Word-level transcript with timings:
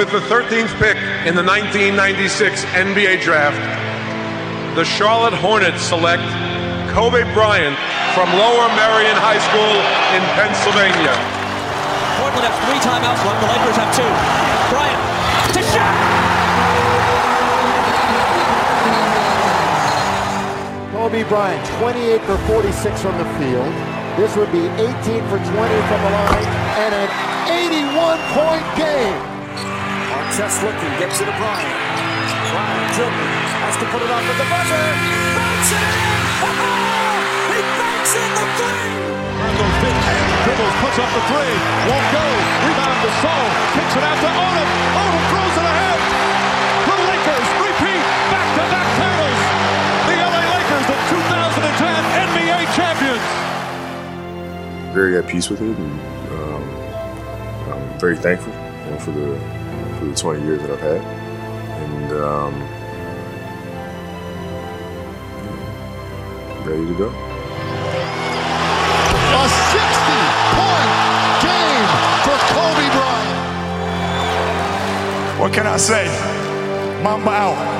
With 0.00 0.12
the 0.12 0.32
13th 0.32 0.72
pick 0.80 0.96
in 1.28 1.36
the 1.36 1.44
1996 1.44 2.64
NBA 2.72 3.20
Draft, 3.20 3.60
the 4.72 4.80
Charlotte 4.80 5.36
Hornets 5.36 5.84
select 5.84 6.24
Kobe 6.96 7.20
Bryant 7.36 7.76
from 8.16 8.32
Lower 8.32 8.64
Merion 8.80 9.12
High 9.20 9.36
School 9.44 9.76
in 10.16 10.24
Pennsylvania. 10.40 11.12
Portland 12.16 12.48
has 12.48 12.56
three 12.64 12.80
timeouts 12.80 13.20
left. 13.28 13.44
The 13.44 13.52
Lakers 13.52 13.76
have 13.76 13.92
two. 13.92 14.08
Bryant 14.72 14.96
to 15.52 15.60
shot. 15.68 15.92
Kobe 20.96 21.28
Bryant, 21.28 21.60
28 21.76 22.24
for 22.24 22.40
46 22.48 23.04
from 23.04 23.20
the 23.20 23.28
field. 23.36 23.68
This 24.16 24.32
would 24.32 24.48
be 24.48 24.64
18 24.80 25.28
for 25.28 25.36
20 25.36 25.44
from 25.44 26.00
the 26.00 26.12
line 26.16 26.48
and 26.88 26.96
an 26.96 27.10
81-point 27.52 28.64
game. 28.80 29.29
Artest 30.30 30.62
looking, 30.62 30.94
gets 31.02 31.18
it 31.18 31.26
to 31.26 31.34
Bryant. 31.42 31.74
Bryant 32.54 32.90
dribbling, 32.94 33.34
has 33.66 33.74
to 33.82 33.86
put 33.90 33.98
it 33.98 34.10
up 34.14 34.22
with 34.22 34.38
the 34.38 34.46
buzzer. 34.46 34.86
Banks 35.34 35.74
it 35.74 35.82
in! 35.82 36.06
he 37.50 37.58
banks 37.74 38.14
in 38.14 38.30
the 38.38 38.46
three! 38.54 38.94
Rondo 39.42 39.66
spins, 39.82 40.06
dribbles, 40.46 40.76
puts 40.86 41.02
up 41.02 41.10
the 41.18 41.22
three, 41.34 41.54
won't 41.90 42.08
go. 42.14 42.22
Rebound 42.62 42.98
to 43.02 43.10
Saul, 43.18 43.46
kicks 43.74 43.94
it 43.98 44.06
out 44.06 44.18
to 44.22 44.30
Odom. 44.30 44.70
Odom 45.02 45.24
throws 45.34 45.56
it 45.58 45.66
ahead. 45.66 45.98
The 45.98 46.96
Lakers 47.10 47.48
repeat 47.66 48.04
back-to-back 48.30 48.88
titles. 49.02 49.42
The 50.06 50.14
LA 50.14 50.42
Lakers, 50.46 50.86
the 50.94 50.98
2010 51.10 52.06
NBA 52.30 52.60
champions. 52.78 53.26
Very 54.94 55.18
at 55.18 55.26
peace 55.26 55.50
with 55.50 55.58
it, 55.58 55.74
and 55.74 55.94
um, 56.38 56.62
I'm 57.66 57.82
very 57.98 58.14
thankful 58.14 58.54
you 58.54 58.94
know, 58.94 58.98
for 59.02 59.10
the 59.10 59.59
for 60.00 60.06
the 60.06 60.14
20 60.14 60.42
years 60.42 60.62
that 60.62 60.70
I've 60.70 60.80
had, 60.80 61.02
and 61.82 62.12
um, 62.12 62.54
ready 66.66 66.86
to 66.86 66.94
go. 66.96 67.08
A 69.28 69.44
60-point 69.76 70.90
game 71.44 71.86
for 72.24 72.38
Kobe 72.48 72.88
Bryant. 72.96 73.40
What 75.38 75.52
can 75.52 75.66
I 75.66 75.76
say? 75.76 76.06
Mamba 77.02 77.30
out. 77.30 77.79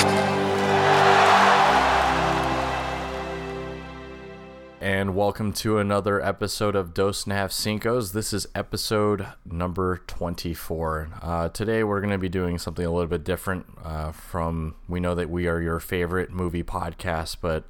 And 5.00 5.14
welcome 5.14 5.54
to 5.54 5.78
another 5.78 6.20
episode 6.20 6.76
of 6.76 6.92
Dos 6.92 7.24
and 7.24 7.32
Half 7.32 7.52
Cincos. 7.52 8.12
This 8.12 8.34
is 8.34 8.46
episode 8.54 9.28
number 9.46 10.02
24. 10.06 11.08
Uh, 11.22 11.48
today 11.48 11.82
we're 11.82 12.02
going 12.02 12.12
to 12.12 12.18
be 12.18 12.28
doing 12.28 12.58
something 12.58 12.84
a 12.84 12.90
little 12.90 13.08
bit 13.08 13.24
different 13.24 13.64
uh, 13.82 14.12
from, 14.12 14.74
we 14.88 15.00
know 15.00 15.14
that 15.14 15.30
we 15.30 15.46
are 15.46 15.58
your 15.58 15.80
favorite 15.80 16.30
movie 16.30 16.62
podcast, 16.62 17.38
but 17.40 17.64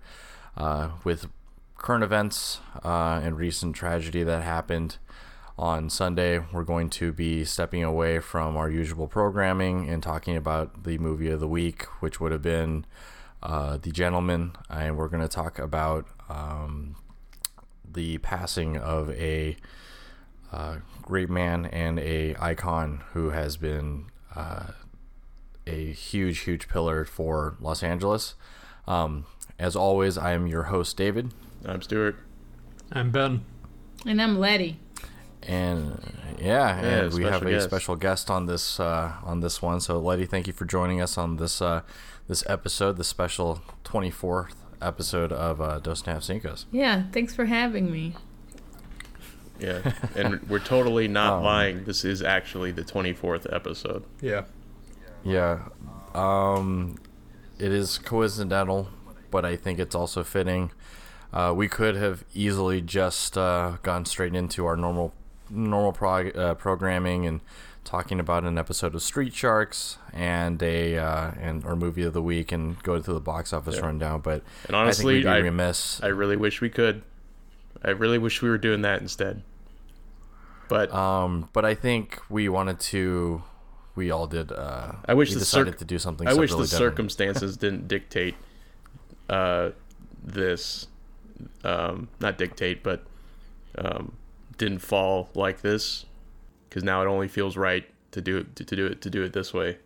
uh, 0.56 0.90
with 1.04 1.28
current 1.78 2.02
events 2.02 2.58
uh, 2.84 3.20
and 3.22 3.38
recent 3.38 3.76
tragedy 3.76 4.24
that 4.24 4.42
happened 4.42 4.98
on 5.56 5.88
Sunday, 5.88 6.40
we're 6.52 6.64
going 6.64 6.90
to 6.90 7.12
be 7.12 7.44
stepping 7.44 7.84
away 7.84 8.18
from 8.18 8.56
our 8.56 8.68
usual 8.68 9.06
programming 9.06 9.88
and 9.88 10.02
talking 10.02 10.36
about 10.36 10.82
the 10.82 10.98
movie 10.98 11.30
of 11.30 11.38
the 11.38 11.46
week, 11.46 11.84
which 12.00 12.18
would 12.18 12.32
have 12.32 12.42
been 12.42 12.84
uh, 13.40 13.76
The 13.76 13.92
Gentlemen. 13.92 14.50
And 14.68 14.96
we're 14.96 15.06
going 15.06 15.22
to 15.22 15.28
talk 15.28 15.60
about 15.60 16.08
um, 16.28 16.96
the 17.92 18.19
passing 18.19 18.77
of 18.77 19.10
a 19.10 19.56
uh, 20.52 20.76
great 21.03 21.31
man 21.31 21.66
and 21.66 21.98
a 21.98 22.34
icon 22.41 23.03
who 23.12 23.31
has 23.31 23.56
been 23.56 24.06
uh, 24.34 24.69
a 25.66 25.92
huge, 25.92 26.41
huge 26.41 26.69
pillar 26.69 27.04
for 27.04 27.56
Los 27.60 27.82
Angeles. 27.82 28.34
Um, 28.87 29.26
as 29.59 29.76
always, 29.76 30.16
I 30.19 30.32
am 30.32 30.47
your 30.47 30.64
host, 30.64 30.97
David. 30.97 31.32
I'm 31.64 31.82
Stuart. 31.82 32.16
I'm 32.92 33.10
Ben. 33.10 33.44
And 34.06 34.20
I'm 34.20 34.38
Lety. 34.38 34.76
And 35.43 36.00
yeah, 36.41 36.76
and 36.78 37.12
Yeah, 37.12 37.16
we 37.16 37.25
have 37.25 37.43
a 37.43 37.50
guest. 37.50 37.66
special 37.66 37.97
guest 37.97 38.31
on 38.31 38.47
this 38.47 38.78
uh, 38.81 39.12
on 39.22 39.41
this 39.41 39.62
one. 39.62 39.81
So, 39.81 39.98
Lety, 40.00 40.26
thank 40.26 40.47
you 40.47 40.53
for 40.53 40.64
joining 40.64 41.00
us 41.00 41.16
on 41.16 41.37
this 41.37 41.62
uh, 41.62 41.82
this 42.28 42.43
episode, 42.48 42.97
the 42.97 43.04
special 43.04 43.62
24th 43.84 44.54
episode 44.80 45.32
of 45.32 45.60
uh, 45.60 45.78
Dos 45.80 46.00
and 46.00 46.08
a 46.08 46.12
Half 46.14 46.22
Cincos. 46.22 46.64
Yeah, 46.72 47.04
thanks 47.12 47.34
for 47.34 47.44
having 47.46 47.91
me. 47.91 48.14
Yeah, 49.58 49.92
and 50.16 50.41
we're 50.48 50.58
totally 50.58 51.06
not 51.06 51.34
Um, 51.38 51.44
lying. 51.44 51.84
This 51.84 52.04
is 52.04 52.22
actually 52.22 52.72
the 52.72 52.82
24th 52.82 53.46
episode. 53.54 54.04
Yeah. 54.20 54.44
Yeah, 55.22 55.69
um, 56.14 56.96
it 57.58 57.70
is 57.72 57.98
coincidental, 57.98 58.88
but 59.30 59.44
I 59.44 59.56
think 59.56 59.78
it's 59.78 59.94
also 59.94 60.24
fitting. 60.24 60.70
Uh, 61.30 61.52
we 61.54 61.69
could 61.69 61.94
have 61.94 62.24
easily 62.34 62.80
just 62.80 63.36
uh, 63.36 63.76
gone 63.82 64.06
straight 64.06 64.34
into 64.34 64.64
our 64.64 64.76
normal 64.76 65.12
normal 65.50 65.92
prog- 65.92 66.34
uh, 66.36 66.54
programming 66.54 67.26
and 67.26 67.40
talking 67.84 68.20
about 68.20 68.44
an 68.44 68.58
episode 68.58 68.94
of 68.94 69.02
Street 69.02 69.32
Sharks 69.34 69.98
and 70.12 70.62
a 70.62 70.96
uh, 70.98 71.32
and 71.41 71.64
or 71.64 71.74
movie 71.76 72.02
of 72.02 72.12
the 72.12 72.22
week 72.22 72.52
and 72.52 72.80
go 72.82 73.00
through 73.00 73.14
the 73.14 73.20
box 73.20 73.52
office 73.52 73.76
Yeah. 73.76 73.86
rundown. 73.86 74.20
But 74.20 74.42
And 74.66 74.76
honestly, 74.76 75.14
I 75.20 75.22
think 75.22 75.24
we'd 75.26 75.30
I, 75.30 75.36
be 75.38 75.42
remiss. 75.44 76.02
I 76.02 76.08
really 76.08 76.36
wish 76.36 76.60
we 76.60 76.69
could. 76.70 77.02
I 77.82 77.90
really 77.90 78.19
wish 78.19 78.42
we 78.42 78.50
were 78.50 78.58
doing 78.58 78.82
that 78.82 79.00
instead. 79.00 79.42
But 80.69 80.92
Um, 80.94 81.48
but 81.52 81.64
I 81.64 81.74
think 81.74 82.20
we 82.28 82.48
wanted 82.48 82.78
to. 82.80 83.42
We 83.96 84.10
all 84.10 84.26
did. 84.28 84.52
Uh, 84.52 84.92
I 85.06 85.14
wish 85.14 85.32
the 85.32 85.40
decided 85.40 85.70
circ- 85.72 85.78
to 85.78 85.84
do 85.84 85.98
something. 85.98 86.28
I 86.28 86.34
wish 86.34 86.50
the 86.50 86.58
different. 86.58 86.69
circumstances 86.78 87.56
didn't 87.58 87.88
dictate 87.88 88.36
uh, 89.28 89.70
this. 90.22 90.86
Um, 91.64 92.08
not 92.20 92.36
dictate, 92.38 92.82
but 92.82 93.02
um, 93.78 94.12
didn't 94.58 94.78
fall 94.80 95.30
like 95.34 95.62
this. 95.62 96.04
Because 96.70 96.82
now 96.84 97.03
it 97.03 97.06
only 97.06 97.28
feels 97.28 97.56
right 97.58 97.84
to 98.12 98.22
do 98.22 98.38
it 98.38 98.56
to, 98.56 98.64
to 98.64 98.76
do 98.76 98.86
it 98.86 99.03
to 99.03 99.10
do 99.10 99.22
it 99.22 99.32
this 99.34 99.53
way. 99.53 99.76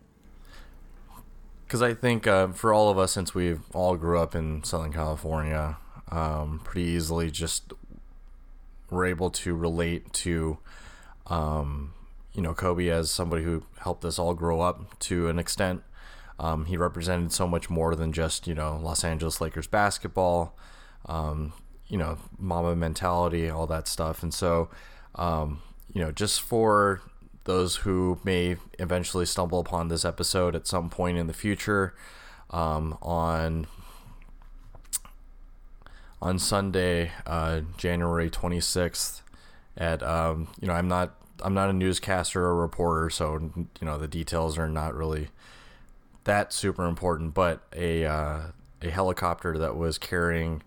because 1.67 1.83
I 1.83 1.95
think 1.95 2.27
uh, 2.27 2.49
for 2.49 2.73
all 2.73 2.89
of 2.91 2.99
us, 2.99 3.13
since 3.13 3.35
we 3.35 3.57
all 3.73 3.97
grew 3.97 4.21
up 4.21 4.35
in 4.37 4.63
Southern 4.65 4.93
California, 4.93 5.77
um, 6.11 6.61
pretty 6.63 6.89
easily 6.91 7.31
just 7.31 7.73
were 8.91 9.05
able 9.05 9.31
to 9.31 9.55
relate 9.55 10.13
to, 10.13 10.59
um, 11.27 11.93
you 12.33 12.43
know, 12.43 12.55
Kobe 12.55 12.89
as 12.89 13.11
somebody 13.11 13.43
who 13.43 13.65
helped 13.81 14.05
us 14.05 14.19
all 14.19 14.35
grow 14.35 14.61
up 14.61 14.99
to 15.01 15.29
an 15.29 15.39
extent. 15.39 15.83
Um, 16.39 16.67
he 16.67 16.77
represented 16.77 17.33
so 17.33 17.47
much 17.47 17.71
more 17.71 17.95
than 17.95 18.13
just 18.13 18.47
you 18.47 18.55
know 18.55 18.79
Los 18.83 19.05
Angeles 19.05 19.41
Lakers 19.41 19.67
basketball, 19.67 20.57
um, 21.07 21.53
you 21.89 21.97
know, 21.97 22.19
Mamba 22.39 22.75
mentality, 22.77 23.49
all 23.49 23.67
that 23.69 23.87
stuff, 23.89 24.23
and 24.23 24.35
so 24.35 24.69
um, 25.15 25.63
you 25.93 26.01
know, 26.01 26.11
just 26.11 26.41
for 26.41 27.03
those 27.45 27.77
who 27.77 28.19
may 28.25 28.57
eventually 28.79 29.27
stumble 29.27 29.61
upon 29.61 29.89
this 29.89 30.05
episode 30.05 30.55
at 30.57 30.67
some 30.67 30.89
point 30.89 31.19
in 31.19 31.27
the 31.27 31.33
future 31.33 31.95
um, 32.51 32.97
on 33.03 33.67
on 36.23 36.39
Sunday, 36.39 37.13
uh, 37.27 37.61
January 37.77 38.31
26th 38.31 39.21
at 39.77 40.03
um, 40.03 40.49
you 40.61 40.67
know 40.69 40.75
I'm 40.75 40.89
not 40.89 41.15
I'm 41.43 41.55
not 41.55 41.69
a 41.69 41.73
newscaster 41.73 42.43
or 42.43 42.57
reporter, 42.57 43.11
so 43.11 43.51
you 43.57 43.87
know 43.87 43.99
the 43.99 44.09
details 44.09 44.57
are 44.57 44.69
not 44.69 44.95
really 44.95 45.29
that 46.25 46.53
super 46.53 46.87
important. 46.87 47.35
But 47.35 47.63
a 47.75 48.05
uh, 48.07 48.41
a 48.81 48.91
helicopter 48.91 49.59
that 49.59 49.77
was 49.77 49.99
carrying 49.99 50.63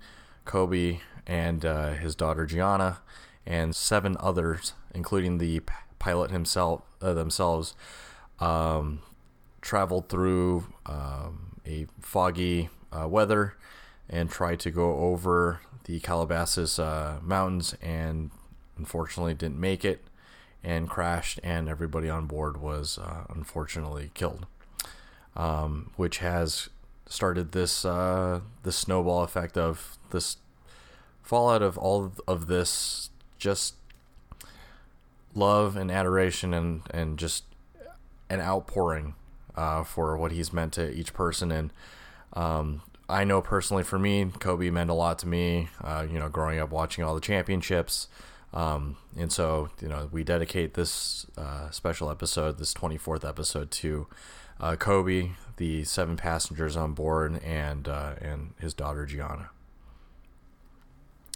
Kobe 0.46 1.00
and 1.26 1.66
uh, 1.66 1.92
his 1.94 2.16
daughter 2.16 2.46
Gianna 2.46 3.00
and 3.46 3.76
seven 3.76 4.18
others, 4.20 4.74
including 4.98 5.38
the 5.38 5.62
pilot 6.00 6.32
himself 6.32 6.82
uh, 7.02 7.14
themselves, 7.14 7.76
um, 8.40 9.00
traveled 9.62 10.10
through 10.10 10.66
um, 10.88 11.60
a 11.66 11.86
foggy 12.02 12.70
uh, 12.92 13.08
weather 13.08 13.54
and 14.10 14.30
tried 14.30 14.60
to 14.60 14.72
go 14.72 14.98
over 14.98 15.62
the 15.86 16.00
Calabasas 16.00 16.80
uh, 16.80 17.20
mountains 17.22 17.76
and 17.82 18.32
unfortunately 18.78 19.34
didn't 19.34 19.60
make 19.60 19.86
it 19.86 20.04
and 20.64 20.90
crashed 20.90 21.40
and 21.44 21.70
everybody 21.70 22.10
on 22.10 22.26
board 22.26 22.58
was 22.58 22.98
uh, 22.98 23.24
unfortunately 23.30 24.12
killed 24.14 24.46
um, 25.36 25.92
which 25.96 26.18
has 26.18 26.70
started 27.08 27.52
this 27.52 27.86
uh, 27.86 28.42
this 28.64 28.76
snowball 28.76 29.24
effect 29.24 29.58
of 29.58 29.98
this 30.12 30.38
fallout 31.22 31.62
of 31.62 31.78
all 31.78 32.14
of 32.28 32.48
this 32.48 33.10
just 33.38 33.76
love 35.38 35.76
and 35.78 35.92
adoration 35.92 36.54
and 36.54 36.82
and 36.92 37.18
just 37.20 37.44
an 38.30 38.42
outpouring 38.42 39.14
uh, 39.56 39.84
for 39.84 40.18
what 40.18 40.32
he's 40.32 40.52
meant 40.52 40.74
to 40.74 40.92
each 40.92 41.14
person 41.14 41.52
and 41.52 41.72
um, 42.34 42.82
I 43.10 43.24
know 43.24 43.42
personally 43.42 43.84
for 43.84 44.00
me 44.00 44.26
Kobe 44.40 44.70
meant 44.70 44.90
a 44.90 44.94
lot 44.94 45.20
to 45.20 45.28
me 45.28 45.70
uh, 45.82 46.06
you 46.10 46.20
know 46.20 46.30
growing 46.30 46.60
up 46.60 46.72
watching 46.72 47.04
all 47.04 47.16
the 47.16 47.22
championships 47.22 48.08
Um, 48.54 48.98
and 49.18 49.32
so, 49.32 49.70
you 49.82 49.90
know, 49.90 50.08
we 50.12 50.24
dedicate 50.24 50.74
this 50.74 51.28
uh, 51.38 51.70
special 51.70 52.10
episode, 52.10 52.58
this 52.58 52.74
24th 52.74 53.28
episode, 53.28 53.72
to 53.72 54.08
uh, 54.60 54.76
Kobe, 54.78 55.32
the 55.58 55.84
seven 55.84 56.16
passengers 56.16 56.76
on 56.78 56.94
board, 56.94 57.40
and 57.44 57.88
uh, 57.88 58.14
and 58.22 58.54
his 58.60 58.74
daughter 58.74 59.06
Gianna. 59.06 59.50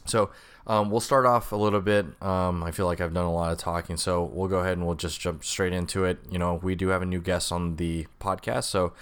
So 0.05 0.31
um, 0.67 0.91
we'll 0.91 0.99
start 0.99 1.25
off 1.25 1.51
a 1.51 1.55
little 1.55 1.81
bit. 1.81 2.05
Um, 2.21 2.63
I 2.63 2.71
feel 2.71 2.85
like 2.85 3.01
I've 3.01 3.13
done 3.13 3.25
a 3.25 3.33
lot 3.33 3.51
of 3.51 3.57
talking, 3.57 3.97
so 3.97 4.23
we'll 4.23 4.47
go 4.47 4.59
ahead 4.59 4.77
and 4.77 4.85
we'll 4.85 4.95
just 4.95 5.19
jump 5.19 5.43
straight 5.43 5.73
into 5.73 6.05
it. 6.05 6.19
You 6.29 6.39
know, 6.39 6.55
we 6.61 6.75
do 6.75 6.89
have 6.89 7.01
a 7.01 7.05
new 7.05 7.21
guest 7.21 7.51
on 7.51 7.77
the 7.77 8.07
podcast, 8.19 8.65
so 8.65 8.93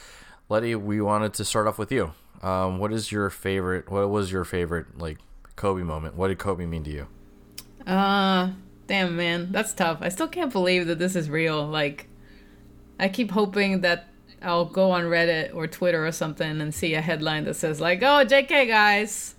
Lety, 0.50 0.76
we 0.76 1.02
wanted 1.02 1.34
to 1.36 1.46
start 1.46 1.68
off 1.68 1.78
with 1.78 1.92
you. 1.92 2.14
Um, 2.42 2.80
what 2.80 2.94
is 2.94 3.12
your 3.12 3.30
favorite? 3.30 3.90
What 3.92 4.10
was 4.10 4.32
your 4.32 4.46
favorite 4.46 4.98
like 4.98 5.18
Kobe 5.56 5.84
moment? 5.84 6.16
What 6.16 6.30
did 6.30 6.40
Kobe 6.40 6.66
mean 6.66 6.84
to 6.86 6.92
you? 6.92 7.08
Uh, 7.86 8.52
damn, 8.88 9.16
man, 9.16 9.52
that's 9.52 9.74
tough. 9.74 10.00
I 10.02 10.10
still 10.10 10.28
can't 10.28 10.52
believe 10.52 10.88
that 10.88 11.00
this 11.00 11.16
is 11.16 11.30
real. 11.30 11.66
Like, 11.66 12.08
I 13.00 13.10
keep 13.10 13.32
hoping 13.32 13.82
that 13.82 14.08
I'll 14.42 14.66
go 14.66 14.92
on 14.92 15.04
Reddit 15.04 15.54
or 15.54 15.68
Twitter 15.68 16.06
or 16.06 16.12
something 16.14 16.62
and 16.62 16.74
see 16.74 16.94
a 16.94 17.02
headline 17.02 17.44
that 17.44 17.56
says 17.56 17.82
like, 17.82 18.02
"Oh, 18.02 18.26
JK 18.26 18.68
guys, 18.68 19.36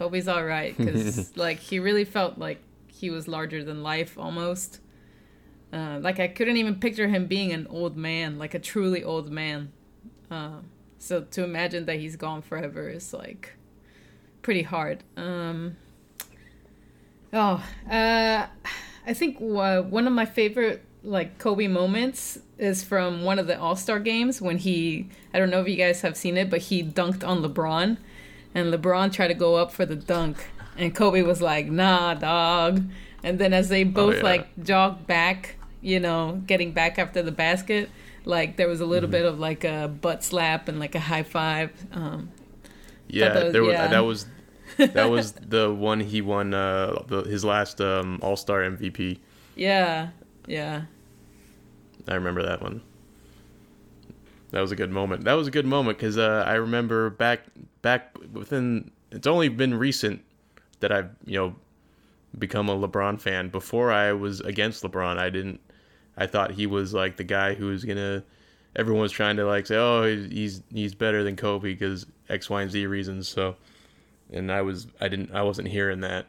Kobe's 0.00 0.28
all 0.28 0.42
right," 0.42 0.74
because 0.74 1.36
like 1.36 1.58
he 1.58 1.78
really 1.78 2.06
felt 2.06 2.38
like 2.38 2.62
he 2.88 3.10
was 3.10 3.28
larger 3.28 3.62
than 3.62 3.82
life 3.82 4.18
almost. 4.18 4.80
Uh, 5.74 5.98
like 6.00 6.18
I 6.18 6.26
couldn't 6.26 6.56
even 6.56 6.76
picture 6.76 7.06
him 7.06 7.26
being 7.26 7.52
an 7.52 7.66
old 7.68 7.98
man, 7.98 8.38
like 8.38 8.54
a 8.54 8.58
truly 8.58 9.04
old 9.04 9.30
man. 9.30 9.72
Uh, 10.30 10.60
so 10.96 11.20
to 11.32 11.44
imagine 11.44 11.84
that 11.84 11.96
he's 11.96 12.16
gone 12.16 12.40
forever 12.40 12.88
is 12.88 13.12
like 13.12 13.52
pretty 14.40 14.62
hard. 14.62 15.04
Um, 15.18 15.76
oh, 17.34 17.62
uh, 17.90 18.46
I 19.06 19.12
think 19.12 19.36
uh, 19.38 19.82
one 19.82 20.06
of 20.06 20.14
my 20.14 20.24
favorite 20.24 20.82
like 21.02 21.36
Kobe 21.36 21.66
moments 21.66 22.38
is 22.56 22.82
from 22.82 23.22
one 23.22 23.38
of 23.38 23.46
the 23.46 23.60
All 23.60 23.76
Star 23.76 24.00
games 24.00 24.40
when 24.40 24.56
he 24.56 25.10
I 25.34 25.38
don't 25.38 25.50
know 25.50 25.60
if 25.60 25.68
you 25.68 25.76
guys 25.76 26.00
have 26.00 26.16
seen 26.16 26.38
it, 26.38 26.48
but 26.48 26.60
he 26.60 26.82
dunked 26.82 27.22
on 27.22 27.42
LeBron, 27.42 27.98
and 28.54 28.72
LeBron 28.72 29.12
tried 29.12 29.28
to 29.28 29.34
go 29.34 29.56
up 29.56 29.72
for 29.72 29.86
the 29.86 29.96
dunk, 29.96 30.36
and 30.76 30.94
Kobe 30.94 31.22
was 31.22 31.40
like, 31.42 31.66
"Nah, 31.66 32.14
dog." 32.14 32.84
And 33.22 33.38
then 33.38 33.52
as 33.52 33.68
they 33.68 33.84
both 33.84 34.16
yeah. 34.16 34.22
like 34.22 34.64
jogged 34.64 35.06
back, 35.06 35.56
you 35.82 36.00
know, 36.00 36.42
getting 36.46 36.72
back 36.72 36.98
after 36.98 37.22
the 37.22 37.32
basket, 37.32 37.90
like 38.24 38.56
there 38.56 38.68
was 38.68 38.80
a 38.80 38.86
little 38.86 39.08
bit 39.10 39.24
of 39.26 39.38
like 39.38 39.62
a 39.64 39.88
butt 39.88 40.24
slap 40.24 40.68
and 40.68 40.78
like 40.80 40.94
a 40.94 41.00
high 41.00 41.22
five. 41.22 41.70
Um, 41.92 42.30
Yeah, 43.08 43.28
that 43.34 43.44
was- 43.44 43.52
there 43.52 43.62
was 43.62 43.72
yeah. 43.72 43.86
that 43.88 44.00
was 44.04 44.26
that 44.94 45.10
was 45.10 45.32
the 45.48 45.72
one 45.74 46.00
he 46.00 46.22
won 46.22 46.54
uh, 46.54 47.02
the, 47.08 47.22
his 47.22 47.44
last 47.44 47.80
um, 47.80 48.18
All 48.22 48.36
Star 48.36 48.60
MVP. 48.60 49.18
yeah, 49.56 50.10
yeah. 50.46 50.82
I 52.08 52.14
remember 52.14 52.42
that 52.42 52.62
one. 52.62 52.80
That 54.50 54.60
was 54.60 54.72
a 54.72 54.76
good 54.76 54.90
moment. 54.90 55.24
That 55.24 55.34
was 55.34 55.46
a 55.46 55.50
good 55.50 55.66
moment 55.66 55.98
because 55.98 56.18
uh, 56.18 56.44
I 56.46 56.54
remember 56.54 57.10
back 57.10 57.42
back 57.82 58.16
within. 58.32 58.90
It's 59.10 59.26
only 59.26 59.48
been 59.48 59.74
recent 59.74 60.22
that 60.80 60.92
I've 60.92 61.10
you 61.24 61.38
know 61.38 61.56
become 62.38 62.68
a 62.68 62.76
LeBron 62.76 63.20
fan. 63.20 63.48
Before 63.48 63.90
I 63.92 64.12
was 64.12 64.40
against 64.40 64.82
LeBron. 64.82 65.18
I 65.18 65.30
didn't. 65.30 65.60
I 66.16 66.26
thought 66.26 66.52
he 66.52 66.66
was 66.66 66.92
like 66.92 67.16
the 67.16 67.24
guy 67.24 67.54
who 67.54 67.66
was 67.66 67.84
gonna. 67.84 68.24
Everyone 68.76 69.02
was 69.02 69.12
trying 69.12 69.36
to 69.36 69.44
like 69.44 69.66
say, 69.66 69.76
oh, 69.76 70.04
he's 70.04 70.62
he's 70.72 70.94
better 70.94 71.22
than 71.22 71.36
Kobe 71.36 71.72
because 71.72 72.06
X, 72.28 72.50
Y, 72.50 72.62
and 72.62 72.70
Z 72.70 72.86
reasons. 72.86 73.28
So, 73.28 73.56
and 74.32 74.50
I 74.50 74.62
was 74.62 74.88
I 75.00 75.08
didn't 75.08 75.32
I 75.32 75.42
wasn't 75.42 75.68
hearing 75.68 76.00
that. 76.00 76.26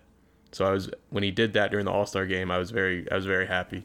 So 0.51 0.65
I 0.65 0.71
was 0.71 0.89
when 1.09 1.23
he 1.23 1.31
did 1.31 1.53
that 1.53 1.71
during 1.71 1.85
the 1.85 1.91
All 1.91 2.05
Star 2.05 2.25
game. 2.25 2.51
I 2.51 2.57
was 2.57 2.71
very 2.71 3.09
I 3.11 3.15
was 3.15 3.25
very 3.25 3.47
happy. 3.47 3.83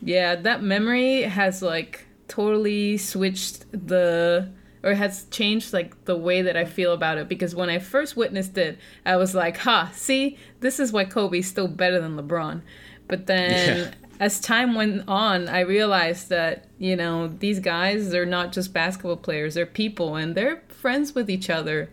Yeah, 0.00 0.36
that 0.36 0.62
memory 0.62 1.22
has 1.22 1.62
like 1.62 2.06
totally 2.34 2.98
switched 2.98 3.58
the 3.72 4.48
or 4.82 4.92
has 4.94 5.24
changed 5.30 5.72
like 5.72 5.90
the 6.04 6.16
way 6.16 6.42
that 6.42 6.56
I 6.56 6.64
feel 6.66 6.92
about 6.92 7.16
it 7.18 7.26
because 7.28 7.54
when 7.54 7.70
I 7.70 7.78
first 7.78 8.16
witnessed 8.16 8.56
it, 8.58 8.78
I 9.06 9.16
was 9.16 9.34
like, 9.34 9.56
"Ha, 9.58 9.90
see, 9.94 10.36
this 10.60 10.78
is 10.78 10.92
why 10.92 11.04
Kobe's 11.04 11.48
still 11.48 11.68
better 11.68 11.98
than 12.00 12.16
LeBron." 12.16 12.60
But 13.08 13.26
then 13.26 13.76
Yeah. 13.76 13.90
as 14.20 14.40
time 14.40 14.74
went 14.74 15.08
on, 15.08 15.48
I 15.48 15.60
realized 15.60 16.28
that, 16.28 16.66
you 16.78 16.96
know, 16.96 17.28
these 17.28 17.60
guys 17.60 18.14
are 18.14 18.26
not 18.26 18.52
just 18.52 18.72
basketball 18.74 19.16
players, 19.16 19.54
they're 19.54 19.66
people 19.82 20.16
and 20.16 20.34
they're 20.34 20.62
friends 20.68 21.14
with 21.14 21.28
each 21.30 21.48
other. 21.50 21.88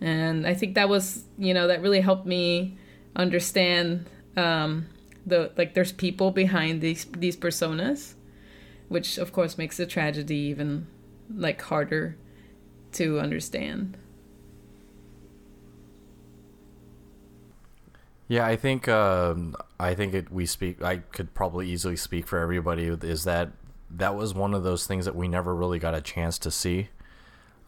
And 0.00 0.46
I 0.46 0.54
think 0.54 0.74
that 0.76 0.88
was, 0.88 1.24
you 1.38 1.52
know, 1.54 1.66
that 1.68 1.82
really 1.82 2.00
helped 2.00 2.26
me 2.26 2.76
understand 3.16 4.06
um 4.36 4.86
the 5.26 5.50
like 5.58 5.74
there's 5.74 5.92
people 5.92 6.30
behind 6.30 6.80
these 6.80 7.04
these 7.24 7.36
personas, 7.36 8.14
which 8.90 9.18
of 9.18 9.32
course 9.32 9.56
makes 9.56 9.76
the 9.76 9.86
tragedy 9.86 10.34
even 10.36 10.84
like 11.32 11.62
harder 11.62 12.16
to 12.92 13.20
understand. 13.20 13.96
Yeah, 18.26 18.44
I 18.44 18.56
think 18.56 18.88
um, 18.88 19.54
I 19.78 19.94
think 19.94 20.12
it, 20.12 20.32
we 20.32 20.44
speak. 20.44 20.82
I 20.82 20.98
could 20.98 21.34
probably 21.34 21.70
easily 21.70 21.96
speak 21.96 22.26
for 22.26 22.40
everybody. 22.40 22.86
Is 22.86 23.24
that 23.24 23.52
that 23.90 24.16
was 24.16 24.34
one 24.34 24.54
of 24.54 24.64
those 24.64 24.86
things 24.88 25.04
that 25.04 25.14
we 25.14 25.28
never 25.28 25.54
really 25.54 25.78
got 25.78 25.94
a 25.94 26.00
chance 26.00 26.36
to 26.40 26.50
see. 26.50 26.88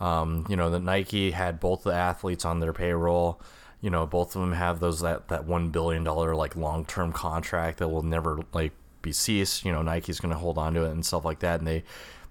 Um, 0.01 0.45
you 0.49 0.57
know, 0.57 0.71
the 0.71 0.81
Nike 0.81 1.31
had 1.31 1.61
both 1.61 1.85
the 1.85 1.95
athletes 1.95 2.45
on 2.45 2.59
their 2.59 2.73
payroll. 2.73 3.41
You 3.81 3.91
know, 3.91 4.07
both 4.07 4.35
of 4.35 4.41
them 4.41 4.53
have 4.53 4.81
those 4.81 5.01
that 5.01 5.29
that 5.29 5.47
one 5.47 5.71
billion 5.71 6.03
dollar 6.03 6.35
like 6.35 6.57
long 6.57 6.85
term 6.85 7.13
contract 7.13 7.79
that 7.79 7.89
will 7.89 8.03
never 8.03 8.41
like 8.53 8.73
be 9.03 9.13
ceased. 9.13 9.65
You 9.65 9.73
know, 9.73 9.83
Nike's 9.83 10.21
going 10.21 10.33
to 10.33 10.39
hold 10.39 10.59
on 10.59 10.75
to 10.75 10.85
it 10.85 10.93
and 10.93 11.05
stuff 11.05 11.25
like 11.25 11.41
that. 11.41 11.61
And 11.61 11.67
they, 11.67 11.85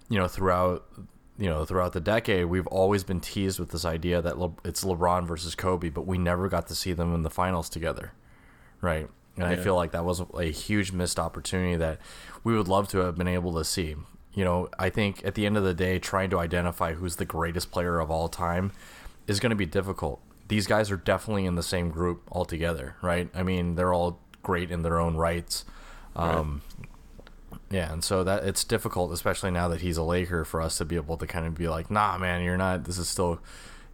you 0.08 0.18
know, 0.18 0.28
throughout 0.28 0.84
you 1.38 1.48
know 1.48 1.64
throughout 1.64 1.92
the 1.92 2.00
decade, 2.00 2.46
we've 2.46 2.66
always 2.66 3.04
been 3.04 3.20
teased 3.20 3.58
with 3.58 3.70
this 3.70 3.84
idea 3.84 4.20
that 4.22 4.38
Le- 4.38 4.54
it's 4.64 4.84
LeBron 4.84 5.26
versus 5.26 5.54
Kobe, 5.54 5.88
but 5.88 6.06
we 6.06 6.18
never 6.18 6.48
got 6.48 6.66
to 6.68 6.74
see 6.74 6.92
them 6.92 7.14
in 7.14 7.22
the 7.22 7.30
finals 7.30 7.68
together, 7.68 8.12
right? 8.80 9.08
And 9.36 9.46
I 9.46 9.56
feel 9.56 9.74
like 9.74 9.92
that 9.92 10.04
was 10.04 10.22
a 10.34 10.44
huge 10.44 10.92
missed 10.92 11.18
opportunity 11.18 11.76
that 11.76 11.98
we 12.44 12.54
would 12.54 12.68
love 12.68 12.88
to 12.88 12.98
have 12.98 13.16
been 13.16 13.28
able 13.28 13.54
to 13.54 13.64
see. 13.64 13.96
You 14.34 14.44
know, 14.44 14.68
I 14.78 14.90
think 14.90 15.24
at 15.24 15.34
the 15.34 15.46
end 15.46 15.56
of 15.56 15.64
the 15.64 15.74
day, 15.74 15.98
trying 15.98 16.28
to 16.30 16.38
identify 16.38 16.92
who's 16.92 17.16
the 17.16 17.24
greatest 17.24 17.70
player 17.70 17.98
of 17.98 18.10
all 18.10 18.28
time 18.28 18.72
is 19.26 19.40
going 19.40 19.50
to 19.50 19.56
be 19.56 19.66
difficult. 19.66 20.20
These 20.48 20.66
guys 20.66 20.90
are 20.90 20.96
definitely 20.96 21.46
in 21.46 21.54
the 21.54 21.62
same 21.62 21.90
group 21.90 22.22
altogether, 22.30 22.96
right? 23.00 23.30
I 23.34 23.42
mean, 23.42 23.74
they're 23.74 23.94
all 23.94 24.20
great 24.42 24.70
in 24.70 24.82
their 24.82 24.98
own 24.98 25.16
rights. 25.16 25.64
Um, 26.16 26.62
Yeah, 27.70 27.90
and 27.90 28.04
so 28.04 28.22
that 28.24 28.44
it's 28.44 28.64
difficult, 28.64 29.12
especially 29.12 29.50
now 29.50 29.68
that 29.68 29.80
he's 29.80 29.96
a 29.96 30.02
Laker, 30.02 30.44
for 30.44 30.60
us 30.60 30.76
to 30.78 30.84
be 30.84 30.96
able 30.96 31.16
to 31.16 31.26
kind 31.26 31.46
of 31.46 31.54
be 31.54 31.68
like, 31.68 31.90
"Nah, 31.90 32.18
man, 32.18 32.42
you're 32.42 32.58
not. 32.58 32.84
This 32.84 32.98
is 32.98 33.08
still, 33.08 33.40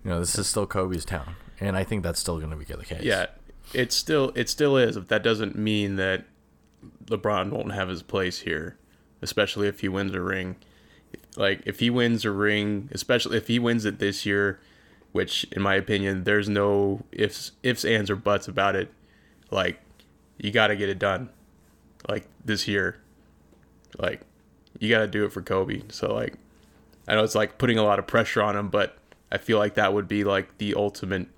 you 0.05 0.11
know, 0.11 0.19
this 0.19 0.37
is 0.37 0.49
still 0.49 0.67
Kobe's 0.67 1.05
town," 1.05 1.37
and 1.61 1.77
I 1.77 1.85
think 1.85 2.03
that's 2.03 2.19
still 2.19 2.39
going 2.39 2.51
to 2.51 2.57
be 2.57 2.65
the 2.65 2.85
case. 2.85 3.03
Yeah, 3.03 3.27
it 3.73 3.93
still 3.93 4.33
it 4.35 4.49
still 4.49 4.77
is. 4.77 4.97
But 4.97 5.09
that 5.09 5.23
doesn't 5.23 5.57
mean 5.57 5.95
that 5.97 6.25
LeBron 7.07 7.51
won't 7.51 7.73
have 7.73 7.89
his 7.89 8.03
place 8.03 8.41
here, 8.41 8.77
especially 9.23 9.69
if 9.69 9.81
he 9.81 9.89
wins 9.89 10.13
a 10.13 10.21
ring. 10.21 10.57
Like 11.37 11.63
if 11.65 11.79
he 11.79 11.89
wins 11.89 12.25
a 12.25 12.33
ring, 12.33 12.89
especially 12.93 13.37
if 13.37 13.47
he 13.47 13.61
wins 13.61 13.85
it 13.85 14.01
this 14.01 14.27
year, 14.27 14.59
which 15.13 15.45
in 15.53 15.63
my 15.63 15.75
opinion, 15.77 16.25
there's 16.25 16.49
no 16.49 17.05
ifs, 17.13 17.53
ifs, 17.63 17.85
ands, 17.85 18.11
or 18.11 18.17
buts 18.17 18.49
about 18.49 18.75
it. 18.75 18.93
Like 19.53 19.81
you 20.37 20.51
got 20.51 20.67
to 20.69 20.77
get 20.77 20.89
it 20.89 20.99
done, 20.99 21.31
like 22.07 22.27
this 22.45 22.69
year. 22.69 23.01
Like 23.99 24.21
you 24.79 24.91
got 24.91 25.01
to 25.01 25.07
do 25.07 25.25
it 25.25 25.33
for 25.33 25.41
Kobe. 25.41 25.83
So 25.89 26.13
like, 26.13 26.35
I 27.07 27.15
know 27.15 27.25
it's 27.25 27.35
like 27.35 27.57
putting 27.57 27.79
a 27.79 27.83
lot 27.83 27.99
of 27.99 28.07
pressure 28.07 28.43
on 28.43 28.55
him, 28.55 28.69
but 28.69 28.99
I 29.33 29.39
feel 29.39 29.59
like 29.59 29.75
that 29.75 29.95
would 29.95 30.09
be 30.09 30.25
like 30.25 30.59
the 30.59 30.75
ultimate, 30.75 31.29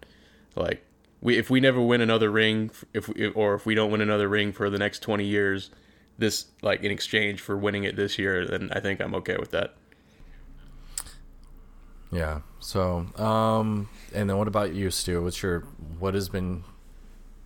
like 0.57 0.85
we 1.21 1.39
if 1.39 1.51
we 1.51 1.61
never 1.61 1.81
win 1.81 2.01
another 2.01 2.31
ring, 2.31 2.71
if 2.93 3.09
we, 3.09 3.29
or 3.29 3.55
if 3.55 3.67
we 3.67 3.75
don't 3.75 3.91
win 3.91 4.01
another 4.01 4.29
ring 4.29 4.53
for 4.53 4.69
the 4.69 4.79
next 4.79 5.01
twenty 5.01 5.27
years, 5.27 5.71
this 6.19 6.47
like 6.61 6.83
in 6.83 6.91
exchange 6.91 7.41
for 7.41 7.57
winning 7.57 7.85
it 7.85 7.97
this 7.97 8.19
year, 8.19 8.47
then 8.47 8.71
I 8.73 8.81
think 8.81 9.01
I'm 9.01 9.15
okay 9.15 9.37
with 9.39 9.53
that. 9.53 9.75
Yeah. 12.13 12.41
So, 12.59 13.07
um, 13.17 13.89
and 14.13 14.29
then 14.29 14.37
what 14.37 14.49
about 14.49 14.75
you, 14.75 14.91
Stu? 14.91 15.23
What's 15.23 15.43
your 15.43 15.61
what 15.99 16.15
has 16.15 16.29
been, 16.29 16.65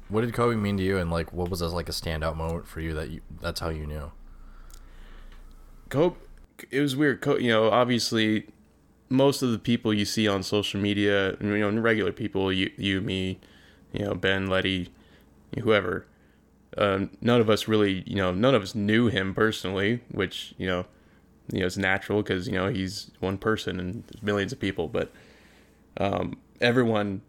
what 0.09 0.23
did 0.23 0.35
Kobe 0.35 0.57
mean 0.57 0.77
to 0.77 0.83
you, 0.83 0.99
and 0.99 1.11
like 1.11 1.33
what 1.33 1.51
was 1.51 1.63
as 1.63 1.73
like 1.73 1.89
a 1.89 1.93
standout 1.93 2.37
moment 2.37 2.67
for 2.67 2.81
you 2.81 2.95
that 2.95 3.11
you 3.11 3.21
that's 3.41 3.61
how 3.61 3.69
you 3.69 3.87
knew? 3.87 4.13
Kobe, 5.89 6.17
it 6.71 6.81
was 6.81 6.97
weird. 6.97 7.21
Co- 7.21 7.39
you 7.39 7.49
know, 7.49 7.71
obviously, 7.71 8.47
most 9.09 9.43
of 9.43 9.51
the 9.51 9.59
people 9.59 9.93
you 9.93 10.05
see 10.05 10.29
on 10.29 10.43
social 10.43 10.81
media, 10.81 11.37
you 11.41 11.59
know, 11.59 11.71
regular 11.81 12.13
people, 12.13 12.53
you, 12.53 12.71
you, 12.77 13.01
me, 13.01 13.39
you 13.93 14.05
know, 14.05 14.15
Ben, 14.15 14.49
Lety, 14.49 14.89
whoever. 15.63 16.07
Um, 16.77 17.11
none 17.21 17.41
of 17.41 17.49
us 17.49 17.69
really, 17.69 18.03
you 18.07 18.17
know, 18.17 18.33
none 18.33 18.55
of 18.55 18.63
us 18.63 18.75
knew 18.75 19.07
him 19.07 19.35
personally, 19.35 20.01
which 20.11 20.55
you 20.59 20.67
know, 20.67 20.87
you 21.53 21.61
know, 21.61 21.67
it's 21.67 21.77
natural 21.77 22.23
because 22.23 22.49
you 22.49 22.55
know 22.55 22.69
he's 22.69 23.11
one 23.21 23.39
person 23.39 23.79
and 23.79 24.05
millions 24.23 24.53
of 24.53 24.59
people. 24.59 24.89
But 24.89 25.13
um, 25.99 26.37
everyone 26.61 27.23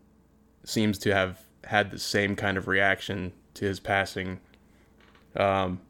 seems 0.64 0.98
to 1.00 1.14
have 1.14 1.45
had 1.66 1.92
the 1.92 2.00
same 2.00 2.36
kind 2.36 2.58
of 2.58 2.68
reaction 2.68 3.34
to 3.56 3.66
his 3.66 3.80
passing. 3.80 4.40
Um, 5.36 5.82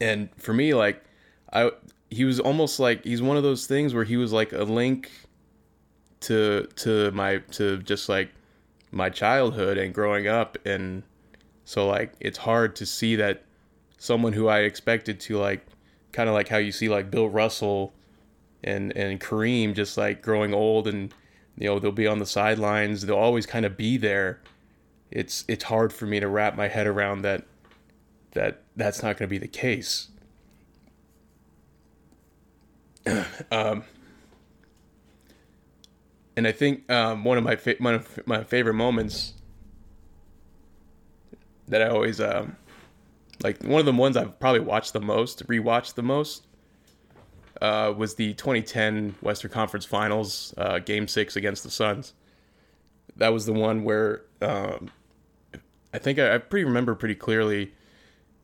and 0.00 0.28
for 0.36 0.52
me, 0.52 0.74
like 0.74 1.02
I, 1.52 1.70
he 2.10 2.24
was 2.24 2.40
almost 2.40 2.78
like 2.80 3.04
he's 3.04 3.22
one 3.22 3.36
of 3.36 3.42
those 3.42 3.66
things 3.66 3.94
where 3.94 4.04
he 4.04 4.16
was 4.16 4.32
like 4.32 4.52
a 4.52 4.64
link 4.64 5.10
to 6.20 6.68
to 6.76 7.10
my 7.12 7.38
to 7.52 7.78
just 7.78 8.08
like 8.08 8.30
my 8.90 9.10
childhood 9.10 9.76
and 9.78 9.92
growing 9.92 10.26
up, 10.26 10.56
and 10.64 11.02
so 11.64 11.86
like 11.86 12.14
it's 12.20 12.38
hard 12.38 12.76
to 12.76 12.86
see 12.86 13.16
that 13.16 13.42
someone 13.98 14.32
who 14.32 14.48
I 14.48 14.60
expected 14.60 15.20
to 15.20 15.38
like 15.38 15.66
kind 16.12 16.28
of 16.28 16.34
like 16.34 16.48
how 16.48 16.58
you 16.58 16.72
see 16.72 16.88
like 16.88 17.10
Bill 17.10 17.28
Russell 17.28 17.92
and 18.62 18.96
and 18.96 19.20
Kareem 19.20 19.74
just 19.74 19.96
like 19.96 20.22
growing 20.22 20.54
old 20.54 20.86
and 20.86 21.12
you 21.56 21.68
know 21.68 21.78
they'll 21.78 21.92
be 21.92 22.06
on 22.06 22.18
the 22.18 22.26
sidelines. 22.26 23.06
They'll 23.06 23.16
always 23.16 23.46
kind 23.46 23.64
of 23.64 23.76
be 23.76 23.96
there. 23.96 24.40
It's 25.10 25.44
it's 25.48 25.64
hard 25.64 25.92
for 25.92 26.06
me 26.06 26.20
to 26.20 26.28
wrap 26.28 26.56
my 26.56 26.68
head 26.68 26.86
around 26.86 27.22
that 27.22 27.46
that 28.32 28.62
that's 28.76 29.02
not 29.02 29.16
going 29.16 29.28
to 29.28 29.30
be 29.30 29.38
the 29.38 29.48
case. 29.48 30.08
Um 33.50 33.84
and 36.36 36.46
I 36.46 36.52
think 36.52 36.90
um, 36.90 37.24
one 37.24 37.38
of 37.38 37.44
my 37.44 37.56
fa- 37.56 37.76
one 37.78 37.94
of 37.94 38.26
my 38.26 38.42
favorite 38.42 38.74
moments 38.74 39.34
that 41.68 41.80
I 41.80 41.88
always 41.88 42.20
um, 42.20 42.56
like 43.42 43.62
one 43.62 43.80
of 43.80 43.86
the 43.86 43.92
ones 43.92 44.16
I've 44.16 44.38
probably 44.40 44.60
watched 44.60 44.92
the 44.92 45.00
most, 45.00 45.46
rewatched 45.46 45.94
the 45.94 46.02
most, 46.02 46.46
uh, 47.64 47.90
was 47.92 48.16
the 48.16 48.34
2010 48.34 49.14
Western 49.22 49.50
Conference 49.50 49.86
Finals, 49.86 50.52
uh, 50.58 50.80
Game 50.80 51.08
Six 51.08 51.34
against 51.34 51.62
the 51.62 51.70
Suns. 51.70 52.12
That 53.16 53.32
was 53.32 53.46
the 53.46 53.54
one 53.54 53.84
where 53.84 54.22
um, 54.42 54.90
I 55.94 55.98
think 55.98 56.18
I, 56.18 56.34
I 56.34 56.38
pretty 56.38 56.64
remember 56.64 56.94
pretty 56.94 57.14
clearly. 57.14 57.72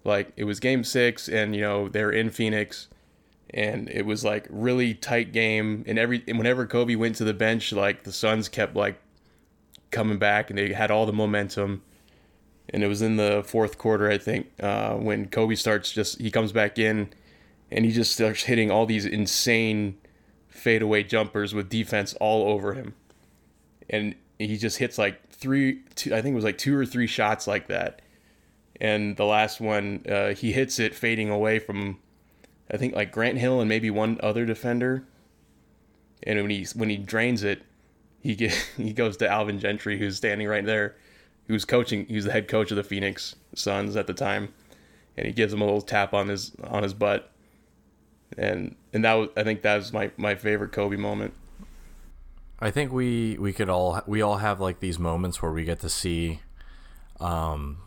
Like 0.05 0.33
it 0.37 0.45
was 0.45 0.59
Game 0.59 0.85
Six, 0.85 1.29
and 1.29 1.55
you 1.55 1.61
know 1.61 1.89
they're 1.91 2.11
in 2.11 2.31
Phoenix, 2.31 2.89
and 3.51 3.91
it 3.91 4.07
was 4.07 4.25
like 4.25 4.47
really 4.49 4.95
tight 4.95 5.33
game. 5.33 5.85
And 5.87 5.99
every 5.99 6.25
and 6.27 6.39
whenever 6.39 6.65
Kobe 6.65 6.95
went 6.95 7.17
to 7.17 7.25
the 7.25 7.35
bench, 7.35 7.73
like 7.73 8.05
the 8.05 8.13
Suns 8.13 8.49
kept 8.49 8.75
like 8.75 8.99
coming 9.91 10.17
back, 10.17 10.49
and 10.49 10.59
they 10.59 10.73
had 10.73 10.91
all 10.91 11.05
the 11.05 11.13
momentum. 11.13 11.83
And 12.73 12.83
it 12.83 12.87
was 12.87 13.03
in 13.03 13.17
the 13.17 13.43
fourth 13.45 13.77
quarter, 13.77 14.11
I 14.11 14.17
think, 14.17 14.47
uh, 14.63 14.95
when 14.95 15.27
Kobe 15.27 15.57
starts 15.57 15.93
just 15.93 16.19
he 16.19 16.31
comes 16.31 16.53
back 16.53 16.79
in 16.79 17.11
and 17.71 17.85
he 17.85 17.93
just 17.93 18.13
starts 18.13 18.45
hitting 18.45 18.71
all 18.71 18.87
these 18.87 19.07
insane 19.07 19.99
fadeaway 20.49 21.03
jumpers 21.03 21.55
with 21.55 21.69
defense 21.69 22.15
all 22.15 22.49
over 22.51 22.75
him. 22.75 22.95
And 23.89 24.15
he 24.39 24.57
just 24.57 24.79
hits 24.79 24.99
like 24.99 25.29
three, 25.31 25.83
two, 25.95 26.15
I 26.15 26.23
think 26.23 26.33
it 26.33 26.37
was 26.37 26.45
like 26.45 26.59
two 26.59 26.77
or 26.77 26.85
three 26.85 27.07
shots 27.07 27.47
like 27.47 27.69
that. 27.69 28.03
And 28.81 29.17
the 29.17 29.25
last 29.25 29.61
one, 29.61 30.05
uh, 30.09 30.35
he 30.35 30.53
hits 30.53 30.79
it 30.79 30.95
fading 30.95 31.31
away 31.31 31.59
from, 31.59 31.99
I 32.71 32.77
think 32.77 32.95
like 32.95 33.13
Grant 33.13 33.39
Hill 33.39 33.61
and 33.61 33.69
maybe 33.69 33.91
one 33.91 34.19
other 34.23 34.47
defender. 34.47 35.05
And 36.23 36.41
when 36.41 36.51
he 36.51 36.67
when 36.75 36.91
he 36.91 36.97
drains 36.97 37.43
it, 37.43 37.63
he 38.21 38.35
get, 38.35 38.53
he 38.77 38.93
goes 38.93 39.17
to 39.19 39.29
Alvin 39.29 39.59
Gentry, 39.59 39.99
who's 39.99 40.17
standing 40.17 40.49
right 40.49 40.65
there, 40.65 40.97
who's 41.47 41.65
coaching. 41.65 42.07
He 42.07 42.17
was 42.17 42.25
the 42.25 42.33
head 42.33 42.49
coach 42.49 42.71
of 42.71 42.77
the 42.77 42.85
Phoenix 42.85 43.37
Suns 43.55 43.97
at 43.97 44.07
the 44.07 44.15
time, 44.15 44.53
and 45.17 45.27
he 45.27 45.33
gives 45.33 45.53
him 45.53 45.63
a 45.63 45.65
little 45.65 45.83
tap 45.83 46.13
on 46.15 46.29
his 46.29 46.53
on 46.65 46.83
his 46.83 46.95
butt 46.95 47.31
and 48.37 48.77
and 48.93 49.05
that 49.05 49.15
was 49.15 49.29
I 49.37 49.43
think 49.43 49.63
that 49.63 49.77
was 49.77 49.93
my 49.93 50.11
my 50.17 50.35
favorite 50.35 50.73
Kobe 50.73 50.97
moment. 50.97 51.35
I 52.61 52.71
think 52.71 52.93
we 52.93 53.37
we 53.39 53.53
could 53.53 53.69
all 53.69 54.03
we 54.07 54.21
all 54.23 54.37
have 54.37 54.61
like 54.61 54.81
these 54.81 54.99
moments 54.99 55.41
where 55.41 55.51
we 55.51 55.65
get 55.65 55.81
to 55.81 55.89
see, 55.89 56.41
um, 57.19 57.79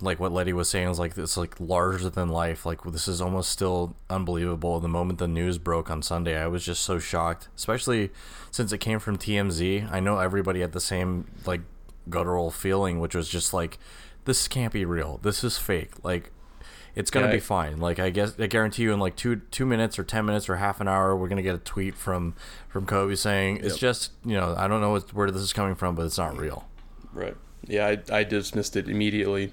like 0.00 0.20
what 0.20 0.32
Lety 0.32 0.52
was 0.52 0.68
saying 0.68 0.88
was 0.88 0.98
like 0.98 1.14
this 1.14 1.36
like 1.36 1.58
larger 1.58 2.10
than 2.10 2.28
life. 2.28 2.66
Like 2.66 2.82
this 2.82 3.08
is 3.08 3.20
almost 3.22 3.50
still 3.50 3.96
unbelievable. 4.10 4.80
The 4.80 4.88
moment 4.88 5.18
the 5.18 5.28
news 5.28 5.56
broke 5.56 5.90
on 5.90 6.02
Sunday, 6.02 6.36
I 6.36 6.46
was 6.46 6.64
just 6.64 6.82
so 6.82 6.98
shocked, 6.98 7.48
especially 7.56 8.10
since 8.50 8.70
it 8.72 8.78
came 8.78 8.98
from 8.98 9.16
TMZ. 9.16 9.90
I 9.90 10.00
know 10.00 10.18
everybody 10.18 10.60
had 10.60 10.72
the 10.72 10.80
same 10.80 11.30
like 11.46 11.62
guttural 12.10 12.50
feeling, 12.50 13.00
which 13.00 13.14
was 13.14 13.28
just 13.28 13.54
like, 13.54 13.78
this 14.26 14.46
can't 14.46 14.72
be 14.72 14.84
real. 14.84 15.18
This 15.22 15.42
is 15.42 15.56
fake. 15.56 15.92
Like 16.04 16.32
it's 16.96 17.10
gonna 17.12 17.26
Yeah, 17.26 17.32
be 17.32 17.36
I- 17.36 17.40
fine. 17.40 17.78
Like 17.78 18.00
I 18.00 18.10
guess 18.10 18.34
I 18.40 18.48
guarantee 18.48 18.82
you 18.82 18.92
in 18.92 18.98
like 18.98 19.14
two 19.14 19.36
two 19.52 19.64
minutes 19.66 19.98
or 19.98 20.04
ten 20.04 20.26
minutes 20.26 20.48
or 20.48 20.56
half 20.56 20.80
an 20.80 20.88
hour, 20.88 21.14
we're 21.14 21.28
gonna 21.28 21.42
get 21.42 21.54
a 21.54 21.58
tweet 21.58 21.94
from 21.94 22.34
from 22.68 22.84
Kobe 22.86 23.14
saying 23.14 23.58
it's 23.58 23.74
Yep. 23.74 23.78
just 23.80 24.12
you 24.24 24.34
know 24.34 24.54
I 24.58 24.66
don't 24.66 24.80
know 24.80 24.90
what, 24.90 25.12
where 25.14 25.30
this 25.30 25.42
is 25.42 25.52
coming 25.52 25.76
from, 25.76 25.94
but 25.94 26.06
it's 26.06 26.18
not 26.18 26.36
real. 26.36 26.66
Right. 27.12 27.36
Yeah, 27.66 27.86
I 28.10 28.18
I 28.18 28.24
dismissed 28.24 28.76
it 28.76 28.88
immediately 28.88 29.52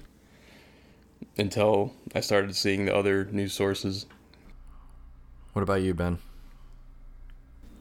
until 1.38 1.92
I 2.14 2.20
started 2.20 2.54
seeing 2.56 2.84
the 2.84 2.94
other 2.94 3.24
news 3.26 3.52
sources. 3.52 4.06
What 5.52 5.62
about 5.62 5.82
you, 5.82 5.94
Ben? 5.94 6.18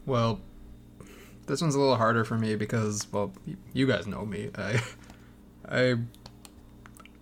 Well, 0.05 0.41
this 1.47 1.61
one's 1.61 1.75
a 1.75 1.79
little 1.79 1.95
harder 1.97 2.23
for 2.23 2.37
me 2.37 2.55
because, 2.55 3.07
well, 3.11 3.33
you 3.73 3.87
guys 3.87 4.05
know 4.07 4.25
me. 4.25 4.49
I, 4.55 4.81
I, 5.67 5.95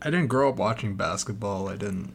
I 0.01 0.05
didn't 0.09 0.27
grow 0.27 0.49
up 0.49 0.57
watching 0.57 0.95
basketball. 0.95 1.69
I 1.69 1.75
didn't, 1.75 2.13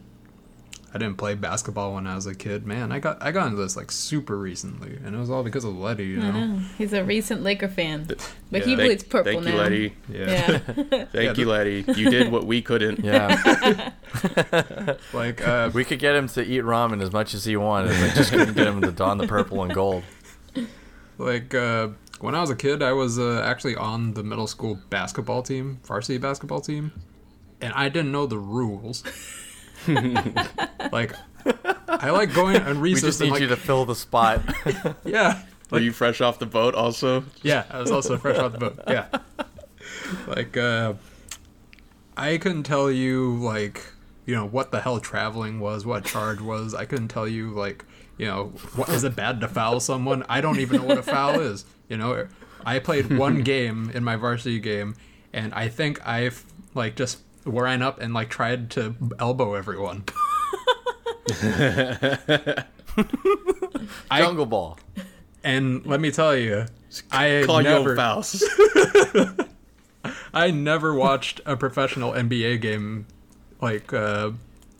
I 0.93 0.97
didn't 0.99 1.17
play 1.17 1.35
basketball 1.35 1.93
when 1.95 2.07
I 2.07 2.15
was 2.15 2.25
a 2.27 2.33
kid. 2.33 2.65
Man, 2.65 2.91
I 2.93 2.99
got 2.99 3.21
I 3.21 3.31
got 3.31 3.47
into 3.47 3.57
this 3.61 3.75
like 3.75 3.91
super 3.91 4.37
recently, 4.37 4.97
and 5.03 5.13
it 5.13 5.17
was 5.19 5.29
all 5.29 5.43
because 5.43 5.65
of 5.65 5.73
Lety. 5.75 6.05
You 6.07 6.21
I 6.21 6.31
know. 6.31 6.45
know. 6.47 6.59
He's 6.77 6.93
a 6.93 7.03
recent 7.03 7.43
Laker 7.43 7.67
fan, 7.67 8.05
but 8.05 8.19
yeah. 8.51 8.59
he 8.59 8.75
Thank- 8.75 8.77
bleeds 8.87 9.03
purple 9.03 9.33
thank 9.33 9.43
now. 9.43 9.51
you, 9.51 9.57
Lety. 9.57 9.93
Yeah. 10.09 10.57
Thank 10.59 11.13
Yeah, 11.13 11.21
you, 11.21 11.33
the- 11.33 11.45
Lety. 11.45 11.85
You 11.97 12.09
did 12.09 12.31
what 12.31 12.45
we 12.45 12.61
couldn't. 12.61 13.03
Yeah, 13.03 13.91
Like, 15.13 15.45
uh, 15.45 15.71
we 15.73 15.83
could 15.83 15.99
get 15.99 16.15
him 16.15 16.27
to 16.29 16.41
eat 16.43 16.63
ramen 16.63 17.01
as 17.01 17.11
much 17.11 17.33
as 17.33 17.43
he 17.45 17.57
wanted, 17.57 17.89
but 17.99 18.15
just 18.15 18.31
couldn't 18.31 18.53
get 18.55 18.67
him 18.67 18.81
to 18.81 18.91
don 18.91 19.17
the 19.17 19.27
purple 19.27 19.61
and 19.63 19.73
gold. 19.73 20.03
like 21.17 21.53
uh, 21.53 21.89
when 22.21 22.33
I 22.35 22.41
was 22.41 22.49
a 22.49 22.55
kid, 22.55 22.81
I 22.81 22.93
was 22.93 23.19
uh, 23.19 23.41
actually 23.43 23.75
on 23.75 24.13
the 24.13 24.23
middle 24.23 24.47
school 24.47 24.79
basketball 24.89 25.43
team, 25.43 25.79
varsity 25.83 26.17
basketball 26.17 26.61
team, 26.61 26.91
and 27.61 27.73
I 27.73 27.89
didn't 27.89 28.11
know 28.11 28.25
the 28.25 28.39
rules. 28.39 29.03
like, 30.91 31.13
I 31.87 32.09
like 32.11 32.33
going 32.33 32.61
on 32.61 32.81
We 32.81 32.93
recess. 32.93 33.03
just 33.03 33.21
and, 33.21 33.29
need 33.29 33.33
like, 33.33 33.41
you 33.41 33.47
to 33.47 33.55
fill 33.55 33.85
the 33.85 33.95
spot. 33.95 34.41
yeah. 35.05 35.43
Were 35.69 35.79
you 35.79 35.91
fresh 35.91 36.21
off 36.21 36.39
the 36.39 36.45
boat 36.45 36.75
also? 36.75 37.25
Yeah, 37.41 37.65
I 37.69 37.79
was 37.79 37.91
also 37.91 38.17
fresh 38.17 38.37
off 38.37 38.53
the 38.53 38.59
boat. 38.59 38.79
Yeah. 38.87 39.07
Like, 40.25 40.55
uh, 40.55 40.93
I 42.15 42.37
couldn't 42.37 42.63
tell 42.63 42.89
you, 42.89 43.35
like, 43.35 43.83
you 44.25 44.35
know, 44.35 44.45
what 44.45 44.71
the 44.71 44.79
hell 44.81 44.99
traveling 44.99 45.59
was, 45.59 45.85
what 45.85 46.05
charge 46.05 46.39
was. 46.41 46.73
I 46.73 46.85
couldn't 46.85 47.07
tell 47.09 47.27
you, 47.27 47.51
like, 47.51 47.83
you 48.17 48.25
know, 48.25 48.47
what 48.75 48.89
is 48.89 49.03
it 49.03 49.15
bad 49.15 49.41
to 49.41 49.47
foul 49.47 49.79
someone? 49.79 50.23
I 50.29 50.39
don't 50.41 50.59
even 50.59 50.81
know 50.81 50.87
what 50.87 50.97
a 50.97 51.03
foul 51.03 51.39
is. 51.39 51.65
You 51.89 51.97
know, 51.97 52.27
I 52.65 52.79
played 52.79 53.17
one 53.17 53.43
game 53.43 53.91
in 53.93 54.03
my 54.03 54.15
varsity 54.15 54.59
game, 54.59 54.95
and 55.33 55.53
I 55.53 55.67
think 55.69 56.05
I've, 56.07 56.45
like, 56.73 56.95
just 56.95 57.19
ran 57.47 57.81
up 57.81 57.99
and, 58.01 58.13
like, 58.13 58.29
tried 58.29 58.69
to 58.71 58.95
elbow 59.19 59.53
everyone. 59.55 60.03
I- 64.09 64.21
Jungle 64.21 64.45
ball. 64.45 64.79
And 65.43 65.85
let 65.85 65.99
me 66.01 66.11
tell 66.11 66.35
you, 66.35 66.65
I 67.11 67.43
Call 67.45 67.61
never, 67.61 67.95
your. 67.95 67.95
I 70.33 70.51
never 70.51 70.93
watched 70.93 71.41
a 71.45 71.55
professional 71.55 72.11
NBA 72.11 72.59
game 72.61 73.05
like 73.61 73.93
uh, 73.93 74.31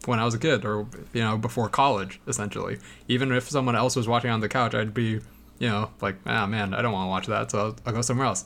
when 0.05 0.19
I 0.19 0.25
was 0.25 0.33
a 0.33 0.39
kid 0.39 0.65
or 0.65 0.87
you 1.13 1.21
know 1.21 1.37
before 1.37 1.69
college 1.69 2.19
essentially. 2.27 2.79
Even 3.07 3.31
if 3.31 3.49
someone 3.49 3.75
else 3.75 3.95
was 3.95 4.07
watching 4.07 4.29
on 4.31 4.39
the 4.41 4.49
couch, 4.49 4.73
I'd 4.75 4.93
be 4.93 5.21
you 5.59 5.69
know 5.69 5.91
like 6.01 6.15
ah 6.25 6.45
man, 6.47 6.73
I 6.73 6.81
don't 6.81 6.91
want 6.91 7.05
to 7.05 7.09
watch 7.09 7.27
that, 7.27 7.51
so 7.51 7.59
I'll, 7.59 7.75
I'll 7.85 7.93
go 7.93 8.01
somewhere 8.01 8.27
else. 8.27 8.45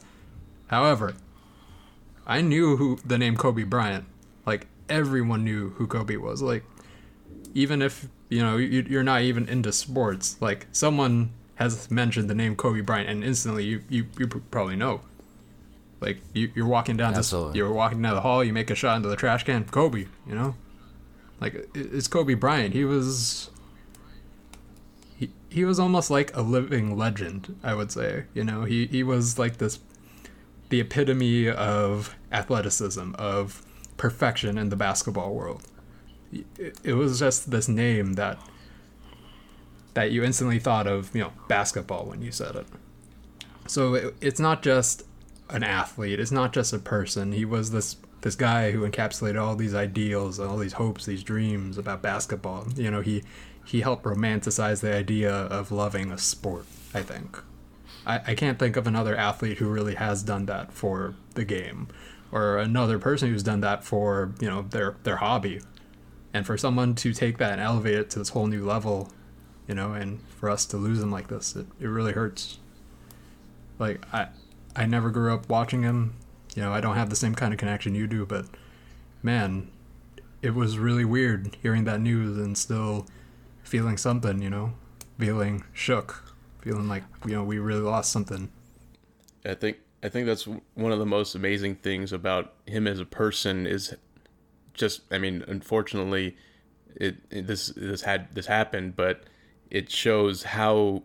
However, 0.68 1.16
I 2.32 2.40
knew 2.40 2.78
who 2.78 2.98
the 3.06 3.18
name 3.18 3.36
Kobe 3.36 3.64
Bryant. 3.64 4.06
Like 4.46 4.68
everyone 4.88 5.44
knew 5.44 5.72
who 5.72 5.86
Kobe 5.86 6.16
was. 6.16 6.42
Like 6.42 6.64
even 7.54 7.82
if 7.82 8.08
you 8.30 8.42
know 8.42 8.56
you, 8.56 8.86
you're 8.88 9.04
not 9.04 9.22
even 9.24 9.50
into 9.50 9.74
sports, 9.74 10.38
like 10.40 10.68
someone 10.72 11.32
has 11.56 11.92
mentioned 11.92 12.30
the 12.30 12.34
name 12.34 12.56
Kobe 12.56 12.80
Bryant, 12.80 13.10
and 13.10 13.22
instantly 13.22 13.66
you 13.66 13.84
you, 13.90 14.06
you 14.18 14.28
probably 14.28 14.78
know. 14.78 15.02
Like 16.00 16.22
you, 16.34 16.50
you're 16.56 16.68
walking 16.68 16.96
down 16.96 17.14
this, 17.14 17.34
you're 17.54 17.72
walking 17.74 18.02
down 18.02 18.16
the 18.16 18.22
hall, 18.22 18.46
you 18.46 18.54
make 18.54 18.70
a 18.72 18.76
shot 18.76 18.96
into 18.96 19.10
the 19.10 19.18
trash 19.18 19.44
can, 19.44 19.66
Kobe. 19.66 20.06
You 20.26 20.34
know, 20.34 20.56
like 21.42 21.70
it's 21.76 22.08
Kobe 22.08 22.36
Bryant. 22.36 22.74
He 22.74 22.86
was. 22.86 23.50
He, 25.18 25.30
he 25.50 25.66
was 25.66 25.80
almost 25.80 26.10
like 26.10 26.36
a 26.36 26.42
living 26.42 26.98
legend, 26.98 27.60
I 27.62 27.76
would 27.76 27.92
say. 27.92 28.24
You 28.34 28.44
know, 28.44 28.64
he, 28.64 28.88
he 28.88 29.04
was 29.04 29.38
like 29.38 29.58
this, 29.58 29.78
the 30.70 30.80
epitome 30.80 31.48
of 31.48 32.16
athleticism, 32.32 33.14
of 33.16 33.64
perfection 33.98 34.58
in 34.58 34.70
the 34.70 34.76
basketball 34.76 35.34
world. 35.34 35.64
It, 36.32 36.78
it 36.84 36.94
was 36.94 37.20
just 37.20 37.52
this 37.52 37.68
name 37.68 38.14
that 38.14 38.40
that 39.94 40.12
you 40.12 40.24
instantly 40.24 40.58
thought 40.58 40.88
of, 40.88 41.14
you 41.14 41.22
know, 41.22 41.34
basketball 41.50 42.06
when 42.06 42.22
you 42.22 42.32
said 42.32 42.56
it. 42.56 42.66
So 43.68 43.94
it, 43.94 44.16
it's 44.22 44.40
not 44.40 44.64
just 44.64 45.04
an 45.50 45.64
athlete, 45.64 46.20
it's 46.20 46.32
not 46.32 46.54
just 46.54 46.72
a 46.72 46.80
person. 46.80 47.34
He 47.34 47.46
was 47.46 47.72
this 47.72 47.98
this 48.22 48.36
guy 48.36 48.72
who 48.72 48.88
encapsulated 48.88 49.42
all 49.42 49.56
these 49.56 49.74
ideals, 49.74 50.40
all 50.40 50.58
these 50.58 50.74
hopes, 50.74 51.06
these 51.06 51.24
dreams 51.24 51.78
about 51.78 52.02
basketball. 52.02 52.68
You 52.76 52.92
know, 52.92 53.02
he 53.02 53.24
he 53.66 53.82
helped 53.82 54.04
romanticize 54.04 54.82
the 54.82 54.96
idea 54.96 55.34
of 55.34 55.72
loving 55.72 56.12
a 56.12 56.18
sport. 56.18 56.66
I 56.94 57.02
think. 57.02 57.38
I, 58.06 58.22
I 58.28 58.36
can't 58.36 58.58
think 58.58 58.78
of 58.78 58.88
another 58.88 59.16
athlete 59.16 59.58
who 59.58 59.70
really 59.70 59.96
has 59.96 60.24
done 60.24 60.46
that 60.48 60.72
for 60.72 61.16
the 61.36 61.46
game, 61.46 61.88
or 62.32 62.58
another 62.58 62.98
person 62.98 63.30
who's 63.30 63.44
done 63.44 63.62
that 63.62 63.84
for 63.84 64.34
you 64.40 64.48
know 64.48 64.64
their 64.64 64.96
their 65.04 65.18
hobby, 65.18 65.62
and 66.34 66.46
for 66.46 66.58
someone 66.58 66.96
to 66.96 67.14
take 67.14 67.38
that 67.38 67.54
and 67.54 67.62
elevate 67.62 67.96
it 67.96 68.10
to 68.12 68.20
this 68.20 68.30
whole 68.30 68.48
new 68.48 68.66
level, 68.66 69.12
you 69.68 69.76
know, 69.76 69.94
and 69.94 70.22
for 70.40 70.50
us 70.50 70.66
to 70.68 70.78
lose 70.78 71.00
him 71.00 71.12
like 71.12 71.28
this, 71.28 71.56
it, 71.56 71.68
it 71.80 71.88
really 71.88 72.14
hurts. 72.14 72.60
Like 73.80 74.02
I 74.14 74.28
I 74.76 74.86
never 74.86 75.10
grew 75.10 75.34
up 75.34 75.50
watching 75.50 75.84
him. 75.84 76.16
You 76.56 76.64
know, 76.64 76.74
I 76.74 76.82
don't 76.82 76.96
have 76.96 77.10
the 77.10 77.16
same 77.16 77.36
kind 77.36 77.54
of 77.54 77.60
connection 77.60 77.96
you 77.96 78.08
do, 78.08 78.26
but 78.26 78.46
man, 79.24 79.70
it 80.42 80.54
was 80.54 80.78
really 80.78 81.06
weird 81.06 81.56
hearing 81.62 81.84
that 81.86 82.02
news 82.02 82.38
and 82.38 82.58
still 82.58 83.08
feeling 83.64 83.98
something, 83.98 84.42
you 84.42 84.50
know, 84.50 84.74
feeling 85.18 85.64
shook, 85.74 86.34
feeling 86.62 86.88
like, 86.88 87.04
you 87.26 87.34
know, 87.34 87.44
we 87.44 87.60
really 87.60 87.82
lost 87.82 88.12
something. 88.12 88.52
I 89.46 89.54
think 89.54 89.78
I 90.04 90.10
think 90.10 90.26
that's 90.26 90.48
one 90.74 90.92
of 90.92 91.00
the 91.00 91.06
most 91.06 91.36
amazing 91.36 91.76
things 91.76 92.12
about 92.12 92.54
him 92.66 92.88
as 92.88 93.00
a 93.00 93.06
person 93.06 93.68
is 93.68 93.96
just 94.74 95.02
I 95.12 95.18
mean, 95.18 95.44
unfortunately 95.48 96.36
it, 96.96 97.18
it 97.30 97.48
this 97.48 97.68
this 97.76 98.02
had 98.02 98.34
this 98.34 98.48
happened, 98.48 98.96
but 98.96 99.24
it 99.70 99.92
shows 99.92 100.44
how 100.44 101.04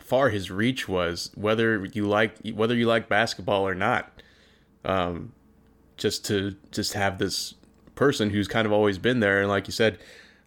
far 0.00 0.30
his 0.30 0.50
reach 0.50 0.88
was, 0.88 1.30
whether 1.34 1.84
you 1.86 2.06
like 2.06 2.36
whether 2.54 2.74
you 2.74 2.86
like 2.86 3.08
basketball 3.08 3.66
or 3.66 3.74
not. 3.74 4.10
Um, 4.84 5.32
just 5.96 6.24
to 6.26 6.56
just 6.72 6.92
have 6.94 7.18
this 7.18 7.54
person 7.94 8.30
who's 8.30 8.48
kind 8.48 8.66
of 8.66 8.72
always 8.72 8.98
been 8.98 9.20
there, 9.20 9.40
and 9.40 9.48
like 9.48 9.66
you 9.66 9.72
said, 9.72 9.98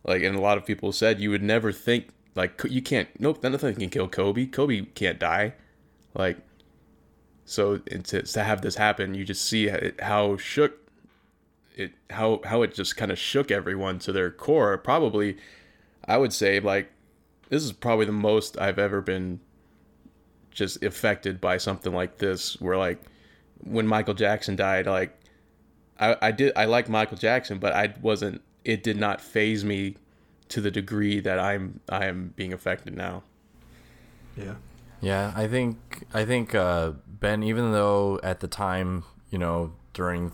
like 0.03 0.23
and 0.23 0.35
a 0.35 0.41
lot 0.41 0.57
of 0.57 0.65
people 0.65 0.91
said, 0.91 1.19
you 1.19 1.29
would 1.29 1.43
never 1.43 1.71
think 1.71 2.09
like 2.35 2.61
you 2.69 2.81
can't. 2.81 3.09
Nope, 3.19 3.43
nothing 3.43 3.75
can 3.75 3.89
kill 3.89 4.07
Kobe. 4.07 4.45
Kobe 4.45 4.81
can't 4.81 5.19
die. 5.19 5.53
Like 6.13 6.37
so 7.47 7.77
to, 7.77 8.21
to 8.21 8.43
have 8.43 8.61
this 8.61 8.75
happen, 8.75 9.15
you 9.15 9.23
just 9.23 9.45
see 9.45 9.71
how 9.99 10.35
shook 10.35 10.91
it 11.75 11.93
how 12.09 12.41
how 12.43 12.61
it 12.61 12.73
just 12.73 12.97
kind 12.97 13.09
of 13.09 13.17
shook 13.17 13.51
everyone 13.51 13.99
to 13.99 14.11
their 14.11 14.29
core. 14.29 14.77
Probably, 14.77 15.37
I 16.05 16.17
would 16.17 16.33
say 16.33 16.59
like 16.59 16.91
this 17.47 17.63
is 17.63 17.71
probably 17.71 18.05
the 18.05 18.11
most 18.11 18.59
I've 18.59 18.77
ever 18.77 18.99
been 18.99 19.39
just 20.51 20.83
affected 20.83 21.39
by 21.39 21.57
something 21.57 21.93
like 21.93 22.17
this 22.17 22.59
where 22.59 22.75
like 22.75 22.99
when 23.63 23.87
Michael 23.87 24.13
Jackson 24.13 24.57
died 24.57 24.85
like 24.85 25.17
I, 25.99 26.17
I 26.21 26.31
did 26.31 26.51
I 26.55 26.65
like 26.65 26.89
Michael 26.89 27.17
Jackson 27.17 27.59
but 27.59 27.73
I 27.73 27.93
wasn't 28.01 28.41
it 28.65 28.83
did 28.83 28.97
not 28.97 29.21
faze 29.21 29.63
me 29.63 29.95
to 30.49 30.59
the 30.59 30.71
degree 30.71 31.21
that 31.21 31.39
I'm 31.39 31.79
I 31.87 32.07
am 32.07 32.33
being 32.35 32.51
affected 32.51 32.97
now. 32.97 33.23
Yeah. 34.35 34.55
Yeah, 35.01 35.31
I 35.35 35.47
think 35.47 36.05
I 36.13 36.25
think 36.25 36.55
uh, 36.55 36.93
Ben 37.19 37.43
even 37.43 37.71
though 37.71 38.19
at 38.23 38.39
the 38.39 38.47
time, 38.47 39.03
you 39.29 39.37
know, 39.37 39.73
during 39.93 40.31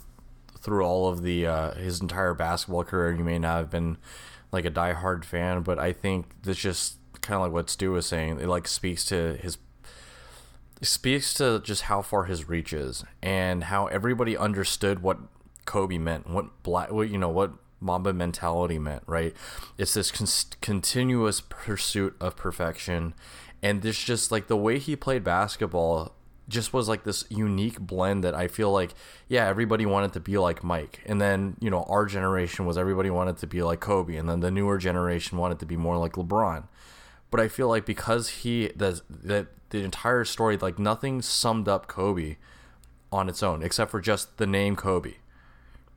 through 0.59 0.83
all 0.83 1.09
of 1.09 1.23
the 1.23 1.45
uh, 1.45 1.73
his 1.73 2.01
entire 2.01 2.33
basketball 2.33 2.83
career 2.83 3.11
you 3.11 3.23
may 3.23 3.37
not 3.37 3.57
have 3.57 3.69
been 3.69 3.97
like 4.51 4.65
a 4.65 4.71
diehard 4.71 5.25
fan, 5.25 5.61
but 5.61 5.79
I 5.79 5.91
think 5.91 6.43
this 6.43 6.57
just 6.57 6.97
kind 7.21 7.35
of 7.35 7.41
like 7.41 7.51
what 7.51 7.69
Stu 7.69 7.91
was 7.91 8.05
saying. 8.05 8.39
It 8.39 8.47
like 8.47 8.67
speaks 8.67 9.03
to 9.05 9.35
his 9.35 9.57
speaks 10.81 11.33
to 11.35 11.61
just 11.63 11.83
how 11.83 12.01
far 12.01 12.25
his 12.25 12.49
reach 12.49 12.73
is 12.73 13.03
and 13.21 13.65
how 13.65 13.87
everybody 13.87 14.37
understood 14.37 15.01
what 15.01 15.17
Kobe 15.65 15.97
meant, 15.97 16.29
what 16.29 16.63
black, 16.63 16.91
what 16.91 17.09
you 17.09 17.17
know, 17.17 17.29
what 17.29 17.53
Mamba 17.79 18.13
mentality 18.13 18.79
meant, 18.79 19.03
right? 19.07 19.33
It's 19.77 19.93
this 19.93 20.11
con- 20.11 20.57
continuous 20.61 21.41
pursuit 21.41 22.15
of 22.19 22.35
perfection, 22.35 23.13
and 23.61 23.81
this 23.81 24.01
just 24.01 24.31
like 24.31 24.47
the 24.47 24.57
way 24.57 24.79
he 24.79 24.95
played 24.95 25.23
basketball 25.23 26.13
just 26.49 26.73
was 26.73 26.89
like 26.89 27.03
this 27.03 27.23
unique 27.29 27.79
blend 27.79 28.23
that 28.23 28.35
I 28.35 28.47
feel 28.47 28.71
like, 28.71 28.93
yeah, 29.27 29.47
everybody 29.47 29.85
wanted 29.85 30.13
to 30.13 30.19
be 30.19 30.37
like 30.37 30.63
Mike, 30.63 31.01
and 31.05 31.21
then 31.21 31.55
you 31.59 31.69
know 31.69 31.83
our 31.83 32.05
generation 32.05 32.65
was 32.65 32.77
everybody 32.77 33.09
wanted 33.09 33.37
to 33.37 33.47
be 33.47 33.63
like 33.63 33.79
Kobe, 33.79 34.15
and 34.15 34.29
then 34.29 34.41
the 34.41 34.51
newer 34.51 34.77
generation 34.77 35.37
wanted 35.37 35.59
to 35.59 35.65
be 35.65 35.77
more 35.77 35.97
like 35.97 36.13
LeBron. 36.13 36.65
But 37.31 37.39
I 37.39 37.47
feel 37.47 37.67
like 37.67 37.85
because 37.85 38.29
he 38.29 38.67
that 38.75 39.01
that 39.09 39.47
the 39.69 39.83
entire 39.83 40.23
story 40.23 40.55
like 40.57 40.77
nothing 40.77 41.21
summed 41.21 41.67
up 41.67 41.87
Kobe 41.87 42.37
on 43.11 43.27
its 43.27 43.41
own 43.41 43.63
except 43.63 43.89
for 43.89 43.99
just 43.99 44.37
the 44.37 44.45
name 44.45 44.75
Kobe. 44.75 45.15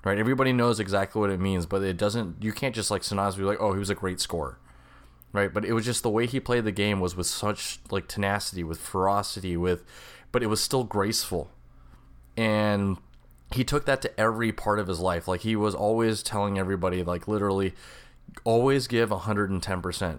Right? 0.04 0.18
Everybody 0.18 0.52
knows 0.52 0.78
exactly 0.78 1.20
what 1.20 1.30
it 1.30 1.40
means, 1.40 1.66
but 1.66 1.82
it 1.82 1.96
doesn't 1.96 2.42
you 2.42 2.52
can't 2.52 2.74
just 2.74 2.90
like 2.90 3.02
synonymously 3.02 3.38
be 3.38 3.42
like, 3.42 3.60
"Oh, 3.60 3.72
he 3.72 3.78
was 3.78 3.90
a 3.90 3.94
great 3.94 4.20
scorer." 4.20 4.58
Right? 5.32 5.52
But 5.52 5.64
it 5.64 5.72
was 5.72 5.84
just 5.84 6.02
the 6.02 6.08
way 6.08 6.26
he 6.26 6.40
played 6.40 6.64
the 6.64 6.72
game 6.72 7.00
was 7.00 7.16
with 7.16 7.26
such 7.26 7.80
like 7.90 8.06
tenacity, 8.06 8.62
with 8.62 8.78
ferocity, 8.78 9.56
with 9.56 9.84
but 10.32 10.42
it 10.42 10.46
was 10.46 10.60
still 10.60 10.84
graceful. 10.84 11.50
And 12.36 12.98
he 13.52 13.64
took 13.64 13.86
that 13.86 14.02
to 14.02 14.20
every 14.20 14.52
part 14.52 14.78
of 14.78 14.88
his 14.88 15.00
life. 15.00 15.26
Like 15.28 15.40
he 15.40 15.56
was 15.56 15.74
always 15.74 16.22
telling 16.22 16.58
everybody 16.58 17.02
like 17.02 17.28
literally 17.28 17.74
always 18.44 18.86
give 18.86 19.10
110% 19.10 20.18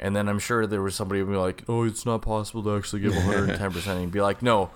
and 0.00 0.16
then 0.16 0.28
I'm 0.28 0.38
sure 0.38 0.66
there 0.66 0.80
was 0.80 0.94
somebody 0.94 1.22
would 1.22 1.30
be 1.30 1.36
like, 1.36 1.62
"Oh, 1.68 1.84
it's 1.84 2.06
not 2.06 2.22
possible 2.22 2.62
to 2.64 2.76
actually 2.76 3.02
give 3.02 3.14
110 3.14 3.70
percent." 3.70 4.00
And 4.00 4.10
be 4.10 4.22
like, 4.22 4.40
"No, 4.40 4.70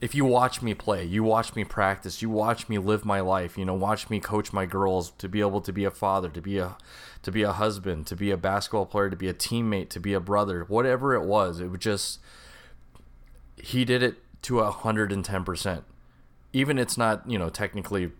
if 0.00 0.14
you 0.14 0.24
watch 0.24 0.60
me 0.60 0.74
play, 0.74 1.04
you 1.04 1.22
watch 1.22 1.54
me 1.54 1.64
practice, 1.64 2.20
you 2.20 2.28
watch 2.28 2.68
me 2.68 2.76
live 2.76 3.04
my 3.04 3.20
life, 3.20 3.56
you 3.56 3.64
know, 3.64 3.74
watch 3.74 4.10
me 4.10 4.20
coach 4.20 4.52
my 4.52 4.66
girls 4.66 5.12
to 5.18 5.28
be 5.28 5.40
able 5.40 5.60
to 5.62 5.72
be 5.72 5.84
a 5.84 5.90
father, 5.90 6.28
to 6.30 6.42
be 6.42 6.58
a 6.58 6.76
to 7.22 7.32
be 7.32 7.42
a 7.42 7.52
husband, 7.52 8.06
to 8.08 8.16
be 8.16 8.30
a 8.30 8.36
basketball 8.36 8.86
player, 8.86 9.08
to 9.08 9.16
be 9.16 9.28
a 9.28 9.34
teammate, 9.34 9.88
to 9.90 10.00
be 10.00 10.12
a 10.12 10.20
brother, 10.20 10.64
whatever 10.68 11.14
it 11.14 11.22
was, 11.22 11.60
it 11.60 11.70
was 11.70 11.80
just 11.80 12.20
he 13.56 13.84
did 13.84 14.02
it 14.02 14.16
to 14.42 14.54
110%. 14.54 15.82
Even 16.52 16.78
it's 16.78 16.96
not, 16.96 17.28
you 17.28 17.38
know, 17.38 17.48
technically 17.48 18.12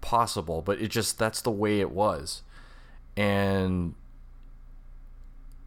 possible, 0.00 0.62
but 0.62 0.80
it 0.80 0.88
just 0.88 1.18
that's 1.18 1.40
the 1.42 1.50
way 1.50 1.80
it 1.80 1.90
was. 1.90 2.42
And 3.16 3.94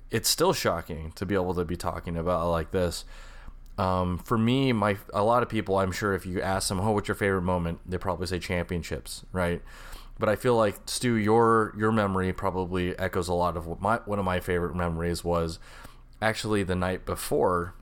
it's 0.09 0.29
still 0.29 0.53
shocking 0.53 1.11
to 1.13 1.25
be 1.25 1.35
able 1.35 1.53
to 1.55 1.65
be 1.65 1.75
talking 1.75 2.17
about 2.17 2.49
like 2.49 2.71
this. 2.71 3.05
Um, 3.77 4.17
for 4.17 4.37
me, 4.37 4.73
my 4.73 4.97
a 5.13 5.23
lot 5.23 5.43
of 5.43 5.49
people, 5.49 5.77
I'm 5.77 5.91
sure, 5.91 6.15
if 6.15 6.25
you 6.25 6.41
ask 6.41 6.69
them, 6.69 6.79
"Oh, 6.79 6.91
what's 6.91 7.07
your 7.07 7.15
favorite 7.15 7.43
moment?" 7.43 7.79
They 7.85 7.97
probably 7.97 8.25
say 8.27 8.39
championships, 8.39 9.23
right? 9.31 9.61
But 10.19 10.29
I 10.29 10.35
feel 10.35 10.55
like 10.55 10.77
Stu, 10.85 11.13
your 11.13 11.73
your 11.77 11.91
memory 11.91 12.33
probably 12.33 12.97
echoes 12.97 13.27
a 13.27 13.33
lot 13.33 13.55
of 13.55 13.67
what 13.67 13.81
my 13.81 13.97
one 14.05 14.17
of 14.17 14.25
my 14.25 14.39
favorite 14.39 14.75
memories 14.75 15.23
was 15.23 15.59
actually 16.21 16.63
the 16.63 16.75
night 16.75 17.05
before. 17.05 17.75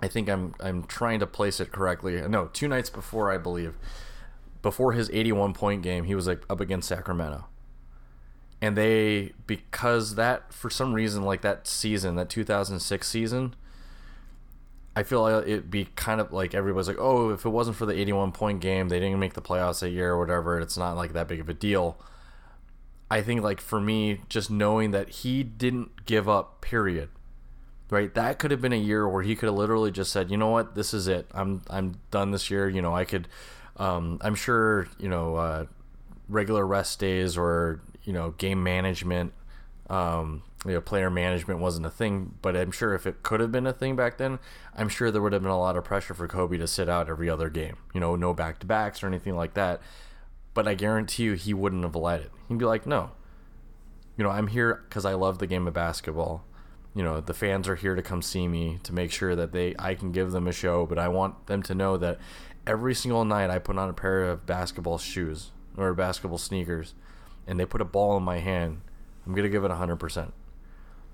I 0.00 0.08
think 0.08 0.28
I'm 0.28 0.54
I'm 0.60 0.84
trying 0.84 1.20
to 1.20 1.26
place 1.26 1.60
it 1.60 1.72
correctly. 1.72 2.20
No, 2.28 2.46
two 2.46 2.68
nights 2.68 2.90
before, 2.90 3.30
I 3.30 3.38
believe, 3.38 3.74
before 4.62 4.92
his 4.92 5.10
81 5.10 5.54
point 5.54 5.82
game, 5.82 6.04
he 6.04 6.14
was 6.14 6.26
like 6.26 6.42
up 6.50 6.60
against 6.60 6.88
Sacramento. 6.88 7.46
And 8.60 8.76
they 8.76 9.32
because 9.46 10.14
that 10.14 10.52
for 10.52 10.70
some 10.70 10.94
reason 10.94 11.22
like 11.22 11.42
that 11.42 11.66
season 11.66 12.16
that 12.16 12.30
2006 12.30 13.06
season 13.06 13.54
i 14.96 15.02
feel 15.02 15.20
like 15.20 15.46
it'd 15.46 15.70
be 15.70 15.88
kind 15.96 16.18
of 16.18 16.32
like 16.32 16.54
everybody's 16.54 16.88
like 16.88 16.96
oh 16.98 17.28
if 17.30 17.44
it 17.44 17.50
wasn't 17.50 17.76
for 17.76 17.84
the 17.84 17.92
81 17.92 18.32
point 18.32 18.60
game 18.60 18.88
they 18.88 18.98
didn't 19.00 19.18
make 19.18 19.34
the 19.34 19.42
playoffs 19.42 19.80
that 19.80 19.90
year 19.90 20.12
or 20.12 20.18
whatever 20.18 20.58
it's 20.60 20.78
not 20.78 20.96
like 20.96 21.12
that 21.12 21.28
big 21.28 21.40
of 21.40 21.48
a 21.50 21.54
deal. 21.54 22.00
I 23.10 23.20
think 23.20 23.42
like 23.42 23.60
for 23.60 23.80
me 23.80 24.22
just 24.30 24.50
knowing 24.50 24.92
that 24.92 25.08
he 25.10 25.42
didn't 25.42 26.06
give 26.06 26.26
up 26.26 26.62
period 26.62 27.10
right? 27.90 28.12
That 28.14 28.38
could 28.38 28.50
have 28.50 28.60
been 28.60 28.72
a 28.72 28.76
year 28.76 29.08
where 29.08 29.22
he 29.22 29.34
could 29.36 29.46
have 29.46 29.56
literally 29.56 29.90
just 29.90 30.12
said 30.12 30.30
you 30.30 30.36
know 30.36 30.50
what? 30.50 30.74
This 30.74 30.94
is 30.94 31.08
it. 31.08 31.26
I'm 31.32 31.62
i'm 31.68 32.00
done 32.10 32.30
this 32.30 32.50
year. 32.50 32.68
You 32.68 32.82
know 32.82 32.94
i 32.94 33.04
could 33.04 33.28
um, 33.76 34.18
i'm 34.20 34.34
sure 34.34 34.88
you 34.98 35.08
know 35.08 35.36
uh, 35.36 35.66
regular 36.28 36.66
rest 36.66 36.98
days 36.98 37.36
or 37.36 37.80
you 38.04 38.12
know 38.12 38.30
game 38.32 38.62
management 38.62 39.32
um, 39.90 40.42
you 40.64 40.72
know 40.72 40.80
player 40.80 41.10
management 41.10 41.60
wasn't 41.60 41.84
a 41.84 41.90
thing 41.90 42.34
but 42.40 42.56
i'm 42.56 42.70
sure 42.70 42.94
if 42.94 43.06
it 43.06 43.22
could 43.22 43.40
have 43.40 43.52
been 43.52 43.66
a 43.66 43.72
thing 43.72 43.96
back 43.96 44.16
then 44.16 44.38
i'm 44.76 44.88
sure 44.88 45.10
there 45.10 45.20
would 45.20 45.32
have 45.32 45.42
been 45.42 45.50
a 45.50 45.58
lot 45.58 45.76
of 45.76 45.84
pressure 45.84 46.14
for 46.14 46.26
kobe 46.26 46.56
to 46.56 46.66
sit 46.66 46.88
out 46.88 47.08
every 47.08 47.28
other 47.28 47.50
game. 47.50 47.76
You 47.92 48.00
know 48.00 48.16
no 48.16 48.32
back-to-backs 48.32 49.02
or 49.02 49.06
anything 49.08 49.36
like 49.36 49.54
that. 49.54 49.80
But 50.54 50.68
i 50.68 50.74
guarantee 50.74 51.24
you 51.24 51.32
he 51.34 51.52
wouldn't 51.52 51.82
have 51.82 51.96
let 51.96 52.20
it. 52.20 52.30
He'd 52.48 52.58
be 52.58 52.64
like 52.64 52.86
no. 52.86 53.10
You 54.16 54.24
know 54.24 54.30
i'm 54.30 54.46
here 54.46 54.84
because 54.88 55.04
i 55.04 55.14
love 55.14 55.38
the 55.38 55.46
game 55.46 55.66
of 55.66 55.74
basketball 55.74 56.44
you 56.94 57.02
know 57.02 57.20
the 57.20 57.34
fans 57.34 57.68
are 57.68 57.74
here 57.74 57.94
to 57.94 58.02
come 58.02 58.22
see 58.22 58.46
me 58.46 58.78
to 58.82 58.92
make 58.92 59.10
sure 59.10 59.34
that 59.34 59.52
they 59.52 59.74
i 59.78 59.94
can 59.94 60.12
give 60.12 60.30
them 60.30 60.46
a 60.46 60.52
show 60.52 60.86
but 60.86 60.98
i 60.98 61.08
want 61.08 61.46
them 61.46 61.62
to 61.62 61.74
know 61.74 61.96
that 61.96 62.18
every 62.66 62.94
single 62.94 63.24
night 63.24 63.50
i 63.50 63.58
put 63.58 63.76
on 63.76 63.90
a 63.90 63.92
pair 63.92 64.24
of 64.24 64.46
basketball 64.46 64.98
shoes 64.98 65.50
or 65.76 65.92
basketball 65.94 66.38
sneakers 66.38 66.94
and 67.46 67.58
they 67.58 67.66
put 67.66 67.80
a 67.80 67.84
ball 67.84 68.16
in 68.16 68.22
my 68.22 68.38
hand, 68.38 68.80
I'm 69.26 69.34
gonna 69.34 69.48
give 69.48 69.64
it 69.64 69.70
100%. 69.70 70.32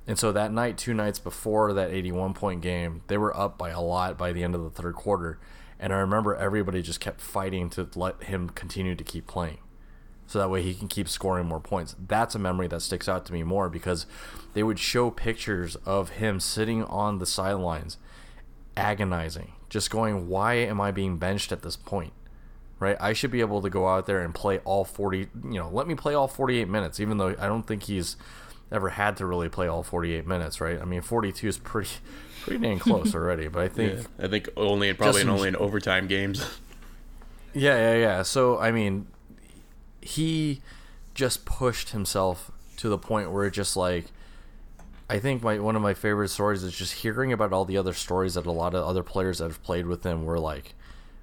And 0.06 0.18
so 0.18 0.32
that 0.32 0.52
night, 0.52 0.78
two 0.78 0.94
nights 0.94 1.18
before 1.18 1.72
that 1.72 1.90
81 1.90 2.34
point 2.34 2.62
game, 2.62 3.02
they 3.06 3.18
were 3.18 3.36
up 3.36 3.58
by 3.58 3.70
a 3.70 3.80
lot 3.80 4.18
by 4.18 4.32
the 4.32 4.42
end 4.42 4.54
of 4.54 4.62
the 4.62 4.70
third 4.70 4.94
quarter. 4.94 5.38
And 5.78 5.92
I 5.92 5.98
remember 5.98 6.34
everybody 6.34 6.82
just 6.82 7.00
kept 7.00 7.20
fighting 7.20 7.70
to 7.70 7.88
let 7.94 8.24
him 8.24 8.50
continue 8.50 8.94
to 8.94 9.04
keep 9.04 9.26
playing. 9.26 9.58
So 10.30 10.38
that 10.38 10.48
way 10.48 10.62
he 10.62 10.74
can 10.74 10.86
keep 10.86 11.08
scoring 11.08 11.46
more 11.46 11.58
points. 11.58 11.96
That's 12.06 12.36
a 12.36 12.38
memory 12.38 12.68
that 12.68 12.82
sticks 12.82 13.08
out 13.08 13.26
to 13.26 13.32
me 13.32 13.42
more 13.42 13.68
because 13.68 14.06
they 14.54 14.62
would 14.62 14.78
show 14.78 15.10
pictures 15.10 15.74
of 15.84 16.10
him 16.10 16.38
sitting 16.38 16.84
on 16.84 17.18
the 17.18 17.26
sidelines, 17.26 17.98
agonizing, 18.76 19.54
just 19.68 19.90
going, 19.90 20.28
Why 20.28 20.54
am 20.54 20.80
I 20.80 20.92
being 20.92 21.16
benched 21.16 21.50
at 21.50 21.62
this 21.62 21.74
point? 21.74 22.12
Right? 22.78 22.96
I 23.00 23.12
should 23.12 23.32
be 23.32 23.40
able 23.40 23.60
to 23.60 23.68
go 23.68 23.88
out 23.88 24.06
there 24.06 24.20
and 24.20 24.32
play 24.32 24.58
all 24.58 24.84
40, 24.84 25.18
you 25.18 25.28
know, 25.58 25.68
let 25.68 25.88
me 25.88 25.96
play 25.96 26.14
all 26.14 26.28
48 26.28 26.68
minutes, 26.68 27.00
even 27.00 27.18
though 27.18 27.34
I 27.36 27.48
don't 27.48 27.66
think 27.66 27.82
he's 27.82 28.16
ever 28.70 28.90
had 28.90 29.16
to 29.16 29.26
really 29.26 29.48
play 29.48 29.66
all 29.66 29.82
48 29.82 30.28
minutes, 30.28 30.60
right? 30.60 30.80
I 30.80 30.84
mean, 30.84 31.00
42 31.00 31.48
is 31.48 31.58
pretty 31.58 31.90
pretty 32.42 32.62
dang 32.62 32.78
close 32.78 33.14
already, 33.16 33.48
but 33.48 33.64
I 33.64 33.68
think 33.68 33.94
yeah, 33.94 34.26
I 34.26 34.28
think 34.28 34.48
only 34.56 34.92
probably 34.94 35.24
only 35.24 35.48
in 35.48 35.56
overtime 35.56 36.06
games. 36.06 36.60
Yeah, 37.52 37.76
yeah, 37.76 37.94
yeah. 37.96 38.22
So 38.22 38.60
I 38.60 38.70
mean, 38.70 39.08
he 40.00 40.62
just 41.14 41.44
pushed 41.44 41.90
himself 41.90 42.50
to 42.76 42.88
the 42.88 42.98
point 42.98 43.30
where 43.30 43.44
it 43.44 43.52
just 43.52 43.76
like 43.76 44.06
I 45.10 45.18
think 45.18 45.42
my 45.42 45.58
one 45.58 45.74
of 45.74 45.82
my 45.82 45.92
favorite 45.92 46.28
stories 46.28 46.62
is 46.62 46.72
just 46.72 46.92
hearing 47.02 47.32
about 47.32 47.52
all 47.52 47.64
the 47.64 47.76
other 47.76 47.92
stories 47.92 48.34
that 48.34 48.46
a 48.46 48.52
lot 48.52 48.74
of 48.76 48.86
other 48.86 49.02
players 49.02 49.38
that 49.38 49.48
have 49.48 49.62
played 49.64 49.86
with 49.86 50.04
him 50.04 50.24
were 50.24 50.38
like, 50.38 50.74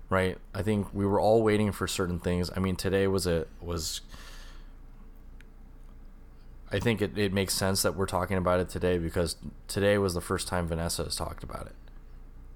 right? 0.10 0.38
I 0.54 0.62
think 0.62 0.94
we 0.94 1.06
were 1.06 1.22
all 1.22 1.42
waiting 1.42 1.72
for 1.72 1.88
certain 1.88 2.20
things. 2.20 2.52
I 2.54 2.60
mean, 2.60 2.76
today 2.76 3.08
was 3.08 3.26
a 3.26 3.48
was 3.62 4.02
I 6.70 6.80
think 6.80 7.02
it, 7.02 7.18
it 7.18 7.32
makes 7.32 7.54
sense 7.54 7.82
that 7.84 7.96
we're 7.96 8.08
talking 8.08 8.36
about 8.36 8.60
it 8.60 8.68
today 8.68 8.98
because 8.98 9.38
today 9.70 9.98
was 9.98 10.14
the 10.14 10.22
first 10.22 10.50
time 10.50 10.68
Vanessa 10.68 11.06
has 11.06 11.16
talked 11.16 11.44
about 11.44 11.68
it. 11.68 11.76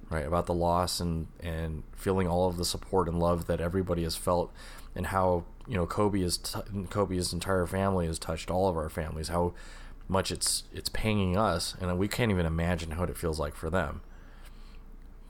Right, 0.09 0.25
about 0.25 0.47
the 0.47 0.53
loss 0.53 0.99
and 0.99 1.27
and 1.39 1.83
feeling 1.95 2.27
all 2.27 2.49
of 2.49 2.57
the 2.57 2.65
support 2.65 3.07
and 3.07 3.17
love 3.17 3.47
that 3.47 3.61
everybody 3.61 4.03
has 4.03 4.17
felt 4.17 4.51
and 4.93 5.07
how 5.07 5.45
you 5.67 5.75
know 5.75 5.85
Kobe 5.85 6.21
is 6.21 6.37
t- 6.37 6.59
Kobe's 6.89 7.33
entire 7.33 7.65
family 7.65 8.07
has 8.07 8.19
touched 8.19 8.49
all 8.49 8.67
of 8.67 8.77
our 8.77 8.89
families. 8.89 9.29
How 9.29 9.53
much 10.07 10.31
it's 10.31 10.63
it's 10.73 10.89
panging 10.89 11.37
us, 11.37 11.75
and 11.79 11.97
we 11.97 12.07
can't 12.07 12.31
even 12.31 12.45
imagine 12.45 12.91
what 12.97 13.09
it 13.09 13.17
feels 13.17 13.39
like 13.39 13.55
for 13.55 13.69
them. 13.69 14.01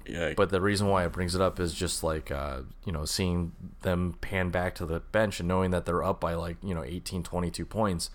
Yeah. 0.08 0.34
But 0.36 0.50
the 0.50 0.62
reason 0.62 0.88
why 0.88 1.06
it 1.06 1.12
brings 1.12 1.36
it 1.36 1.42
up 1.42 1.60
is 1.60 1.74
just 1.74 2.04
like 2.04 2.32
uh, 2.32 2.62
you 2.86 2.92
know 2.92 3.06
seeing 3.06 3.54
them 3.82 4.16
pan 4.22 4.50
back 4.50 4.76
to 4.76 4.86
the 4.86 5.00
bench 5.00 5.40
and 5.40 5.48
knowing 5.48 5.72
that 5.72 5.86
they're 5.86 6.04
up 6.04 6.20
by 6.20 6.34
like 6.34 6.58
you 6.64 6.74
know 6.74 6.84
18, 6.84 7.24
22 7.24 7.66
points. 7.66 8.10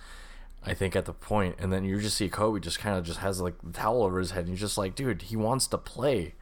I 0.64 0.74
think 0.74 0.96
at 0.96 1.04
the 1.04 1.12
point, 1.12 1.54
and 1.60 1.72
then 1.72 1.84
you 1.84 2.00
just 2.00 2.16
see 2.16 2.28
Kobe 2.28 2.58
just 2.58 2.80
kind 2.80 2.98
of 2.98 3.04
just 3.04 3.20
has 3.20 3.40
like 3.40 3.54
the 3.62 3.72
towel 3.72 4.02
over 4.02 4.18
his 4.18 4.32
head, 4.32 4.40
and 4.40 4.48
you're 4.48 4.56
just 4.56 4.76
like, 4.76 4.96
dude, 4.96 5.22
he 5.22 5.36
wants 5.36 5.68
to 5.68 5.78
play. 5.78 6.34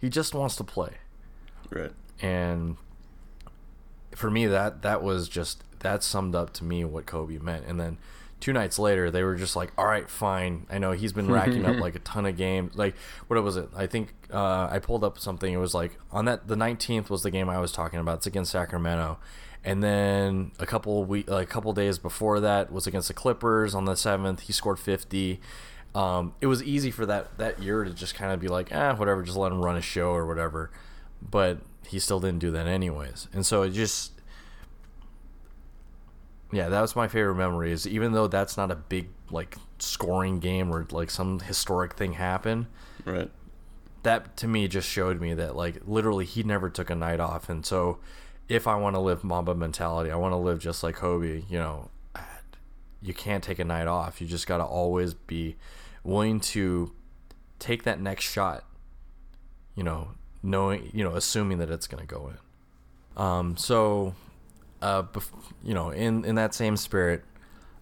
He 0.00 0.08
just 0.08 0.34
wants 0.34 0.56
to 0.56 0.64
play. 0.64 0.94
Right. 1.70 1.92
And 2.20 2.76
for 4.14 4.30
me 4.30 4.46
that 4.46 4.82
that 4.82 5.02
was 5.02 5.28
just 5.28 5.62
that 5.80 6.02
summed 6.02 6.34
up 6.34 6.52
to 6.54 6.64
me 6.64 6.84
what 6.84 7.06
Kobe 7.06 7.38
meant. 7.38 7.66
And 7.66 7.80
then 7.80 7.98
two 8.38 8.52
nights 8.52 8.78
later, 8.78 9.10
they 9.10 9.22
were 9.22 9.36
just 9.36 9.56
like, 9.56 9.72
"All 9.76 9.86
right, 9.86 10.08
fine. 10.08 10.66
I 10.70 10.78
know 10.78 10.92
he's 10.92 11.12
been 11.12 11.30
racking 11.30 11.64
up 11.66 11.76
like 11.80 11.94
a 11.94 12.00
ton 12.00 12.26
of 12.26 12.36
games. 12.36 12.74
Like, 12.74 12.94
what 13.28 13.42
was 13.42 13.56
it? 13.56 13.68
I 13.76 13.86
think 13.86 14.12
uh, 14.32 14.68
I 14.70 14.78
pulled 14.78 15.04
up 15.04 15.18
something. 15.18 15.52
It 15.52 15.58
was 15.58 15.74
like 15.74 15.98
on 16.10 16.24
that 16.24 16.48
the 16.48 16.56
19th 16.56 17.10
was 17.10 17.22
the 17.22 17.30
game 17.30 17.48
I 17.48 17.58
was 17.58 17.72
talking 17.72 18.00
about. 18.00 18.18
It's 18.18 18.26
against 18.26 18.52
Sacramento, 18.52 19.18
and 19.64 19.82
then 19.82 20.52
a 20.58 20.66
couple 20.66 21.04
week, 21.04 21.28
like 21.28 21.48
a 21.48 21.50
couple 21.50 21.72
days 21.72 21.98
before 21.98 22.40
that 22.40 22.72
was 22.72 22.86
against 22.86 23.08
the 23.08 23.14
Clippers 23.14 23.74
on 23.74 23.84
the 23.84 23.92
7th. 23.92 24.40
He 24.40 24.52
scored 24.52 24.78
50. 24.78 25.40
Um, 25.94 26.34
it 26.40 26.46
was 26.46 26.62
easy 26.62 26.90
for 26.90 27.04
that 27.06 27.36
that 27.38 27.60
year 27.62 27.84
to 27.84 27.90
just 27.90 28.14
kind 28.14 28.32
of 28.32 28.40
be 28.40 28.48
like, 28.48 28.70
ah, 28.72 28.94
whatever, 28.94 29.22
just 29.22 29.36
let 29.36 29.52
him 29.52 29.60
run 29.60 29.76
a 29.76 29.82
show 29.82 30.10
or 30.10 30.26
whatever. 30.26 30.70
But 31.22 31.58
he 31.86 31.98
still 31.98 32.20
didn't 32.20 32.40
do 32.40 32.50
that 32.52 32.66
anyways. 32.66 33.28
And 33.32 33.44
so 33.44 33.62
it 33.62 33.70
just 33.70 34.12
yeah, 36.52 36.68
that 36.68 36.80
was 36.80 36.96
my 36.96 37.06
favorite 37.06 37.36
memory 37.36 37.72
is 37.72 37.86
even 37.86 38.12
though 38.12 38.26
that's 38.26 38.56
not 38.56 38.70
a 38.70 38.76
big 38.76 39.08
like 39.30 39.56
scoring 39.78 40.40
game 40.40 40.72
or 40.72 40.86
like 40.90 41.10
some 41.10 41.40
historic 41.40 41.94
thing 41.94 42.14
happened. 42.14 42.66
Right. 43.04 43.30
That 44.02 44.36
to 44.38 44.48
me 44.48 44.66
just 44.66 44.88
showed 44.88 45.20
me 45.20 45.34
that 45.34 45.54
like 45.54 45.82
literally 45.86 46.24
he 46.24 46.42
never 46.42 46.70
took 46.70 46.90
a 46.90 46.94
night 46.94 47.20
off 47.20 47.48
and 47.48 47.64
so 47.64 47.98
if 48.48 48.66
I 48.66 48.74
want 48.74 48.96
to 48.96 49.00
live 49.00 49.22
Mamba 49.22 49.54
mentality, 49.54 50.10
I 50.10 50.16
want 50.16 50.32
to 50.32 50.36
live 50.36 50.58
just 50.58 50.82
like 50.82 50.96
Kobe, 50.96 51.44
you 51.48 51.58
know, 51.58 51.88
you 53.00 53.14
can't 53.14 53.44
take 53.44 53.60
a 53.60 53.64
night 53.64 53.86
off. 53.86 54.20
You 54.20 54.26
just 54.26 54.46
got 54.46 54.58
to 54.58 54.64
always 54.64 55.14
be 55.14 55.56
willing 56.02 56.40
to 56.40 56.92
take 57.60 57.84
that 57.84 58.00
next 58.00 58.24
shot. 58.24 58.64
You 59.74 59.84
know, 59.84 60.08
knowing, 60.42 60.90
you 60.92 61.04
know, 61.04 61.14
assuming 61.14 61.58
that 61.58 61.70
it's 61.70 61.86
going 61.86 62.06
to 62.06 62.12
go 62.12 62.30
in. 62.30 63.22
Um, 63.22 63.56
so, 63.56 64.14
uh, 64.80 65.02
bef- 65.02 65.30
you 65.62 65.74
know, 65.74 65.90
in, 65.90 66.24
in 66.24 66.36
that 66.36 66.54
same 66.54 66.76
spirit, 66.76 67.24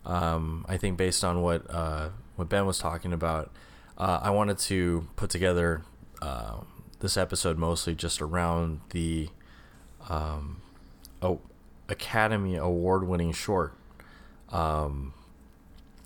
um, 0.04 0.64
I 0.68 0.76
think 0.76 0.96
based 0.96 1.22
on 1.22 1.42
what 1.42 1.68
uh, 1.70 2.08
what 2.36 2.48
Ben 2.48 2.66
was 2.66 2.78
talking 2.78 3.12
about, 3.12 3.52
uh, 3.98 4.20
I 4.22 4.30
wanted 4.30 4.58
to 4.58 5.06
put 5.16 5.28
together 5.30 5.82
uh, 6.22 6.60
this 7.00 7.16
episode 7.16 7.58
mostly 7.58 7.94
just 7.94 8.22
around 8.22 8.80
the 8.90 9.28
um, 10.08 10.62
Academy 11.88 12.56
Award 12.56 13.06
winning 13.06 13.32
short, 13.32 13.74
um, 14.50 15.14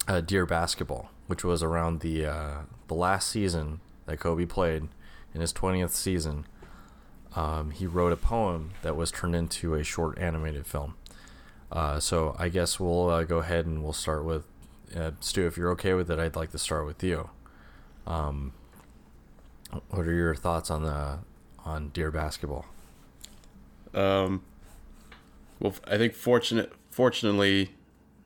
uh, 0.09 0.21
Dear 0.21 0.47
Basketball, 0.47 1.11
which 1.27 1.45
was 1.45 1.63
around 1.63 2.01
the 2.01 2.27
uh, 2.27 2.61
the 2.89 2.95
last 2.95 3.29
season 3.29 3.81
that 4.07 4.21
Kobe 4.21 4.47
played 4.47 4.89
in 5.35 5.41
his 5.41 5.53
20th 5.53 5.91
season 5.91 6.47
um, 7.35 7.71
he 7.71 7.87
wrote 7.87 8.13
a 8.13 8.17
poem 8.17 8.73
that 8.83 8.97
was 8.97 9.11
turned 9.11 9.35
into 9.35 9.75
a 9.75 9.83
short 9.83 10.19
animated 10.19 10.67
film. 10.67 10.95
Uh, 11.71 11.99
so 11.99 12.37
I 12.39 12.49
guess 12.49 12.79
we'll 12.79 13.09
uh, 13.09 13.25
go 13.25 13.39
ahead 13.39 13.65
and 13.65 13.83
we'll 13.83 13.95
start 13.95 14.25
with 14.25 14.45
uh, 14.95 15.13
Stu. 15.21 15.47
If 15.47 15.57
you're 15.57 15.71
okay 15.71 15.95
with 15.95 16.11
it, 16.11 16.19
I'd 16.19 16.37
like 16.37 16.51
to 16.51 16.59
start 16.59 16.85
with 16.85 17.03
you. 17.03 17.31
Um, 18.07 18.53
what 19.89 20.07
are 20.07 20.13
your 20.13 20.35
thoughts 20.35 20.71
on 20.71 20.83
the 20.83 21.21
on 21.65 21.89
Dear 21.91 22.11
Basketball? 22.11 22.67
Um, 23.95 24.43
well, 25.61 25.75
I 25.87 25.97
think 25.97 26.15
fortunate, 26.15 26.73
fortunately, 26.91 27.71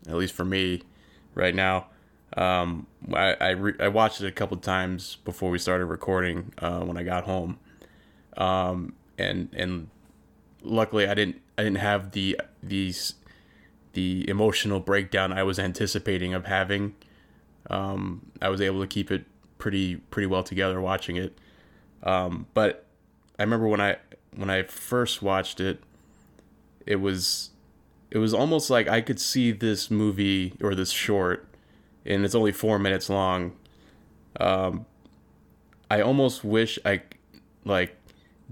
at 0.08 0.16
least 0.16 0.34
for 0.34 0.44
me, 0.44 0.82
right 1.34 1.54
now, 1.54 1.86
um, 2.36 2.86
I 3.12 3.34
I, 3.34 3.50
re- 3.50 3.76
I 3.80 3.88
watched 3.88 4.20
it 4.20 4.26
a 4.26 4.32
couple 4.32 4.56
times 4.58 5.16
before 5.24 5.50
we 5.50 5.58
started 5.58 5.86
recording 5.86 6.52
uh, 6.58 6.80
when 6.80 6.96
I 6.96 7.02
got 7.02 7.24
home, 7.24 7.58
um, 8.36 8.94
and 9.18 9.48
and 9.52 9.88
luckily 10.62 11.06
I 11.06 11.14
didn't 11.14 11.40
I 11.56 11.62
didn't 11.62 11.78
have 11.78 12.12
the 12.12 12.40
these 12.62 13.14
the 13.92 14.28
emotional 14.28 14.80
breakdown 14.80 15.32
I 15.32 15.42
was 15.42 15.58
anticipating 15.58 16.34
of 16.34 16.46
having. 16.46 16.94
Um, 17.70 18.26
I 18.40 18.48
was 18.48 18.60
able 18.60 18.80
to 18.80 18.86
keep 18.86 19.10
it 19.10 19.24
pretty 19.58 19.96
pretty 19.96 20.26
well 20.26 20.42
together 20.42 20.80
watching 20.80 21.16
it. 21.16 21.38
Um, 22.02 22.46
but 22.54 22.84
I 23.38 23.42
remember 23.42 23.68
when 23.68 23.80
I 23.80 23.96
when 24.34 24.50
I 24.50 24.62
first 24.64 25.22
watched 25.22 25.60
it, 25.60 25.82
it 26.84 26.96
was 26.96 27.50
it 28.10 28.18
was 28.18 28.32
almost 28.32 28.70
like 28.70 28.88
I 28.88 29.00
could 29.00 29.20
see 29.20 29.50
this 29.50 29.90
movie 29.90 30.54
or 30.62 30.74
this 30.74 30.90
short, 30.90 31.48
and 32.06 32.24
it's 32.24 32.34
only 32.34 32.52
four 32.52 32.78
minutes 32.78 33.10
long. 33.10 33.52
Um, 34.38 34.86
I 35.90 36.00
almost 36.00 36.44
wish 36.44 36.78
I 36.84 37.02
like 37.64 37.96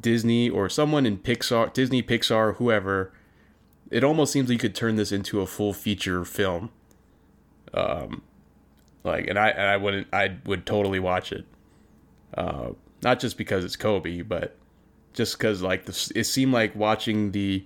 Disney 0.00 0.48
or 0.48 0.68
someone 0.68 1.06
in 1.06 1.18
Pixar, 1.18 1.72
Disney, 1.72 2.02
Pixar, 2.02 2.56
whoever, 2.56 3.12
it 3.90 4.02
almost 4.02 4.32
seems 4.32 4.48
like 4.48 4.54
you 4.54 4.58
could 4.68 4.74
turn 4.74 4.96
this 4.96 5.12
into 5.12 5.40
a 5.40 5.46
full 5.46 5.72
feature 5.72 6.24
film. 6.24 6.70
Um, 7.72 8.22
like, 9.02 9.28
and 9.28 9.38
I, 9.38 9.48
and 9.50 9.62
I 9.62 9.76
wouldn't, 9.76 10.08
I 10.12 10.36
would 10.46 10.66
totally 10.66 10.98
watch 10.98 11.32
it. 11.32 11.44
Uh, 12.36 12.70
not 13.02 13.20
just 13.20 13.36
because 13.36 13.64
it's 13.64 13.76
Kobe, 13.76 14.22
but 14.22 14.56
just 15.12 15.38
because 15.38 15.62
like 15.62 15.84
the, 15.84 16.12
it 16.16 16.24
seemed 16.24 16.52
like 16.52 16.74
watching 16.74 17.32
the, 17.32 17.64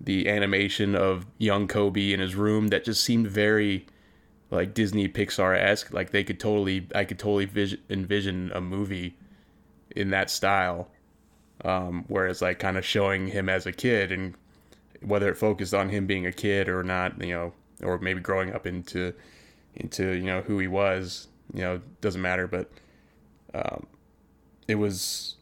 the 0.00 0.28
animation 0.28 0.94
of 0.94 1.26
young 1.38 1.68
Kobe 1.68 2.12
in 2.12 2.20
his 2.20 2.34
room 2.34 2.68
that 2.68 2.84
just 2.84 3.04
seemed 3.04 3.26
very 3.26 3.86
like 4.52 4.74
Disney 4.74 5.08
Pixar 5.08 5.58
esque. 5.58 5.92
Like 5.92 6.10
they 6.10 6.22
could 6.22 6.38
totally, 6.38 6.86
I 6.94 7.04
could 7.04 7.18
totally 7.18 7.46
vision, 7.46 7.80
envision 7.90 8.52
a 8.54 8.60
movie 8.60 9.16
in 9.96 10.10
that 10.10 10.30
style. 10.30 10.88
Um, 11.64 12.04
whereas 12.08 12.42
like 12.42 12.58
kind 12.58 12.76
of 12.76 12.84
showing 12.84 13.28
him 13.28 13.48
as 13.48 13.66
a 13.66 13.72
kid 13.72 14.10
and 14.10 14.34
whether 15.00 15.28
it 15.28 15.36
focused 15.36 15.74
on 15.74 15.88
him 15.88 16.06
being 16.06 16.26
a 16.26 16.32
kid 16.32 16.68
or 16.68 16.82
not, 16.82 17.22
you 17.22 17.32
know, 17.32 17.52
or 17.82 17.98
maybe 17.98 18.20
growing 18.20 18.52
up 18.52 18.66
into 18.66 19.14
into 19.74 20.10
you 20.12 20.24
know 20.24 20.42
who 20.42 20.58
he 20.58 20.66
was, 20.66 21.28
you 21.54 21.62
know, 21.62 21.80
doesn't 22.00 22.20
matter. 22.20 22.46
But 22.46 22.70
um, 23.54 23.86
it 24.68 24.74
was, 24.74 25.36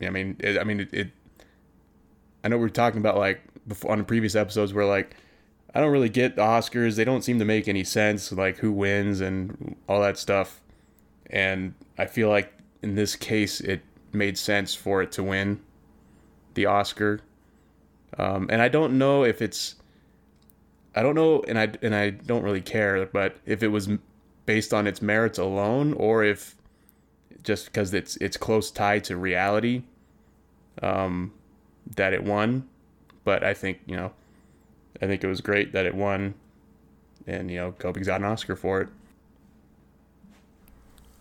I 0.00 0.10
mean, 0.10 0.36
it, 0.40 0.58
I 0.58 0.64
mean, 0.64 0.80
it, 0.80 0.92
it. 0.92 1.10
I 2.44 2.48
know 2.48 2.58
we 2.58 2.66
are 2.66 2.70
talking 2.70 2.98
about 2.98 3.16
like 3.16 3.40
before 3.66 3.92
on 3.92 3.98
the 3.98 4.04
previous 4.04 4.34
episodes 4.34 4.74
where 4.74 4.84
like 4.84 5.16
I 5.74 5.80
don't 5.80 5.92
really 5.92 6.08
get 6.08 6.36
the 6.36 6.42
Oscars. 6.42 6.96
They 6.96 7.04
don't 7.04 7.22
seem 7.22 7.38
to 7.38 7.44
make 7.44 7.66
any 7.68 7.84
sense, 7.84 8.30
like 8.32 8.58
who 8.58 8.72
wins 8.72 9.20
and 9.20 9.76
all 9.88 10.00
that 10.02 10.18
stuff. 10.18 10.60
and 11.30 11.74
I 11.98 12.06
feel 12.06 12.28
like 12.28 12.52
in 12.82 12.94
this 12.94 13.16
case 13.16 13.60
it 13.60 13.82
made 14.12 14.36
sense 14.36 14.74
for 14.74 15.02
it 15.02 15.12
to 15.12 15.22
win 15.22 15.60
the 16.54 16.66
Oscar. 16.66 17.20
Um, 18.18 18.48
and 18.50 18.60
I 18.60 18.68
don't 18.68 18.98
know 18.98 19.24
if 19.24 19.40
it's 19.40 19.76
I 20.94 21.02
don't 21.02 21.14
know, 21.14 21.42
and 21.48 21.58
I 21.58 21.72
and 21.80 21.94
I 21.94 22.10
don't 22.10 22.42
really 22.42 22.60
care, 22.60 23.06
but 23.06 23.36
if 23.46 23.62
it 23.62 23.68
was 23.68 23.88
based 24.44 24.74
on 24.74 24.86
its 24.86 25.00
merits 25.00 25.38
alone, 25.38 25.94
or 25.94 26.22
if 26.22 26.54
just 27.42 27.66
because 27.66 27.94
it's 27.94 28.16
it's 28.16 28.36
close 28.36 28.70
tied 28.70 29.04
to 29.04 29.16
reality, 29.16 29.84
um, 30.82 31.32
that 31.96 32.12
it 32.12 32.24
won. 32.24 32.68
But 33.24 33.42
I 33.42 33.54
think 33.54 33.80
you 33.86 33.96
know, 33.96 34.12
I 35.02 35.06
think 35.06 35.24
it 35.24 35.26
was 35.26 35.40
great 35.40 35.72
that 35.72 35.84
it 35.84 35.94
won, 35.96 36.34
and 37.26 37.50
you 37.50 37.56
know, 37.58 37.72
Kobe 37.72 38.00
got 38.02 38.20
an 38.20 38.26
Oscar 38.26 38.54
for 38.54 38.80
it. 38.80 38.88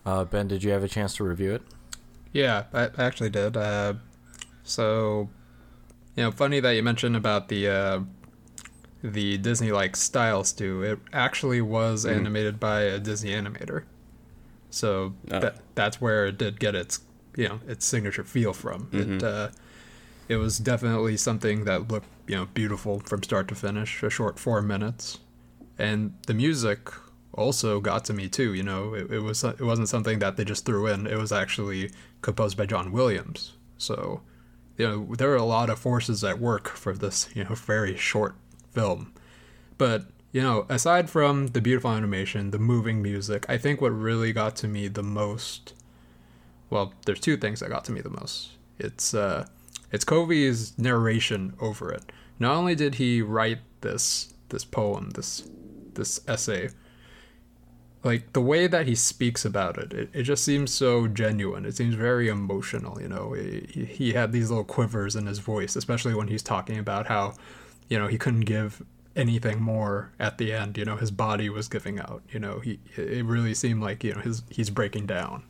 Uh, 0.06 0.24
ben, 0.24 0.48
did 0.48 0.63
you 0.63 0.72
have 0.72 0.84
a 0.84 0.88
chance 0.88 1.15
to 1.15 1.24
review 1.24 1.54
it? 1.56 1.63
Yeah, 2.32 2.65
I 2.74 2.86
I 2.86 3.04
actually 3.04 3.30
did. 3.32 3.58
Uh, 3.58 3.96
so, 4.63 5.30
you 6.15 6.24
know, 6.24 6.32
funny 6.32 6.60
that 6.60 6.72
you 6.72 6.84
mentioned 6.84 7.15
about 7.15 7.48
the 7.50 7.67
uh, 7.67 8.00
the 9.04 9.38
Disney 9.39 9.72
like 9.72 9.96
style 9.96 10.44
Stu. 10.44 10.84
It 10.84 11.00
actually 11.12 11.62
was 11.62 12.06
Mhm. 12.06 12.12
animated 12.17 12.60
by 12.60 12.82
a 12.82 13.00
Disney 13.00 13.32
animator, 13.32 13.84
so 14.70 15.13
Oh. 15.32 15.39
that 15.39 15.58
that's 15.76 16.00
where 16.00 16.28
it 16.28 16.38
did 16.38 16.60
get 16.60 16.76
its 16.76 17.02
you 17.36 17.48
know 17.50 17.60
its 17.67 17.86
signature 17.86 18.24
feel 18.24 18.54
from. 18.54 18.89
It 18.94 19.08
Mhm. 19.08 19.24
uh, 19.24 19.50
it 20.32 20.38
was 20.38 20.58
definitely 20.58 21.17
something 21.17 21.65
that 21.65 21.89
looked 21.89 22.08
you 22.26 22.38
know 22.38 22.46
beautiful 22.54 23.02
from 23.02 23.22
start 23.22 23.50
to 23.50 23.56
finish. 23.56 24.02
A 24.02 24.10
short 24.10 24.39
four 24.39 24.62
minutes, 24.62 25.20
and 25.78 26.13
the 26.26 26.34
music 26.34 26.89
also 27.34 27.82
got 27.82 28.06
to 28.06 28.13
me 28.13 28.30
too. 28.30 28.54
You 28.54 28.63
know, 28.63 28.94
it, 28.94 29.12
it 29.12 29.20
was 29.20 29.44
it 29.44 29.60
wasn't 29.60 29.89
something 29.89 30.20
that 30.20 30.38
they 30.38 30.46
just 30.46 30.65
threw 30.65 30.88
in. 30.88 31.06
It 31.06 31.17
was 31.17 31.34
actually 31.34 31.91
composed 32.22 32.56
by 32.56 32.65
John 32.65 32.94
Williams. 32.94 33.54
So, 33.78 34.22
you 34.78 34.88
know, 34.88 35.15
there 35.17 35.32
are 35.32 35.36
a 35.36 35.44
lot 35.44 35.70
of 35.70 35.80
forces 35.80 36.24
at 36.24 36.39
work 36.39 36.70
for 36.70 36.94
this 36.94 37.30
you 37.36 37.44
know 37.44 37.56
very 37.56 37.98
short 37.98 38.36
film. 38.72 39.13
But 39.78 40.06
you 40.32 40.41
know, 40.41 40.65
aside 40.70 41.10
from 41.10 41.48
the 41.48 41.60
beautiful 41.60 41.91
animation, 41.91 42.52
the 42.52 42.60
moving 42.60 43.02
music, 43.02 43.46
I 43.50 43.58
think 43.58 43.82
what 43.82 43.89
really 43.89 44.32
got 44.32 44.56
to 44.58 44.67
me 44.70 44.88
the 44.88 45.04
most. 45.04 45.74
Well, 46.70 46.94
there's 47.06 47.20
two 47.20 47.36
things 47.36 47.60
that 47.60 47.67
got 47.67 47.84
to 47.86 47.91
me 47.91 48.00
the 48.00 48.10
most. 48.10 48.52
It's 48.80 49.13
uh, 49.13 49.48
it's 49.91 50.06
Kobe's 50.06 50.77
narration 50.77 51.54
over 51.60 51.91
it. 51.91 52.12
Not 52.39 52.56
only 52.56 52.75
did 52.75 52.95
he 52.95 53.21
write 53.21 53.60
this 53.82 54.34
this 54.49 54.65
poem, 54.65 55.12
this 55.12 55.47
this 55.93 56.19
essay, 56.27 56.69
like 58.04 58.34
the 58.34 58.41
way 58.41 58.67
that 58.67 58.88
he 58.88 58.95
speaks 58.95 59.45
about 59.45 59.77
it, 59.77 59.93
it, 59.93 60.10
it 60.13 60.23
just 60.23 60.43
seems 60.43 60.73
so 60.73 61.08
genuine. 61.08 61.65
It 61.65 61.75
seems 61.75 61.95
very 61.95 62.30
emotional. 62.30 63.01
You 63.01 63.10
know, 63.10 63.34
he, 63.34 63.86
he 63.86 64.13
had 64.13 64.32
these 64.32 64.49
little 64.49 64.63
quivers 64.63 65.15
in 65.15 65.27
his 65.27 65.39
voice, 65.39 65.75
especially 65.75 66.15
when 66.15 66.27
he's 66.27 66.41
talking 66.41 66.77
about 66.77 67.08
how, 67.08 67.36
you 67.89 67.99
know, 67.99 68.08
he 68.08 68.17
couldn't 68.17 68.41
give 68.41 68.82
anything 69.15 69.62
more 69.62 70.12
at 70.19 70.38
the 70.38 70.54
end. 70.54 70.77
You 70.77 70.86
know, 70.86 70.95
his 70.95 71.12
body 71.12 71.49
was 71.49 71.67
giving 71.67 71.99
out. 71.99 72.23
You 72.32 72.39
know, 72.39 72.60
he 72.60 72.80
it 72.95 73.25
really 73.25 73.54
seemed 73.54 73.82
like 73.82 74.04
you 74.04 74.15
know 74.15 74.21
his 74.21 74.43
he's 74.49 74.69
breaking 74.69 75.06
down. 75.06 75.43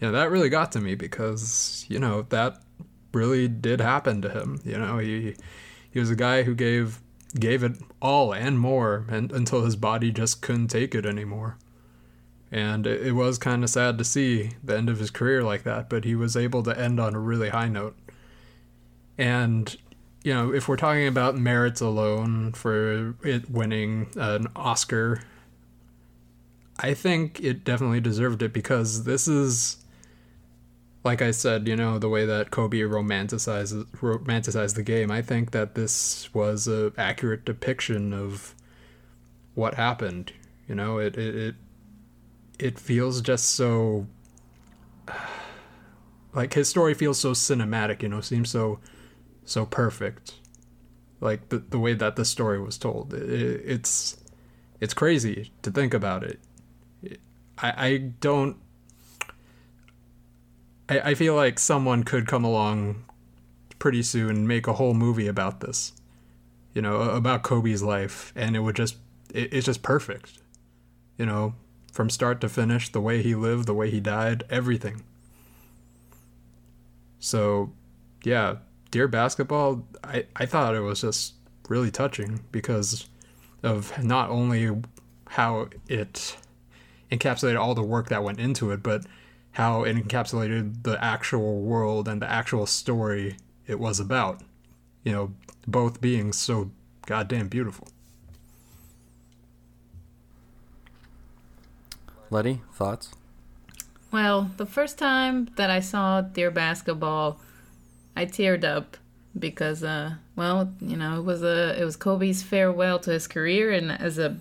You 0.00 0.08
know, 0.08 0.12
that 0.12 0.30
really 0.30 0.48
got 0.48 0.72
to 0.72 0.80
me 0.80 0.94
because 0.94 1.84
you 1.88 1.98
know 1.98 2.22
that 2.30 2.62
really 3.12 3.48
did 3.48 3.80
happen 3.80 4.22
to 4.22 4.30
him. 4.30 4.60
You 4.64 4.78
know, 4.78 4.98
he 4.98 5.34
he 5.90 6.00
was 6.00 6.10
a 6.10 6.16
guy 6.16 6.42
who 6.42 6.54
gave 6.54 7.00
gave 7.38 7.62
it 7.62 7.72
all 8.00 8.34
and 8.34 8.58
more 8.58 9.06
and 9.08 9.32
until 9.32 9.64
his 9.64 9.76
body 9.76 10.10
just 10.10 10.42
couldn't 10.42 10.68
take 10.68 10.94
it 10.94 11.06
anymore. 11.06 11.56
And 12.50 12.86
it, 12.86 13.06
it 13.06 13.12
was 13.12 13.38
kind 13.38 13.64
of 13.64 13.70
sad 13.70 13.96
to 13.98 14.04
see 14.04 14.50
the 14.62 14.76
end 14.76 14.90
of 14.90 14.98
his 14.98 15.10
career 15.10 15.42
like 15.42 15.62
that, 15.62 15.88
but 15.88 16.04
he 16.04 16.14
was 16.14 16.36
able 16.36 16.62
to 16.64 16.78
end 16.78 17.00
on 17.00 17.14
a 17.14 17.20
really 17.20 17.48
high 17.48 17.68
note. 17.68 17.96
And 19.16 19.74
you 20.22 20.32
know, 20.32 20.52
if 20.52 20.68
we're 20.68 20.76
talking 20.76 21.06
about 21.06 21.36
merits 21.36 21.80
alone 21.80 22.52
for 22.52 23.14
it 23.24 23.50
winning 23.50 24.08
an 24.16 24.48
Oscar, 24.54 25.22
I 26.78 26.94
think 26.94 27.40
it 27.40 27.64
definitely 27.64 28.00
deserved 28.00 28.42
it 28.42 28.52
because 28.52 29.04
this 29.04 29.26
is 29.26 29.81
like 31.04 31.20
I 31.20 31.32
said, 31.32 31.66
you 31.66 31.74
know, 31.74 31.98
the 31.98 32.08
way 32.08 32.24
that 32.26 32.50
Kobe 32.50 32.78
romanticizes 32.78 33.86
romanticized 33.96 34.74
the 34.74 34.82
game, 34.82 35.10
I 35.10 35.20
think 35.20 35.50
that 35.50 35.74
this 35.74 36.32
was 36.32 36.68
a 36.68 36.92
accurate 36.96 37.44
depiction 37.44 38.12
of 38.12 38.54
what 39.54 39.74
happened. 39.74 40.32
You 40.68 40.76
know, 40.76 40.98
it 40.98 41.16
it 41.16 41.34
it, 41.34 41.54
it 42.58 42.78
feels 42.78 43.20
just 43.20 43.50
so 43.50 44.06
like 46.34 46.54
his 46.54 46.68
story 46.68 46.94
feels 46.94 47.18
so 47.18 47.32
cinematic, 47.32 48.02
you 48.02 48.08
know, 48.08 48.20
seems 48.20 48.50
so 48.50 48.78
so 49.44 49.66
perfect. 49.66 50.34
Like 51.20 51.48
the 51.48 51.58
the 51.58 51.80
way 51.80 51.94
that 51.94 52.14
the 52.14 52.24
story 52.24 52.60
was 52.60 52.78
told. 52.78 53.12
It, 53.12 53.62
it's 53.64 54.16
it's 54.80 54.94
crazy 54.94 55.50
to 55.62 55.70
think 55.72 55.94
about 55.94 56.22
it. 56.22 56.38
I 57.58 57.86
I 57.86 57.96
don't 57.98 58.56
I, 60.92 61.10
I 61.10 61.14
feel 61.14 61.34
like 61.34 61.58
someone 61.58 62.02
could 62.02 62.26
come 62.26 62.44
along 62.44 63.04
pretty 63.78 64.02
soon 64.02 64.30
and 64.30 64.48
make 64.48 64.66
a 64.66 64.74
whole 64.74 64.94
movie 64.94 65.26
about 65.26 65.60
this. 65.60 65.92
You 66.74 66.82
know, 66.82 67.02
about 67.02 67.42
Kobe's 67.42 67.82
life 67.82 68.32
and 68.34 68.56
it 68.56 68.60
would 68.60 68.76
just 68.76 68.96
it, 69.32 69.52
it's 69.52 69.66
just 69.66 69.82
perfect. 69.82 70.38
You 71.18 71.26
know, 71.26 71.54
from 71.92 72.10
start 72.10 72.40
to 72.40 72.48
finish, 72.48 72.90
the 72.90 73.00
way 73.00 73.22
he 73.22 73.34
lived, 73.34 73.66
the 73.66 73.74
way 73.74 73.90
he 73.90 74.00
died, 74.00 74.44
everything. 74.50 75.02
So, 77.20 77.72
yeah, 78.24 78.56
Dear 78.90 79.08
Basketball, 79.08 79.86
I, 80.02 80.26
I 80.34 80.46
thought 80.46 80.74
it 80.74 80.80
was 80.80 81.02
just 81.02 81.34
really 81.68 81.90
touching 81.90 82.40
because 82.50 83.08
of 83.62 84.02
not 84.02 84.30
only 84.30 84.82
how 85.28 85.68
it 85.88 86.36
encapsulated 87.10 87.60
all 87.60 87.74
the 87.74 87.82
work 87.82 88.08
that 88.08 88.24
went 88.24 88.40
into 88.40 88.70
it, 88.70 88.82
but 88.82 89.04
how 89.52 89.84
it 89.84 89.96
encapsulated 89.96 90.82
the 90.82 91.02
actual 91.02 91.60
world 91.60 92.08
and 92.08 92.20
the 92.20 92.30
actual 92.30 92.66
story 92.66 93.36
it 93.66 93.78
was 93.78 94.00
about. 94.00 94.40
You 95.04 95.12
know, 95.12 95.32
both 95.66 96.00
being 96.00 96.32
so 96.32 96.70
goddamn 97.06 97.48
beautiful. 97.48 97.88
Lety, 102.30 102.60
thoughts? 102.72 103.10
Well, 104.10 104.50
the 104.56 104.66
first 104.66 104.98
time 104.98 105.50
that 105.56 105.70
I 105.70 105.80
saw 105.80 106.20
Dear 106.22 106.50
Basketball, 106.50 107.40
I 108.16 108.26
teared 108.26 108.64
up 108.64 108.96
because, 109.38 109.82
uh, 109.82 110.14
well, 110.36 110.72
you 110.80 110.96
know, 110.96 111.18
it 111.18 111.24
was 111.24 111.42
a 111.42 111.78
it 111.80 111.84
was 111.84 111.96
Kobe's 111.96 112.42
farewell 112.42 112.98
to 113.00 113.10
his 113.10 113.26
career, 113.26 113.70
and 113.70 113.90
as 113.90 114.18
a 114.18 114.36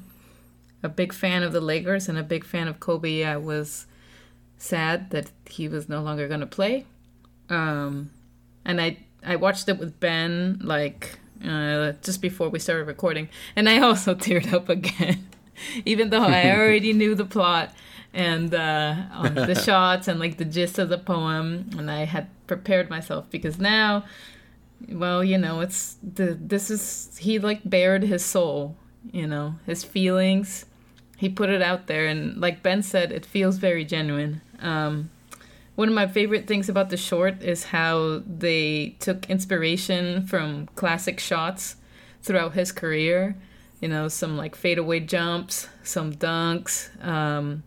a 0.84 0.90
big 0.90 1.14
fan 1.14 1.44
of 1.44 1.54
the 1.54 1.62
Lakers 1.62 2.10
and 2.10 2.18
a 2.18 2.24
big 2.24 2.44
fan 2.44 2.68
of 2.68 2.80
Kobe, 2.80 3.24
I 3.24 3.38
was 3.38 3.86
sad 4.62 5.10
that 5.10 5.32
he 5.50 5.68
was 5.68 5.90
no 5.90 6.02
longer 6.02 6.28
going 6.28 6.40
to 6.40 6.46
play. 6.46 6.86
Um, 7.50 8.12
and 8.64 8.80
I 8.80 8.98
I 9.24 9.36
watched 9.36 9.68
it 9.70 9.78
with 9.78 10.00
Ben 10.00 10.60
like 10.64 11.20
uh, 11.46 11.94
just 12.04 12.22
before 12.22 12.50
we 12.50 12.60
started 12.60 12.86
recording, 12.86 13.30
and 13.56 13.68
I 13.68 13.80
also 13.80 14.16
teared 14.24 14.54
up 14.54 14.70
again, 14.70 15.28
even 15.86 16.10
though 16.10 16.24
I 16.24 16.52
already 16.58 16.94
knew 16.94 17.16
the 17.16 17.26
plot 17.26 17.74
and 18.14 18.54
uh, 18.54 18.96
on 19.14 19.36
the 19.36 19.56
shots 19.56 20.08
and 20.08 20.20
like 20.20 20.38
the 20.38 20.46
gist 20.46 20.80
of 20.80 20.90
the 20.90 20.98
poem, 20.98 21.70
and 21.78 21.90
I 21.90 22.06
had 22.06 22.28
prepared 22.48 22.90
myself 22.90 23.30
because 23.30 23.60
now, 23.60 24.06
well, 24.90 25.24
you 25.24 25.38
know, 25.38 25.62
it's 25.62 25.98
the 26.04 26.38
this 26.40 26.70
is 26.70 27.18
he 27.18 27.40
like 27.40 27.62
bared 27.68 28.04
his 28.04 28.24
soul, 28.24 28.76
you 29.12 29.28
know, 29.28 29.56
his 29.66 29.84
feelings. 29.84 30.66
He 31.18 31.30
put 31.30 31.50
it 31.50 31.62
out 31.62 31.86
there, 31.86 32.08
and 32.08 32.40
like 32.40 32.64
Ben 32.64 32.82
said, 32.82 33.12
it 33.12 33.26
feels 33.26 33.58
very 33.58 33.86
genuine. 33.86 34.42
Um, 34.62 35.10
one 35.76 35.88
of 35.88 35.94
my 35.94 36.08
favorite 36.08 36.48
things 36.48 36.70
about 36.70 36.90
the 36.90 36.98
short 36.98 37.42
is 37.42 37.66
how 37.66 38.22
they 38.26 38.96
took 39.00 39.30
inspiration 39.30 40.26
from 40.28 40.68
classic 40.76 41.20
shots 41.20 41.78
throughout 42.22 42.54
his 42.54 42.72
career. 42.72 43.36
You 43.80 43.88
know, 43.88 44.08
some 44.08 44.38
like 44.38 44.56
fadeaway 44.56 45.00
jumps, 45.00 45.68
some 45.84 46.14
dunks. 46.14 46.90
Um, 47.04 47.64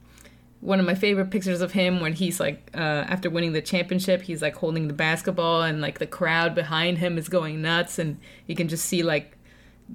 one 0.65 0.81
of 0.81 0.87
my 0.87 0.95
favorite 0.95 1.31
pictures 1.31 1.61
of 1.61 1.73
him 1.73 2.01
when 2.01 2.15
he's 2.15 2.41
like 2.41 2.71
uh, 2.75 2.79
after 2.79 3.29
winning 3.29 3.53
the 3.53 3.61
championship 3.61 4.23
he's 4.23 4.41
like 4.41 4.57
holding 4.57 4.89
the 4.89 4.95
basketball 4.95 5.63
and 5.63 5.83
like 5.83 5.99
the 5.99 6.07
crowd 6.07 6.55
behind 6.55 6.97
him 6.97 7.19
is 7.19 7.29
going 7.29 7.61
nuts 7.61 7.99
and 7.99 8.19
you 8.47 8.57
can 8.57 8.67
just 8.67 8.87
see 8.87 9.03
like 9.03 9.37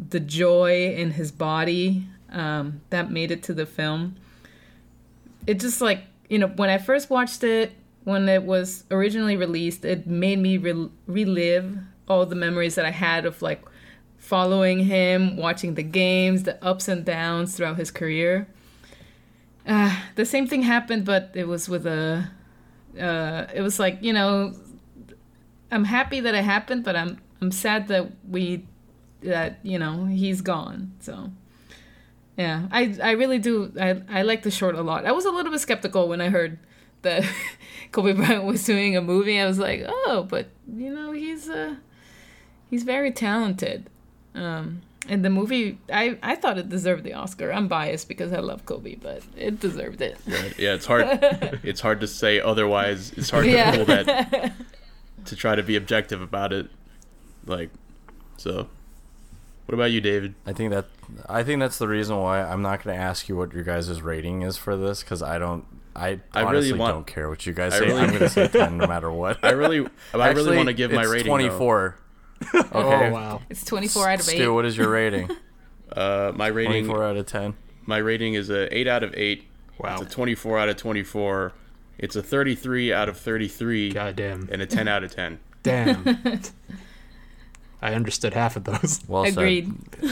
the 0.09 0.19
joy 0.19 0.93
in 0.95 1.09
his 1.09 1.31
body 1.31 2.05
um, 2.31 2.81
that 2.91 3.09
made 3.09 3.31
it 3.31 3.41
to 3.41 3.51
the 3.51 3.65
film 3.65 4.15
it 5.47 5.59
just 5.59 5.81
like 5.81 6.03
you 6.29 6.39
know 6.39 6.47
when 6.47 6.69
i 6.69 6.77
first 6.77 7.09
watched 7.09 7.43
it 7.43 7.73
when 8.05 8.29
it 8.29 8.43
was 8.43 8.85
originally 8.91 9.35
released 9.35 9.83
it 9.83 10.07
made 10.07 10.39
me 10.39 10.57
re- 10.57 10.89
relive 11.07 11.77
all 12.07 12.25
the 12.25 12.35
memories 12.35 12.75
that 12.75 12.85
i 12.85 12.91
had 12.91 13.25
of 13.25 13.41
like 13.41 13.61
following 14.17 14.85
him 14.85 15.35
watching 15.37 15.75
the 15.75 15.83
games 15.83 16.43
the 16.43 16.63
ups 16.63 16.87
and 16.87 17.05
downs 17.05 17.55
throughout 17.55 17.77
his 17.77 17.91
career 17.91 18.47
uh, 19.69 19.95
the 20.15 20.25
same 20.25 20.47
thing 20.47 20.63
happened, 20.63 21.05
but 21.05 21.31
it 21.35 21.47
was 21.47 21.69
with 21.69 21.85
a. 21.85 22.29
Uh, 22.99 23.45
it 23.53 23.61
was 23.61 23.79
like 23.79 23.99
you 24.01 24.11
know, 24.11 24.53
I'm 25.71 25.85
happy 25.85 26.19
that 26.21 26.33
it 26.33 26.43
happened, 26.43 26.83
but 26.83 26.95
I'm 26.95 27.19
I'm 27.39 27.51
sad 27.51 27.87
that 27.89 28.11
we 28.27 28.65
that 29.21 29.59
you 29.61 29.77
know 29.77 30.05
he's 30.05 30.41
gone. 30.41 30.93
So 30.99 31.31
yeah, 32.39 32.67
I 32.71 32.95
I 33.03 33.11
really 33.11 33.39
do. 33.39 33.71
I 33.79 34.01
I 34.19 34.21
like 34.23 34.41
the 34.43 34.51
short 34.51 34.75
a 34.75 34.81
lot. 34.81 35.05
I 35.05 35.11
was 35.11 35.25
a 35.25 35.31
little 35.31 35.51
bit 35.51 35.59
skeptical 35.61 36.07
when 36.07 36.21
I 36.21 36.29
heard 36.29 36.57
that 37.01 37.23
Kobe 37.91 38.13
Bryant 38.13 38.45
was 38.45 38.63
doing 38.63 38.95
a 38.97 39.01
movie. 39.01 39.39
I 39.39 39.45
was 39.45 39.59
like, 39.59 39.83
oh, 39.87 40.25
but 40.29 40.47
you 40.67 40.89
know 40.93 41.11
he's 41.11 41.49
uh 41.49 41.75
he's 42.69 42.83
very 42.83 43.11
talented. 43.11 43.89
Um, 44.35 44.81
and 45.07 45.23
the 45.25 45.29
movie, 45.29 45.79
I 45.91 46.17
I 46.21 46.35
thought 46.35 46.57
it 46.57 46.69
deserved 46.69 47.03
the 47.03 47.13
Oscar. 47.13 47.51
I'm 47.51 47.67
biased 47.67 48.07
because 48.07 48.31
I 48.31 48.39
love 48.39 48.65
Kobe, 48.65 48.95
but 48.95 49.23
it 49.35 49.59
deserved 49.59 50.01
it. 50.01 50.17
Right. 50.27 50.53
Yeah, 50.59 50.75
it's 50.75 50.85
hard. 50.85 51.07
it's 51.63 51.81
hard 51.81 51.99
to 52.01 52.07
say 52.07 52.39
otherwise. 52.39 53.11
It's 53.17 53.29
hard 53.31 53.45
Yeah. 53.47 53.71
to 53.71 53.77
pull 53.77 53.85
that 53.95 54.53
to 55.25 55.35
try 55.35 55.55
to 55.55 55.63
be 55.63 55.75
objective 55.75 56.21
about 56.21 56.53
it. 56.53 56.67
Like, 57.45 57.69
so. 58.37 58.67
What 59.69 59.75
about 59.75 59.91
you, 59.91 60.01
David? 60.01 60.33
I 60.47 60.53
think 60.53 60.71
that 60.71 60.85
I 61.27 61.43
think 61.43 61.59
that's 61.59 61.77
the 61.77 61.87
reason 61.87 62.17
why 62.17 62.41
I'm 62.41 62.63
not 62.63 62.83
going 62.83 62.97
to 62.97 62.99
ask 63.03 63.29
you 63.29 63.37
what 63.37 63.53
your 63.53 63.61
guys' 63.61 64.01
rating 64.01 64.41
is 64.41 64.57
for 64.57 64.75
this 64.75 65.03
because 65.03 65.21
I 65.21 65.37
don't. 65.37 65.63
I, 65.95 66.19
I 66.33 66.39
really 66.41 66.55
honestly 66.57 66.73
want- 66.73 66.93
don't 66.95 67.05
care 67.05 67.29
what 67.29 67.45
you 67.45 67.53
guys 67.53 67.73
I 67.73 67.77
say. 67.77 67.85
really- 67.85 68.01
I'm 68.01 68.07
going 68.09 68.19
to 68.21 68.29
say 68.29 68.47
ten 68.47 68.77
no 68.77 68.87
matter 68.95 69.11
what. 69.11 69.37
I 69.43 69.51
really- 69.51 69.85
I 70.11 70.29
really 70.31 70.57
wanna 70.57 70.73
give 70.73 70.91
my 70.91 71.01
it's 71.01 71.11
rating, 71.11 71.27
though. 71.27 71.49
24. 71.49 71.95
Oh, 72.71 73.11
wow. 73.11 73.41
It's 73.51 73.63
24 73.63 74.09
out 74.09 74.19
of 74.21 74.29
8. 74.29 74.35
Stu, 74.37 74.53
what 74.55 74.65
is 74.65 74.75
your 74.75 74.89
rating? 74.89 75.29
Uh, 75.91 76.31
my 76.35 76.47
rating. 76.47 76.85
24 76.87 77.03
out 77.03 77.17
of 77.17 77.27
10. 77.27 77.53
My 77.85 77.97
rating 77.97 78.33
is 78.33 78.49
a 78.49 78.75
eight 78.75 78.87
out 78.87 79.03
of 79.03 79.13
eight. 79.15 79.47
Wow. 79.77 79.93
It's 80.01 80.01
a 80.01 80.15
twenty-four 80.15 80.57
out 80.57 80.69
of 80.69 80.77
twenty-four. 80.77 81.53
It's 81.99 82.15
a 82.15 82.23
thirty-three 82.23 82.91
out 82.91 83.07
of 83.07 83.17
thirty-three. 83.17 83.91
God 83.91 84.15
damn. 84.15 84.49
And 84.51 84.63
a 84.63 84.65
ten 84.65 84.87
out 84.87 85.03
of 85.03 85.13
ten. 85.13 85.39
Damn. 85.61 86.03
I 87.81 87.93
understood 87.93 88.33
half 88.33 88.55
of 88.55 88.65
those. 88.65 89.01
Well 89.07 89.23
Agreed. 89.23 89.73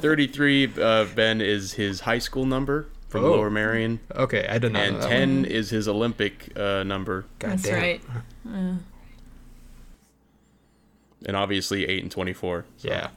Thirty-three, 0.00 0.72
uh, 0.80 1.06
Ben 1.14 1.40
is 1.40 1.72
his 1.74 2.00
high 2.00 2.18
school 2.18 2.44
number 2.44 2.86
from 3.08 3.24
Oh. 3.24 3.30
Lower 3.32 3.50
Merion. 3.50 4.00
Okay, 4.14 4.46
I 4.48 4.58
did 4.58 4.72
not 4.72 4.82
And 4.82 4.94
know 4.96 5.00
that 5.00 5.08
ten 5.08 5.36
one. 5.36 5.44
is 5.46 5.70
his 5.70 5.88
Olympic 5.88 6.56
uh, 6.58 6.82
number. 6.82 7.24
God 7.38 7.52
That's 7.52 7.62
damn. 7.62 7.74
right. 7.80 8.02
Yeah. 8.44 8.74
And 11.26 11.36
obviously 11.36 11.86
eight 11.86 12.02
and 12.02 12.12
twenty-four. 12.12 12.64
so. 12.76 12.88
Yeah. 12.88 13.08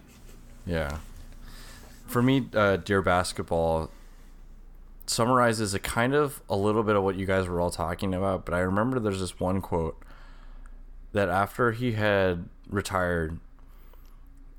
Yeah. 0.66 0.98
For 2.08 2.22
me, 2.24 2.48
uh, 2.54 2.78
Dear 2.78 3.02
Basketball 3.02 3.92
summarizes 5.06 5.74
a 5.74 5.80
kind 5.80 6.14
of 6.16 6.42
a 6.50 6.56
little 6.56 6.84
bit 6.84 6.96
of 6.96 7.04
what 7.04 7.16
you 7.16 7.26
guys 7.26 7.48
were 7.48 7.60
all 7.60 7.72
talking 7.72 8.14
about, 8.14 8.46
but 8.46 8.54
I 8.54 8.60
remember 8.60 9.00
there's 9.00 9.20
this 9.20 9.40
one 9.40 9.60
quote 9.62 10.02
that 11.14 11.30
after 11.30 11.72
he 11.72 11.94
had 11.94 12.48
retired, 12.70 13.40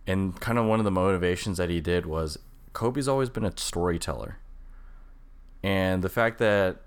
and 0.06 0.38
kind 0.40 0.58
of 0.58 0.66
one 0.66 0.78
of 0.80 0.84
the 0.84 0.90
motivations 0.90 1.58
that 1.58 1.70
he 1.70 1.80
did 1.80 2.06
was 2.06 2.38
Kobe's 2.72 3.08
always 3.08 3.28
been 3.28 3.44
a 3.44 3.56
storyteller. 3.56 4.38
And 5.62 6.02
the 6.02 6.08
fact 6.08 6.38
that, 6.38 6.82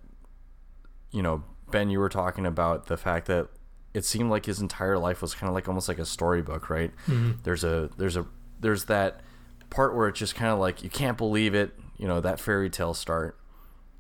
you 1.12 1.22
know, 1.22 1.44
Ben, 1.72 1.90
you 1.90 2.00
were 2.00 2.10
talking 2.10 2.46
about 2.46 2.88
the 2.88 2.98
fact 2.98 3.28
that 3.28 3.48
it 3.94 4.04
seemed 4.06 4.30
like 4.30 4.46
his 4.46 4.60
entire 4.60 4.98
life 4.98 5.22
was 5.22 5.36
kind 5.36 5.48
of 5.48 5.54
like 5.54 5.68
almost 5.68 5.88
like 5.88 6.00
a 6.00 6.06
storybook, 6.06 6.70
right? 6.70 6.92
Mhm. 7.08 7.44
There's 7.44 7.64
a 7.64 7.90
there's 7.98 8.18
a 8.18 8.26
there's 8.60 8.86
that 8.86 9.22
part 9.70 9.96
where 9.96 10.08
it's 10.08 10.20
just 10.20 10.36
kind 10.36 10.52
of 10.52 10.60
like 10.60 10.84
you 10.84 10.90
can't 10.90 11.18
believe 11.18 11.54
it, 11.54 11.78
you 11.98 12.08
know, 12.08 12.20
that 12.20 12.40
fairy 12.40 12.70
tale 12.70 12.94
start. 12.94 13.38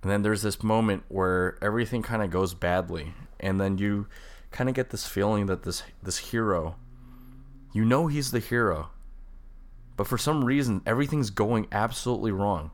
And 0.02 0.12
then 0.12 0.22
there's 0.24 0.42
this 0.42 0.62
moment 0.64 1.04
where 1.08 1.58
everything 1.62 2.02
kind 2.02 2.22
of 2.24 2.30
goes 2.30 2.54
badly, 2.54 3.14
and 3.40 3.62
then 3.62 3.78
you 3.78 4.08
kind 4.54 4.70
of 4.70 4.76
get 4.76 4.92
this 4.92 5.06
feeling 5.06 5.48
that 5.48 5.64
this 5.64 5.84
this 6.02 6.18
hero, 6.18 6.78
you 7.74 7.84
know, 7.84 8.08
he's 8.08 8.32
the 8.32 8.40
hero, 8.40 8.92
but 9.98 10.08
for 10.08 10.18
some 10.18 10.46
reason 10.46 10.82
everything's 10.86 11.30
going 11.30 11.68
absolutely 11.72 12.32
wrong. 12.32 12.72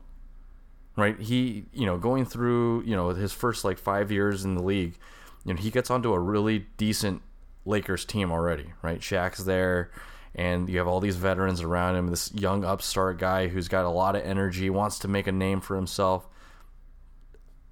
Right? 0.96 1.18
He, 1.18 1.64
you 1.72 1.86
know, 1.86 1.96
going 1.96 2.26
through, 2.26 2.82
you 2.82 2.94
know, 2.94 3.10
his 3.10 3.32
first 3.32 3.64
like 3.64 3.78
5 3.78 4.12
years 4.12 4.44
in 4.44 4.54
the 4.54 4.62
league, 4.62 4.98
you 5.44 5.54
know, 5.54 5.60
he 5.60 5.70
gets 5.70 5.90
onto 5.90 6.12
a 6.12 6.18
really 6.18 6.66
decent 6.76 7.22
Lakers 7.64 8.04
team 8.04 8.30
already, 8.30 8.72
right? 8.82 9.00
Shaq's 9.00 9.44
there 9.44 9.90
and 10.34 10.68
you 10.68 10.78
have 10.78 10.86
all 10.86 11.00
these 11.00 11.16
veterans 11.16 11.62
around 11.62 11.96
him, 11.96 12.08
this 12.08 12.32
young 12.34 12.64
upstart 12.64 13.18
guy 13.18 13.48
who's 13.48 13.68
got 13.68 13.86
a 13.86 13.88
lot 13.88 14.14
of 14.14 14.22
energy, 14.22 14.68
wants 14.68 14.98
to 14.98 15.08
make 15.08 15.26
a 15.26 15.32
name 15.32 15.60
for 15.60 15.74
himself. 15.74 16.28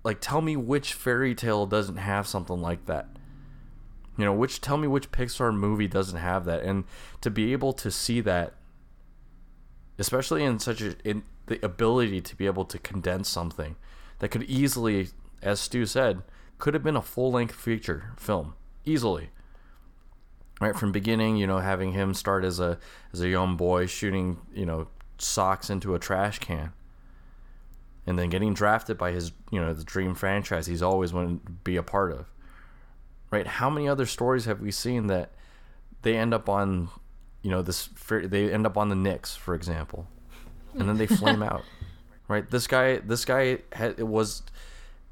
Like 0.04 0.20
tell 0.20 0.40
me 0.40 0.56
which 0.56 0.94
fairy 0.94 1.34
tale 1.34 1.66
doesn't 1.66 1.98
have 1.98 2.26
something 2.26 2.62
like 2.62 2.86
that. 2.86 3.08
You 4.18 4.24
know, 4.24 4.32
which 4.32 4.60
tell 4.60 4.76
me 4.76 4.88
which 4.88 5.12
Pixar 5.12 5.54
movie 5.54 5.88
doesn't 5.88 6.18
have 6.18 6.44
that. 6.44 6.62
And 6.62 6.84
to 7.20 7.30
be 7.30 7.52
able 7.52 7.72
to 7.74 7.90
see 7.90 8.20
that 8.20 8.54
especially 9.98 10.44
in 10.44 10.58
such 10.58 10.80
a 10.80 10.96
in 11.04 11.22
the 11.46 11.64
ability 11.64 12.20
to 12.20 12.36
be 12.36 12.46
able 12.46 12.64
to 12.64 12.78
condense 12.78 13.28
something 13.28 13.76
that 14.20 14.28
could 14.28 14.44
easily 14.44 15.08
as 15.42 15.60
Stu 15.60 15.86
said 15.86 16.22
could 16.58 16.74
have 16.74 16.82
been 16.82 16.96
a 16.96 17.02
full-length 17.02 17.54
feature 17.54 18.12
film 18.16 18.54
easily. 18.84 19.30
Right 20.60 20.76
from 20.76 20.92
beginning 20.92 21.36
you 21.36 21.46
know 21.46 21.58
having 21.58 21.92
him 21.92 22.14
start 22.14 22.44
as 22.44 22.60
a 22.60 22.78
as 23.12 23.20
a 23.20 23.28
young 23.28 23.56
boy 23.56 23.86
shooting 23.86 24.38
you 24.52 24.66
know 24.66 24.88
socks 25.18 25.70
into 25.70 25.94
a 25.94 25.98
trash 25.98 26.38
can. 26.38 26.72
And 28.06 28.18
then 28.18 28.30
getting 28.30 28.54
drafted 28.54 28.96
by 28.96 29.12
his 29.12 29.32
you 29.50 29.60
know 29.60 29.74
the 29.74 29.84
dream 29.84 30.14
franchise 30.14 30.66
he's 30.66 30.82
always 30.82 31.12
wanted 31.12 31.44
to 31.44 31.52
be 31.52 31.76
a 31.76 31.82
part 31.82 32.12
of 32.12 32.26
right? 33.30 33.46
How 33.46 33.70
many 33.70 33.88
other 33.88 34.06
stories 34.06 34.44
have 34.46 34.60
we 34.60 34.70
seen 34.70 35.06
that 35.08 35.30
they 36.02 36.16
end 36.16 36.32
up 36.34 36.48
on 36.48 36.88
you 37.42 37.50
know 37.50 37.62
this 37.62 37.88
they 38.10 38.52
end 38.52 38.66
up 38.66 38.76
on 38.76 38.88
the 38.88 38.96
Knicks 38.96 39.36
for 39.36 39.54
example 39.54 40.06
and 40.74 40.88
then 40.88 40.96
they 40.98 41.06
flame 41.20 41.42
out 41.42 41.64
right? 42.28 42.48
This 42.50 42.66
guy 42.66 42.98
this 42.98 43.24
guy 43.24 43.58
had, 43.72 43.98
it 43.98 44.08
was 44.08 44.42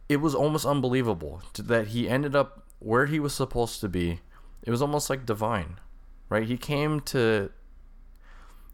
it 0.08 0.16
was 0.18 0.34
almost 0.34 0.66
unbelievable 0.66 1.42
to- 1.54 1.62
that 1.62 1.88
he 1.88 2.08
ended 2.08 2.36
up 2.36 2.64
where 2.78 3.06
he 3.06 3.18
was 3.18 3.34
supposed 3.34 3.80
to 3.80 3.88
be. 3.88 4.20
It 4.62 4.70
was 4.70 4.82
almost 4.82 5.08
like 5.10 5.26
divine 5.26 5.78
right? 6.28 6.46
He 6.46 6.56
came 6.56 7.00
to 7.00 7.50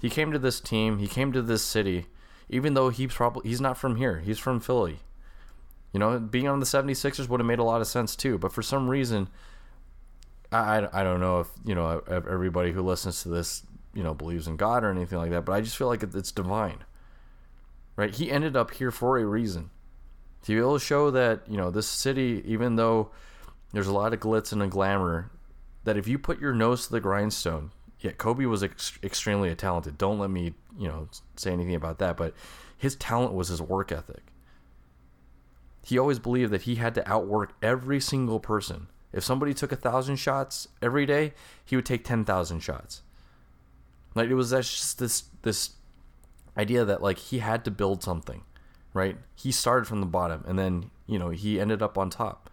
he 0.00 0.10
came 0.10 0.32
to 0.32 0.38
this 0.38 0.60
team 0.60 0.98
he 0.98 1.06
came 1.06 1.32
to 1.32 1.42
this 1.42 1.64
city 1.64 2.06
even 2.48 2.74
though 2.74 2.88
he's 2.88 3.12
probably 3.12 3.48
he's 3.48 3.60
not 3.60 3.78
from 3.78 3.96
here 3.96 4.18
he's 4.18 4.38
from 4.38 4.60
Philly 4.60 5.00
you 5.92 6.00
know 6.00 6.18
being 6.18 6.48
on 6.48 6.60
the 6.60 6.66
76ers 6.66 7.28
would 7.28 7.40
have 7.40 7.46
made 7.46 7.58
a 7.58 7.64
lot 7.64 7.80
of 7.80 7.86
sense 7.86 8.16
too 8.16 8.38
but 8.38 8.52
for 8.52 8.62
some 8.62 8.88
reason 8.88 9.28
I, 10.52 10.86
I, 10.92 11.02
don't 11.02 11.20
know 11.20 11.40
if 11.40 11.48
you 11.64 11.74
know 11.74 12.02
everybody 12.08 12.72
who 12.72 12.82
listens 12.82 13.22
to 13.22 13.30
this 13.30 13.62
you 13.94 14.02
know 14.02 14.14
believes 14.14 14.46
in 14.46 14.56
God 14.56 14.84
or 14.84 14.90
anything 14.90 15.18
like 15.18 15.30
that, 15.30 15.44
but 15.44 15.52
I 15.52 15.60
just 15.60 15.76
feel 15.76 15.88
like 15.88 16.02
it's 16.02 16.32
divine, 16.32 16.84
right? 17.96 18.14
He 18.14 18.30
ended 18.30 18.56
up 18.56 18.72
here 18.72 18.90
for 18.90 19.18
a 19.18 19.24
reason 19.24 19.70
to 20.42 20.52
be 20.52 20.58
able 20.58 20.78
to 20.78 20.84
show 20.84 21.10
that 21.10 21.42
you 21.48 21.56
know 21.56 21.70
this 21.70 21.86
city, 21.86 22.42
even 22.46 22.76
though 22.76 23.10
there's 23.72 23.86
a 23.86 23.92
lot 23.92 24.12
of 24.12 24.20
glitz 24.20 24.52
and 24.52 24.62
a 24.62 24.66
glamour, 24.66 25.30
that 25.84 25.96
if 25.96 26.06
you 26.06 26.18
put 26.18 26.40
your 26.40 26.52
nose 26.52 26.86
to 26.86 26.92
the 26.92 27.00
grindstone, 27.00 27.70
yeah, 28.00 28.12
Kobe 28.12 28.44
was 28.44 28.62
ex- 28.62 28.98
extremely 29.02 29.54
talented. 29.54 29.96
Don't 29.96 30.18
let 30.18 30.30
me 30.30 30.54
you 30.78 30.88
know 30.88 31.08
say 31.36 31.52
anything 31.52 31.74
about 31.74 31.98
that, 31.98 32.16
but 32.16 32.34
his 32.76 32.96
talent 32.96 33.32
was 33.32 33.48
his 33.48 33.62
work 33.62 33.90
ethic. 33.90 34.31
He 35.84 35.98
always 35.98 36.18
believed 36.18 36.52
that 36.52 36.62
he 36.62 36.76
had 36.76 36.94
to 36.94 37.08
outwork 37.10 37.54
every 37.62 38.00
single 38.00 38.40
person. 38.40 38.88
If 39.12 39.24
somebody 39.24 39.52
took 39.52 39.72
a 39.72 39.76
thousand 39.76 40.16
shots 40.16 40.68
every 40.80 41.06
day, 41.06 41.34
he 41.64 41.76
would 41.76 41.86
take 41.86 42.04
ten 42.04 42.24
thousand 42.24 42.60
shots. 42.60 43.02
Like 44.14 44.30
it 44.30 44.34
was 44.34 44.50
that's 44.50 44.70
just 44.70 44.98
this 44.98 45.24
this 45.42 45.70
idea 46.56 46.84
that 46.84 47.02
like 47.02 47.18
he 47.18 47.38
had 47.38 47.64
to 47.64 47.70
build 47.70 48.02
something, 48.02 48.42
right? 48.94 49.16
He 49.34 49.52
started 49.52 49.86
from 49.86 50.00
the 50.00 50.06
bottom 50.06 50.44
and 50.46 50.58
then, 50.58 50.90
you 51.06 51.18
know, 51.18 51.30
he 51.30 51.60
ended 51.60 51.82
up 51.82 51.98
on 51.98 52.10
top. 52.10 52.50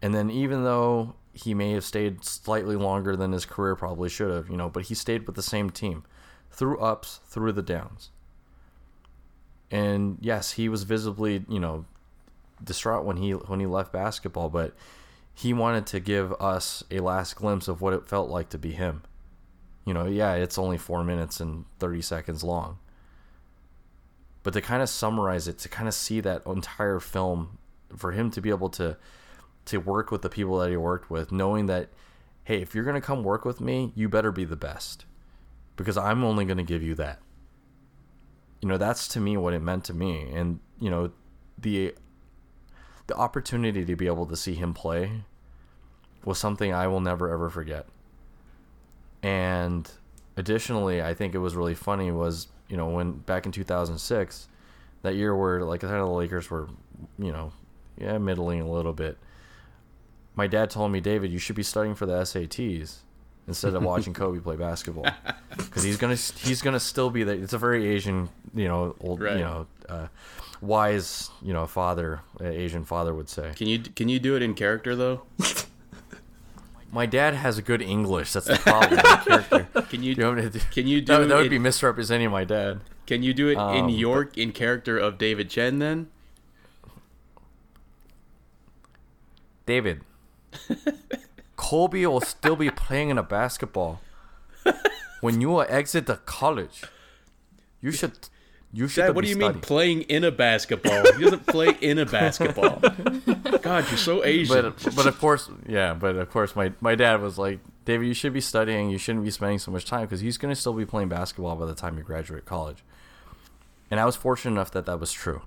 And 0.00 0.14
then 0.14 0.30
even 0.30 0.64
though 0.64 1.14
he 1.32 1.54
may 1.54 1.72
have 1.72 1.84
stayed 1.84 2.24
slightly 2.24 2.76
longer 2.76 3.16
than 3.16 3.32
his 3.32 3.46
career 3.46 3.74
probably 3.74 4.08
should 4.08 4.30
have, 4.30 4.50
you 4.50 4.56
know, 4.56 4.68
but 4.68 4.84
he 4.84 4.94
stayed 4.94 5.26
with 5.26 5.36
the 5.36 5.42
same 5.42 5.70
team 5.70 6.04
through 6.50 6.78
ups, 6.78 7.20
through 7.26 7.52
the 7.52 7.62
downs. 7.62 8.10
And 9.70 10.18
yes, 10.20 10.52
he 10.52 10.68
was 10.68 10.82
visibly, 10.82 11.44
you 11.48 11.58
know, 11.58 11.86
distraught 12.62 13.04
when 13.04 13.16
he 13.16 13.32
when 13.32 13.60
he 13.60 13.66
left 13.66 13.92
basketball, 13.92 14.48
but 14.48 14.74
he 15.34 15.52
wanted 15.52 15.86
to 15.86 16.00
give 16.00 16.32
us 16.34 16.84
a 16.90 17.00
last 17.00 17.36
glimpse 17.36 17.68
of 17.68 17.80
what 17.80 17.94
it 17.94 18.06
felt 18.06 18.28
like 18.28 18.48
to 18.50 18.58
be 18.58 18.72
him. 18.72 19.02
You 19.84 19.94
know, 19.94 20.06
yeah, 20.06 20.34
it's 20.34 20.58
only 20.58 20.78
four 20.78 21.02
minutes 21.02 21.40
and 21.40 21.64
30 21.78 22.02
seconds 22.02 22.44
long. 22.44 22.78
But 24.42 24.52
to 24.54 24.60
kind 24.60 24.82
of 24.82 24.88
summarize 24.88 25.48
it, 25.48 25.58
to 25.60 25.68
kind 25.68 25.88
of 25.88 25.94
see 25.94 26.20
that 26.20 26.46
entire 26.46 27.00
film, 27.00 27.58
for 27.96 28.12
him 28.12 28.30
to 28.32 28.40
be 28.40 28.50
able 28.50 28.70
to 28.70 28.96
to 29.64 29.78
work 29.78 30.10
with 30.10 30.22
the 30.22 30.28
people 30.28 30.58
that 30.58 30.70
he 30.70 30.76
worked 30.76 31.08
with, 31.08 31.30
knowing 31.30 31.66
that, 31.66 31.88
hey, 32.44 32.60
if 32.60 32.74
you're 32.74 32.84
gonna 32.84 33.00
come 33.00 33.22
work 33.22 33.44
with 33.44 33.60
me, 33.60 33.92
you 33.94 34.08
better 34.08 34.32
be 34.32 34.44
the 34.44 34.56
best, 34.56 35.04
because 35.76 35.96
I'm 35.96 36.24
only 36.24 36.44
gonna 36.44 36.64
give 36.64 36.82
you 36.82 36.94
that. 36.96 37.20
You 38.60 38.68
know, 38.68 38.76
that's 38.76 39.06
to 39.08 39.20
me 39.20 39.36
what 39.36 39.54
it 39.54 39.62
meant 39.62 39.84
to 39.84 39.94
me, 39.94 40.30
and 40.32 40.60
you 40.80 40.90
know, 40.90 41.12
the 41.58 41.94
the 43.12 43.18
opportunity 43.18 43.84
to 43.84 43.94
be 43.96 44.06
able 44.06 44.24
to 44.26 44.36
see 44.36 44.54
him 44.54 44.72
play 44.72 45.10
was 46.24 46.38
something 46.38 46.72
I 46.72 46.86
will 46.86 47.00
never 47.00 47.30
ever 47.30 47.50
forget. 47.50 47.86
And 49.22 49.90
additionally, 50.36 51.02
I 51.02 51.14
think 51.14 51.34
it 51.34 51.38
was 51.38 51.54
really 51.54 51.74
funny 51.74 52.10
was 52.10 52.48
you 52.68 52.76
know 52.76 52.88
when 52.88 53.12
back 53.12 53.44
in 53.46 53.52
2006, 53.52 54.48
that 55.02 55.14
year 55.14 55.36
where 55.36 55.62
like 55.64 55.80
kind 55.82 55.92
of 55.94 56.06
the 56.08 56.12
Lakers 56.14 56.50
were, 56.50 56.68
you 57.18 57.32
know, 57.32 57.52
yeah, 57.98 58.18
middling 58.18 58.60
a 58.60 58.70
little 58.70 58.92
bit. 58.92 59.18
My 60.34 60.46
dad 60.46 60.70
told 60.70 60.90
me, 60.92 61.00
David, 61.00 61.30
you 61.30 61.38
should 61.38 61.56
be 61.56 61.62
studying 61.62 61.94
for 61.94 62.06
the 62.06 62.14
SATs 62.22 63.00
instead 63.46 63.74
of 63.74 63.82
watching 63.82 64.14
Kobe 64.20 64.38
play 64.40 64.56
basketball 64.56 65.06
because 65.56 65.82
he's 65.82 65.98
gonna 65.98 66.14
he's 66.14 66.62
gonna 66.62 66.80
still 66.80 67.10
be 67.10 67.22
there. 67.24 67.36
It's 67.36 67.52
a 67.52 67.58
very 67.58 67.86
Asian, 67.88 68.30
you 68.54 68.66
know, 68.68 68.96
old, 69.00 69.20
Right. 69.20 69.34
you 69.36 69.40
know, 69.44 69.66
uh, 69.88 70.06
wise, 70.62 71.30
you 71.42 71.52
know, 71.52 71.66
father, 71.66 72.20
uh, 72.40 72.44
Asian 72.44 72.84
father 72.84 73.12
would 73.14 73.28
say. 73.28 73.52
Can 73.54 73.66
you 73.66 73.80
can 73.80 74.08
you 74.08 74.18
do 74.18 74.34
it 74.36 74.42
in 74.42 74.54
character 74.54 74.96
though? 74.96 75.22
My 76.90 77.06
dad 77.06 77.34
has 77.34 77.56
a 77.58 77.62
good 77.62 77.80
English. 77.82 78.32
That's 78.32 78.46
the 78.46 78.56
problem. 78.56 79.00
Can 79.88 80.02
you, 80.02 80.14
Do 80.14 80.20
you 80.20 80.26
want 80.26 80.36
me 80.38 80.42
to 80.42 80.50
do- 80.50 80.58
can 80.72 80.86
you 80.86 81.00
do 81.00 81.06
That, 81.06 81.28
that 81.28 81.36
would 81.38 81.46
it- 81.46 81.50
be 81.50 81.58
misrepresenting 81.58 82.30
my 82.30 82.44
dad. 82.44 82.82
Can 83.06 83.22
you 83.22 83.32
do 83.32 83.48
it 83.48 83.56
in 83.76 83.88
York 83.88 84.36
in 84.36 84.52
character 84.52 84.98
of 84.98 85.16
David 85.16 85.48
Chen 85.48 85.78
then? 85.78 86.08
David, 89.64 90.02
Kobe 91.56 92.04
will 92.06 92.20
still 92.20 92.56
be 92.56 92.70
playing 92.70 93.08
in 93.10 93.16
a 93.18 93.22
basketball 93.22 94.00
when 95.20 95.40
you 95.40 95.62
exit 95.62 96.06
the 96.06 96.16
college. 96.16 96.82
You 97.80 97.90
should. 97.92 98.12
You 98.72 98.88
should. 98.88 99.02
Dad, 99.02 99.14
what 99.14 99.22
do 99.22 99.28
you 99.28 99.34
studying. 99.34 99.54
mean 99.54 99.60
playing 99.60 100.02
in 100.02 100.24
a 100.24 100.30
basketball? 100.30 101.02
He 101.12 101.22
doesn't 101.24 101.46
play 101.46 101.76
in 101.80 101.98
a 101.98 102.06
basketball. 102.06 102.80
God, 103.60 103.84
you're 103.90 103.98
so 103.98 104.24
Asian. 104.24 104.72
But 104.82 104.96
but 104.96 105.06
of 105.06 105.18
course, 105.18 105.50
yeah. 105.68 105.92
But 105.92 106.16
of 106.16 106.30
course, 106.30 106.56
my 106.56 106.72
my 106.80 106.94
dad 106.94 107.20
was 107.20 107.36
like, 107.36 107.60
David, 107.84 108.06
you 108.06 108.14
should 108.14 108.32
be 108.32 108.40
studying. 108.40 108.88
You 108.88 108.96
shouldn't 108.96 109.24
be 109.24 109.30
spending 109.30 109.58
so 109.58 109.70
much 109.70 109.84
time 109.84 110.02
because 110.02 110.20
he's 110.20 110.38
going 110.38 110.54
to 110.54 110.58
still 110.58 110.72
be 110.72 110.86
playing 110.86 111.08
basketball 111.08 111.54
by 111.56 111.66
the 111.66 111.74
time 111.74 111.98
you 111.98 112.02
graduate 112.02 112.46
college. 112.46 112.82
And 113.90 114.00
I 114.00 114.06
was 114.06 114.16
fortunate 114.16 114.52
enough 114.52 114.70
that 114.70 114.86
that 114.86 114.98
was 114.98 115.12
true. 115.12 115.42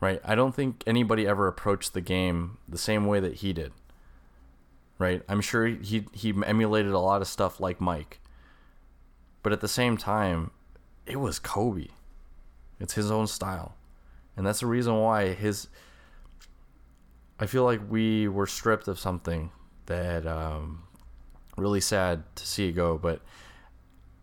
Right. 0.00 0.20
I 0.24 0.36
don't 0.36 0.54
think 0.54 0.84
anybody 0.86 1.26
ever 1.26 1.48
approached 1.48 1.94
the 1.94 2.00
game 2.00 2.58
the 2.68 2.78
same 2.78 3.06
way 3.06 3.18
that 3.18 3.34
he 3.34 3.52
did. 3.52 3.72
Right. 5.00 5.22
I'm 5.28 5.40
sure 5.40 5.66
he 5.66 6.04
he 6.12 6.32
emulated 6.46 6.92
a 6.92 7.00
lot 7.00 7.22
of 7.22 7.26
stuff 7.26 7.58
like 7.58 7.80
Mike. 7.80 8.20
But 9.42 9.52
at 9.52 9.60
the 9.60 9.68
same 9.68 9.96
time, 9.96 10.52
it 11.08 11.16
was 11.16 11.38
Kobe. 11.38 11.88
It's 12.80 12.94
his 12.94 13.10
own 13.10 13.26
style. 13.26 13.74
And 14.36 14.46
that's 14.46 14.60
the 14.60 14.66
reason 14.66 14.94
why 15.00 15.34
his 15.34 15.68
I 17.40 17.46
feel 17.46 17.64
like 17.64 17.80
we 17.88 18.28
were 18.28 18.46
stripped 18.46 18.88
of 18.88 18.98
something 18.98 19.50
that 19.86 20.26
um, 20.26 20.82
really 21.56 21.80
sad 21.80 22.24
to 22.36 22.46
see 22.46 22.68
it 22.68 22.72
go, 22.72 22.98
but 22.98 23.20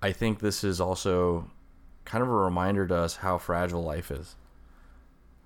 I 0.01 0.11
think 0.11 0.39
this 0.39 0.63
is 0.63 0.81
also 0.81 1.49
kind 2.03 2.21
of 2.21 2.29
a 2.29 2.33
reminder 2.33 2.85
to 2.87 2.95
us 2.95 3.17
how 3.17 3.37
fragile 3.37 3.83
life 3.83 4.11
is. 4.11 4.35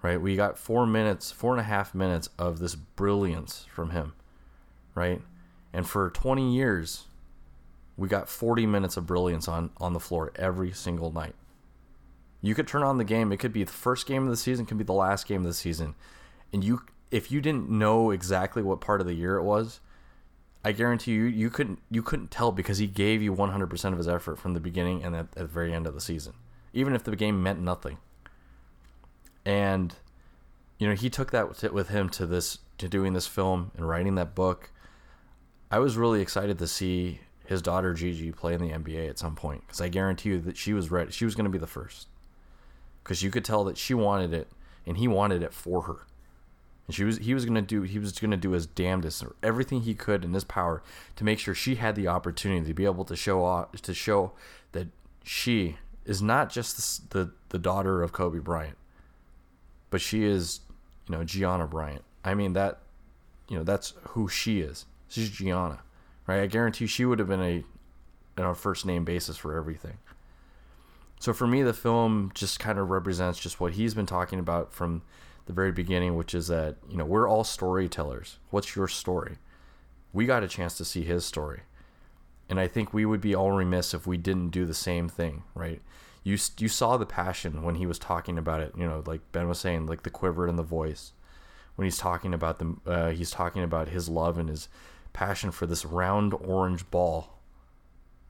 Right? 0.02 0.20
We 0.20 0.36
got 0.36 0.58
four 0.58 0.88
minutes, 0.88 1.32
four 1.32 1.52
and 1.52 1.60
a 1.60 1.64
half 1.64 1.94
minutes 1.94 2.30
of 2.40 2.60
this 2.60 2.74
brilliance 2.74 3.68
from 3.74 3.92
him. 3.92 4.14
Right? 4.96 5.22
And 5.72 5.88
for 5.88 6.10
20 6.10 6.54
years, 6.54 7.06
we 8.00 8.08
got 8.08 8.30
40 8.30 8.66
minutes 8.66 8.98
of 8.98 9.06
brilliance 9.06 9.48
on, 9.48 9.72
on 9.78 9.94
the 9.94 10.00
floor 10.00 10.32
every 10.36 10.72
single 10.72 11.12
night. 11.12 11.36
You 12.42 12.56
could 12.56 12.68
turn 12.68 12.84
on 12.84 12.98
the 12.98 13.04
game. 13.04 13.32
It 13.32 13.38
could 13.38 13.52
be 13.52 13.64
the 13.64 13.72
first 13.72 14.08
game 14.08 14.24
of 14.24 14.30
the 14.30 14.38
season, 14.38 14.66
could 14.66 14.78
be 14.78 14.86
the 14.86 14.94
last 14.94 15.28
game 15.28 15.42
of 15.42 15.48
the 15.48 15.54
season, 15.54 15.96
and 16.54 16.64
you 16.64 16.82
if 17.12 17.32
you 17.32 17.42
didn't 17.42 17.70
know 17.70 18.12
exactly 18.12 18.62
what 18.62 18.80
part 18.80 19.02
of 19.02 19.08
the 19.08 19.16
year 19.16 19.36
it 19.36 19.44
was, 19.44 19.80
I 20.64 20.72
guarantee 20.72 21.12
you 21.12 21.24
you 21.24 21.50
couldn't 21.50 21.80
you 21.92 22.02
couldn't 22.02 22.32
tell 22.32 22.52
because 22.54 22.78
he 22.78 22.88
gave 22.88 23.22
you 23.22 23.36
100% 23.36 23.92
of 23.92 23.98
his 23.98 24.08
effort 24.08 24.38
from 24.38 24.54
the 24.54 24.60
beginning 24.62 25.04
and 25.04 25.16
at, 25.16 25.28
at 25.36 25.36
the 25.36 25.46
very 25.46 25.74
end 25.74 25.86
of 25.86 25.94
the 25.94 26.02
season, 26.02 26.34
even 26.72 26.94
if 26.94 27.04
the 27.04 27.16
game 27.16 27.44
meant 27.44 27.60
nothing. 27.60 27.98
And 29.46 29.96
you 30.78 30.88
know 30.88 30.96
he 30.96 31.10
took 31.10 31.32
that 31.32 31.50
with- 31.50 31.74
with 31.74 31.90
him 31.90 32.10
to 32.12 32.26
this 32.26 32.60
to 32.78 32.88
doing 32.88 33.12
this 33.12 33.28
film 33.28 33.72
and 33.76 33.90
writing 33.90 34.16
that 34.16 34.34
book. 34.34 34.72
I 35.72 35.80
was 35.80 35.98
really 35.98 36.22
excited 36.22 36.58
to 36.60 36.68
see 36.68 37.20
his 37.50 37.64
daughter 37.64 37.96
Gigi 37.96 38.32
play 38.32 38.54
in 38.54 38.62
the 38.62 38.70
NBA 38.70 39.10
at 39.10 39.18
some 39.18 39.36
point 39.36 39.66
because 39.66 39.82
I 39.82 39.90
guarantee 39.90 40.30
you 40.30 40.40
that 40.42 40.56
she 40.56 40.72
was 40.72 40.92
ready. 40.92 41.12
She 41.12 41.26
was 41.26 41.34
going 41.34 41.46
to 41.46 41.50
be 41.50 41.58
the 41.58 41.66
first 41.66 42.08
because 43.04 43.24
you 43.24 43.32
could 43.32 43.44
tell 43.44 43.64
that 43.64 43.76
she 43.76 43.96
wanted 43.96 44.36
it 44.36 44.50
and 44.86 44.98
he 44.98 45.08
wanted 45.08 45.42
it 45.42 45.52
for 45.52 45.82
her. 45.82 46.06
And 46.86 46.96
she 46.96 47.04
was 47.04 47.18
he 47.18 47.34
was 47.34 47.46
gonna 47.46 47.64
do 47.64 47.82
he 47.82 47.98
was 47.98 48.12
gonna 48.20 48.38
do 48.38 48.52
his 48.52 48.68
damnedest 48.68 49.24
or 49.24 49.36
everything 49.42 49.82
he 49.82 49.96
could 49.96 50.24
in 50.24 50.34
his 50.34 50.44
power 50.44 50.84
to 51.16 51.24
make 51.24 51.40
sure 51.40 51.56
she 51.56 51.76
had 51.76 51.96
the 51.96 52.08
opportunity 52.08 52.68
to 52.68 52.74
be 52.76 52.86
able 52.86 53.06
to 53.06 53.16
show 53.16 53.44
off 53.44 53.72
to 53.82 53.96
show 53.96 54.32
that 54.74 54.88
she 55.24 55.78
is 56.06 56.22
not 56.22 56.52
just 56.52 57.10
the 57.10 57.18
the, 57.18 57.32
the 57.50 57.60
daughter 57.60 58.04
of 58.04 58.12
Kobe 58.12 58.38
Bryant, 58.38 58.78
but 59.90 60.02
she 60.02 60.24
is 60.24 60.60
you 61.08 61.16
know 61.16 61.24
Gianna 61.24 61.66
Bryant. 61.66 62.04
I 62.24 62.36
mean 62.36 62.54
that 62.54 62.80
you 63.48 63.58
know 63.58 63.64
that's 63.64 63.94
who 64.10 64.28
she 64.28 64.62
is. 64.62 64.86
She's 65.08 65.32
Gianna, 65.32 65.80
right? 66.30 66.44
I 66.44 66.46
guarantee 66.46 66.86
she 66.86 67.06
would 67.06 67.18
have 67.18 67.28
been 67.28 67.42
a 67.42 67.64
on 68.40 68.52
a 68.52 68.56
first 68.56 68.86
name 68.86 69.04
basis 69.04 69.36
for 69.36 69.58
everything. 69.58 69.98
So 71.20 71.34
for 71.34 71.48
me, 71.48 71.64
the 71.64 71.74
film 71.74 72.32
just 72.36 72.60
kind 72.60 72.78
of 72.78 72.92
represents 72.92 73.40
just 73.40 73.60
what 73.60 73.74
he's 73.74 73.96
been 73.96 74.06
talking 74.06 74.38
about 74.38 74.72
from 74.72 75.02
the 75.48 75.54
very 75.54 75.72
beginning, 75.72 76.16
which 76.16 76.36
is 76.36 76.48
that 76.48 76.76
you 76.88 76.98
know 76.98 77.06
we're 77.06 77.28
all 77.28 77.44
storytellers. 77.44 78.38
What's 78.52 78.76
your 78.76 78.88
story? 78.88 79.38
We 80.14 80.28
got 80.28 80.44
a 80.44 80.48
chance 80.48 80.78
to 80.78 80.86
see 80.86 81.02
his 81.02 81.26
story, 81.26 81.62
and 82.48 82.60
I 82.60 82.68
think 82.68 82.94
we 82.94 83.06
would 83.06 83.22
be 83.22 83.34
all 83.34 83.52
remiss 83.52 83.96
if 83.96 84.06
we 84.06 84.18
didn't 84.18 84.50
do 84.50 84.68
the 84.68 84.74
same 84.76 85.10
thing, 85.10 85.44
right? 85.56 85.82
You 86.24 86.38
you 86.60 86.68
saw 86.68 86.98
the 86.98 87.08
passion 87.08 87.64
when 87.64 87.76
he 87.76 87.88
was 87.88 87.98
talking 87.98 88.38
about 88.38 88.62
it. 88.62 88.74
You 88.78 88.88
know, 88.88 89.02
like 89.04 89.22
Ben 89.32 89.48
was 89.48 89.60
saying, 89.60 89.88
like 89.88 90.04
the 90.04 90.12
quiver 90.12 90.48
in 90.48 90.58
the 90.58 90.64
voice 90.64 91.12
when 91.76 91.86
he's 91.86 91.98
talking 91.98 92.36
about 92.36 92.60
the 92.60 92.76
uh, 92.86 93.10
he's 93.10 93.32
talking 93.32 93.64
about 93.64 93.90
his 93.90 94.08
love 94.08 94.38
and 94.38 94.48
his 94.48 94.70
passion 95.14 95.52
for 95.52 95.66
this 95.66 95.86
round 95.86 96.34
orange 96.34 96.90
ball, 96.92 97.40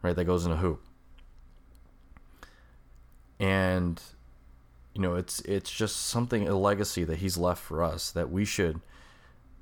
right? 0.02 0.16
That 0.16 0.26
goes 0.26 0.46
in 0.46 0.52
a 0.52 0.58
hoop 0.58 0.84
and 3.40 4.02
you 4.94 5.02
know 5.02 5.16
it's 5.16 5.40
it's 5.42 5.72
just 5.72 5.96
something 5.96 6.48
a 6.48 6.58
legacy 6.58 7.04
that 7.04 7.20
he's 7.20 7.38
left 7.38 7.62
for 7.62 7.82
us 7.82 8.12
that 8.12 8.30
we 8.30 8.44
should 8.44 8.82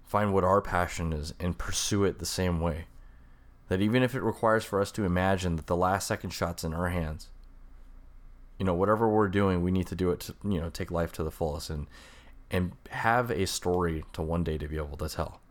find 0.03 0.33
what 0.33 0.43
our 0.43 0.61
passion 0.61 1.13
is 1.13 1.33
and 1.39 1.57
pursue 1.57 2.03
it 2.03 2.19
the 2.19 2.25
same 2.25 2.59
way 2.59 2.85
that 3.67 3.81
even 3.81 4.01
if 4.01 4.15
it 4.15 4.23
requires 4.23 4.63
for 4.63 4.81
us 4.81 4.91
to 4.91 5.03
imagine 5.03 5.57
that 5.57 5.67
the 5.67 5.75
last 5.75 6.07
second 6.07 6.31
shot's 6.31 6.63
in 6.63 6.73
our 6.73 6.89
hands 6.89 7.29
you 8.57 8.65
know 8.65 8.73
whatever 8.73 9.07
we're 9.07 9.27
doing 9.27 9.61
we 9.61 9.71
need 9.71 9.87
to 9.87 9.95
do 9.95 10.09
it 10.09 10.19
to 10.19 10.33
you 10.43 10.59
know 10.59 10.69
take 10.69 10.89
life 10.89 11.11
to 11.11 11.23
the 11.23 11.31
fullest 11.31 11.69
and 11.69 11.85
and 12.49 12.71
have 12.89 13.29
a 13.29 13.45
story 13.45 14.05
to 14.13 14.21
one 14.21 14.43
day 14.43 14.57
to 14.57 14.67
be 14.67 14.77
able 14.77 14.97
to 14.97 15.09
tell 15.09 15.41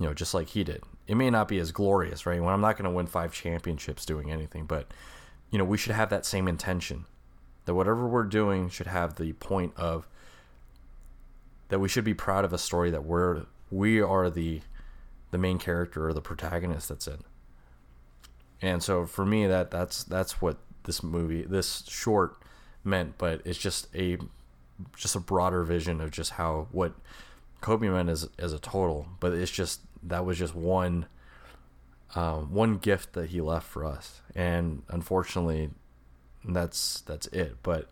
you 0.00 0.06
know 0.06 0.14
just 0.14 0.34
like 0.34 0.48
he 0.48 0.64
did. 0.64 0.82
It 1.06 1.14
may 1.14 1.30
not 1.30 1.46
be 1.46 1.58
as 1.58 1.70
glorious 1.70 2.26
right? 2.26 2.40
When 2.42 2.52
i'm 2.52 2.60
not 2.62 2.76
going 2.76 2.90
to 2.90 2.90
win 2.90 3.06
five 3.06 3.32
championships 3.32 4.04
doing 4.04 4.32
anything 4.32 4.64
but 4.64 4.90
you 5.50 5.58
know 5.58 5.64
we 5.64 5.76
should 5.76 5.94
have 5.94 6.10
that 6.10 6.26
same 6.26 6.48
intention. 6.48 7.04
That 7.66 7.74
whatever 7.74 8.08
we're 8.08 8.24
doing 8.24 8.70
should 8.70 8.86
have 8.86 9.16
the 9.16 9.34
point 9.34 9.74
of 9.76 10.08
that 11.68 11.78
we 11.78 11.88
should 11.88 12.04
be 12.04 12.14
proud 12.14 12.44
of 12.44 12.52
a 12.52 12.58
story 12.58 12.90
that 12.90 13.04
we're 13.04 13.44
we 13.70 14.00
are 14.00 14.30
the 14.30 14.62
the 15.30 15.38
main 15.38 15.58
character 15.58 16.08
or 16.08 16.14
the 16.14 16.22
protagonist 16.22 16.88
that's 16.88 17.06
in. 17.06 17.22
And 18.62 18.82
so 18.82 19.04
for 19.04 19.26
me 19.26 19.46
that 19.46 19.70
that's 19.70 20.02
that's 20.02 20.40
what 20.40 20.56
this 20.84 21.02
movie 21.02 21.42
this 21.42 21.84
short 21.86 22.36
meant 22.82 23.18
but 23.18 23.42
it's 23.44 23.58
just 23.58 23.94
a 23.94 24.16
just 24.96 25.14
a 25.14 25.20
broader 25.20 25.62
vision 25.62 26.00
of 26.00 26.10
just 26.10 26.32
how 26.32 26.68
what 26.72 26.94
Kobe 27.60 27.88
meant 27.88 28.08
as 28.08 28.28
as 28.38 28.52
a 28.52 28.58
total. 28.58 29.06
But 29.20 29.32
it's 29.34 29.50
just 29.50 29.80
that 30.02 30.24
was 30.24 30.38
just 30.38 30.54
one 30.54 31.06
um, 32.14 32.52
one 32.52 32.78
gift 32.78 33.12
that 33.12 33.30
he 33.30 33.40
left 33.40 33.66
for 33.66 33.84
us. 33.84 34.20
And 34.34 34.82
unfortunately 34.88 35.70
that's 36.44 37.02
that's 37.02 37.26
it. 37.28 37.56
But 37.62 37.88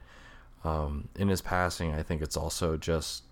um, 0.64 1.08
in 1.14 1.28
his 1.28 1.40
passing 1.40 1.92
i 1.94 2.02
think 2.02 2.20
it's 2.20 2.36
also 2.36 2.76
just 2.76 3.22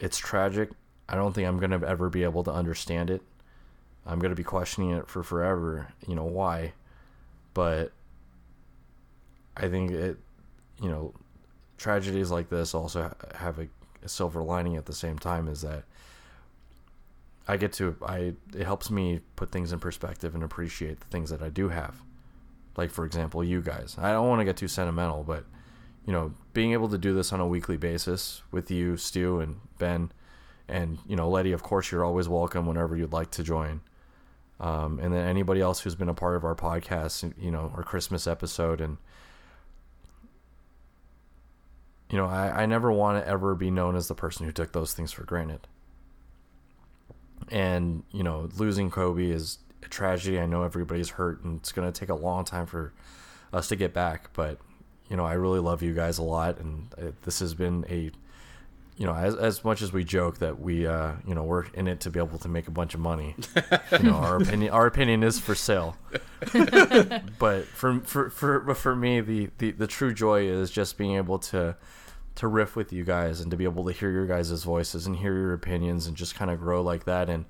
it's 0.00 0.18
tragic. 0.18 0.70
I 1.08 1.14
don't 1.14 1.32
think 1.34 1.46
i'm 1.46 1.58
to 1.70 1.86
ever 1.86 2.08
be 2.08 2.22
able 2.24 2.44
to 2.44 2.52
understand 2.52 3.10
it. 3.10 3.22
I'm 4.06 4.20
to 4.20 4.34
be 4.34 4.44
questioning 4.44 4.90
it 4.90 5.08
for 5.08 5.22
forever 5.22 5.88
you 6.06 6.14
know 6.14 6.24
why. 6.24 6.72
But 7.54 7.92
i 9.56 9.68
think 9.68 9.90
it 9.90 10.16
you 10.80 10.88
know 10.88 11.12
tragedies 11.76 12.30
like 12.30 12.48
this 12.48 12.74
also 12.74 13.14
have 13.34 13.58
a, 13.58 13.68
a 14.04 14.08
silver 14.08 14.42
lining 14.42 14.76
at 14.76 14.86
the 14.86 14.92
same 14.92 15.18
time 15.18 15.48
is 15.48 15.62
that 15.62 15.84
i 17.48 17.56
get 17.56 17.72
to 17.72 17.96
i 18.06 18.34
it 18.54 18.64
helps 18.64 18.90
me 18.90 19.20
put 19.36 19.50
things 19.50 19.72
in 19.72 19.80
perspective 19.80 20.34
and 20.34 20.44
appreciate 20.44 21.00
the 21.00 21.06
things 21.06 21.30
that 21.30 21.42
i 21.42 21.48
do 21.48 21.68
have 21.70 22.02
like 22.76 22.90
for 22.90 23.04
example 23.04 23.42
you 23.42 23.60
guys 23.60 23.96
i 23.98 24.12
don't 24.12 24.28
want 24.28 24.40
to 24.40 24.44
get 24.44 24.56
too 24.56 24.68
sentimental 24.68 25.24
but 25.24 25.44
you 26.08 26.14
know, 26.14 26.32
being 26.54 26.72
able 26.72 26.88
to 26.88 26.96
do 26.96 27.12
this 27.12 27.34
on 27.34 27.40
a 27.40 27.46
weekly 27.46 27.76
basis 27.76 28.40
with 28.50 28.70
you, 28.70 28.96
Stu, 28.96 29.40
and 29.40 29.56
Ben, 29.78 30.10
and 30.66 30.96
you 31.06 31.14
know, 31.16 31.28
Lety. 31.28 31.52
Of 31.52 31.62
course, 31.62 31.92
you're 31.92 32.02
always 32.02 32.26
welcome 32.30 32.64
whenever 32.64 32.96
you'd 32.96 33.12
like 33.12 33.30
to 33.32 33.42
join. 33.42 33.82
Um, 34.58 34.98
and 35.00 35.12
then 35.12 35.28
anybody 35.28 35.60
else 35.60 35.80
who's 35.80 35.96
been 35.96 36.08
a 36.08 36.14
part 36.14 36.34
of 36.34 36.44
our 36.44 36.54
podcast, 36.54 37.30
you 37.38 37.50
know, 37.50 37.70
our 37.76 37.82
Christmas 37.82 38.26
episode, 38.26 38.80
and 38.80 38.96
you 42.10 42.16
know, 42.16 42.24
I, 42.24 42.62
I 42.62 42.64
never 42.64 42.90
want 42.90 43.22
to 43.22 43.28
ever 43.28 43.54
be 43.54 43.70
known 43.70 43.94
as 43.94 44.08
the 44.08 44.14
person 44.14 44.46
who 44.46 44.52
took 44.52 44.72
those 44.72 44.94
things 44.94 45.12
for 45.12 45.24
granted. 45.24 45.68
And 47.50 48.02
you 48.12 48.22
know, 48.22 48.48
losing 48.56 48.90
Kobe 48.90 49.30
is 49.30 49.58
a 49.82 49.88
tragedy. 49.88 50.38
I 50.38 50.46
know 50.46 50.62
everybody's 50.62 51.10
hurt, 51.10 51.42
and 51.44 51.60
it's 51.60 51.72
going 51.72 51.90
to 51.90 51.98
take 51.98 52.08
a 52.08 52.14
long 52.14 52.44
time 52.44 52.66
for 52.66 52.92
us 53.52 53.68
to 53.68 53.76
get 53.76 53.94
back. 53.94 54.30
But 54.34 54.58
you 55.08 55.16
know, 55.16 55.24
I 55.24 55.34
really 55.34 55.60
love 55.60 55.82
you 55.82 55.94
guys 55.94 56.18
a 56.18 56.22
lot, 56.22 56.58
and 56.58 56.92
uh, 56.98 57.10
this 57.24 57.40
has 57.40 57.54
been 57.54 57.84
a 57.88 58.10
you 58.98 59.06
know, 59.06 59.14
as, 59.14 59.36
as 59.36 59.64
much 59.64 59.80
as 59.80 59.92
we 59.92 60.02
joke 60.02 60.38
that 60.38 60.60
we, 60.60 60.84
uh, 60.84 61.12
you 61.24 61.32
know, 61.32 61.44
we're 61.44 61.66
in 61.66 61.86
it 61.86 62.00
to 62.00 62.10
be 62.10 62.18
able 62.18 62.36
to 62.38 62.48
make 62.48 62.66
a 62.66 62.72
bunch 62.72 62.94
of 62.94 63.00
money. 63.00 63.36
you 63.92 63.98
know, 64.00 64.16
our 64.16 64.42
opinion, 64.42 64.72
our 64.72 64.86
opinion 64.86 65.22
is 65.22 65.38
for 65.38 65.54
sale. 65.54 65.96
but 67.38 67.64
for 67.66 68.00
for 68.00 68.28
for 68.28 68.74
for 68.74 68.96
me, 68.96 69.20
the, 69.20 69.50
the 69.58 69.70
the 69.70 69.86
true 69.86 70.12
joy 70.12 70.48
is 70.48 70.72
just 70.72 70.98
being 70.98 71.14
able 71.14 71.38
to 71.38 71.76
to 72.38 72.46
riff 72.46 72.76
with 72.76 72.92
you 72.92 73.04
guys 73.04 73.40
and 73.40 73.50
to 73.50 73.56
be 73.56 73.64
able 73.64 73.84
to 73.84 73.92
hear 73.92 74.12
your 74.12 74.26
guys' 74.26 74.62
voices 74.62 75.08
and 75.08 75.16
hear 75.16 75.34
your 75.34 75.52
opinions 75.52 76.06
and 76.06 76.16
just 76.16 76.36
kind 76.36 76.52
of 76.52 76.60
grow 76.60 76.80
like 76.80 77.04
that. 77.04 77.28
And 77.28 77.44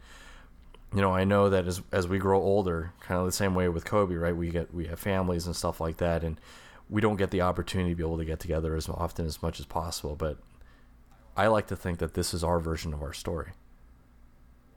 you 0.95 1.03
know, 1.03 1.12
I 1.12 1.24
know 1.24 1.51
that 1.51 1.66
as 1.66 1.82
as 1.93 2.09
we 2.09 2.18
grow 2.18 2.41
older, 2.41 2.93
kind 3.01 3.20
of 3.20 3.26
the 3.26 3.32
same 3.32 3.55
way 3.55 3.68
with 3.68 3.84
Kobe, 3.84 4.14
right? 4.14 4.34
We 4.34 4.49
get 4.49 4.72
we 4.72 4.86
have 4.86 4.99
families 4.99 5.47
and 5.47 5.55
stuff 5.55 5.78
like 5.78 5.99
that, 5.99 6.24
and 6.24 6.41
we 6.89 7.03
don't 7.03 7.16
get 7.16 7.30
the 7.30 7.43
opportunity 7.43 7.91
to 7.91 7.97
be 7.97 8.03
able 8.03 8.16
to 8.16 8.24
get 8.24 8.41
together 8.41 8.74
as 8.74 8.89
often 8.89 9.26
as 9.26 9.43
much 9.43 9.61
as 9.61 9.66
possible. 9.66 10.16
But 10.16 10.39
I 11.36 11.49
like 11.49 11.66
to 11.66 11.76
think 11.76 11.99
that 11.99 12.14
this 12.14 12.32
is 12.32 12.43
our 12.43 12.59
version 12.59 12.95
of 12.95 13.03
our 13.03 13.12
story. 13.12 13.53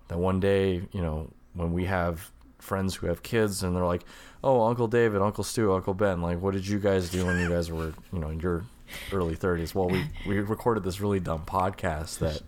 That 0.09 0.17
one 0.17 0.41
day, 0.41 0.89
you 0.91 1.01
know, 1.01 1.31
when 1.53 1.71
we 1.71 1.85
have 1.85 2.31
friends 2.59 2.95
who 2.95 3.07
have 3.07 3.23
kids 3.23 3.63
and 3.63 3.73
they're 3.73 3.85
like, 3.85 4.03
"Oh, 4.43 4.67
Uncle 4.67 4.89
David, 4.89 5.21
Uncle 5.21 5.45
Stu, 5.45 5.71
Uncle 5.71 5.93
Ben, 5.93 6.21
like, 6.21 6.41
what 6.41 6.53
did 6.53 6.67
you 6.67 6.79
guys 6.79 7.09
do 7.09 7.25
when 7.25 7.39
you 7.39 7.47
guys 7.47 7.71
were, 7.71 7.93
you 8.11 8.19
know, 8.19 8.27
in 8.27 8.41
your 8.41 8.65
early 9.11 9.35
30s?" 9.35 9.73
Well, 9.75 9.89
we 9.89 10.05
we 10.25 10.39
recorded 10.39 10.83
this 10.83 10.99
really 11.01 11.19
dumb 11.19 11.43
podcast 11.45 12.19
that. 12.19 12.41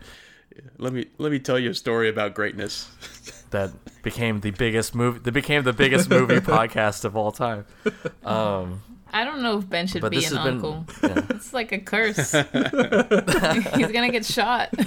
Let 0.78 0.94
me 0.94 1.08
let 1.18 1.32
me 1.32 1.40
tell 1.40 1.58
you 1.58 1.72
a 1.72 1.74
story 1.74 2.10
about 2.10 2.36
greatness. 2.36 2.88
that 3.50 3.72
became 4.04 4.40
the 4.42 4.52
biggest 4.52 4.94
movie. 4.94 5.18
That 5.18 5.32
became 5.32 5.64
the 5.64 5.74
biggest 5.74 6.12
movie 6.12 6.36
podcast 6.42 7.06
of 7.06 7.18
all 7.18 7.32
time. 7.32 7.66
Um, 8.24 8.84
I 9.12 9.24
don't 9.26 9.42
know 9.42 9.58
if 9.58 9.68
Ben 9.68 9.88
should 9.88 10.02
But 10.02 10.12
be 10.12 10.18
an 10.18 10.24
has 10.26 10.34
been- 10.34 10.48
uncle. 10.48 10.86
yeah. 11.02 11.26
It's 11.32 11.54
like 11.54 11.72
a 11.72 11.80
curse. 11.80 12.32
He's 13.76 13.92
gonna 13.92 14.12
get 14.12 14.26
shot. 14.26 14.70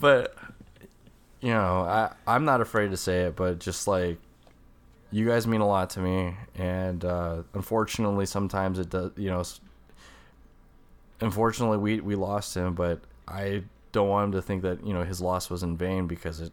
but 0.00 0.34
you 1.40 1.50
know, 1.50 1.80
I 1.82 2.12
I'm 2.26 2.44
not 2.44 2.60
afraid 2.60 2.90
to 2.90 2.96
say 2.96 3.22
it, 3.24 3.36
but 3.36 3.58
just 3.60 3.86
like 3.86 4.18
you 5.14 5.28
guys 5.28 5.46
mean 5.46 5.60
a 5.60 5.66
lot 5.66 5.90
to 5.90 6.00
me, 6.00 6.34
and 6.56 7.04
uh, 7.04 7.44
unfortunately, 7.54 8.26
sometimes 8.26 8.80
it 8.80 8.90
does. 8.90 9.12
You 9.16 9.30
know, 9.30 9.44
unfortunately, 11.20 11.78
we 11.78 12.00
we 12.00 12.16
lost 12.16 12.56
him, 12.56 12.74
but 12.74 13.00
I 13.28 13.62
don't 13.92 14.08
want 14.08 14.24
him 14.26 14.32
to 14.32 14.42
think 14.42 14.62
that 14.62 14.84
you 14.84 14.92
know 14.92 15.04
his 15.04 15.20
loss 15.20 15.48
was 15.48 15.62
in 15.62 15.76
vain 15.76 16.08
because 16.08 16.40
it. 16.40 16.52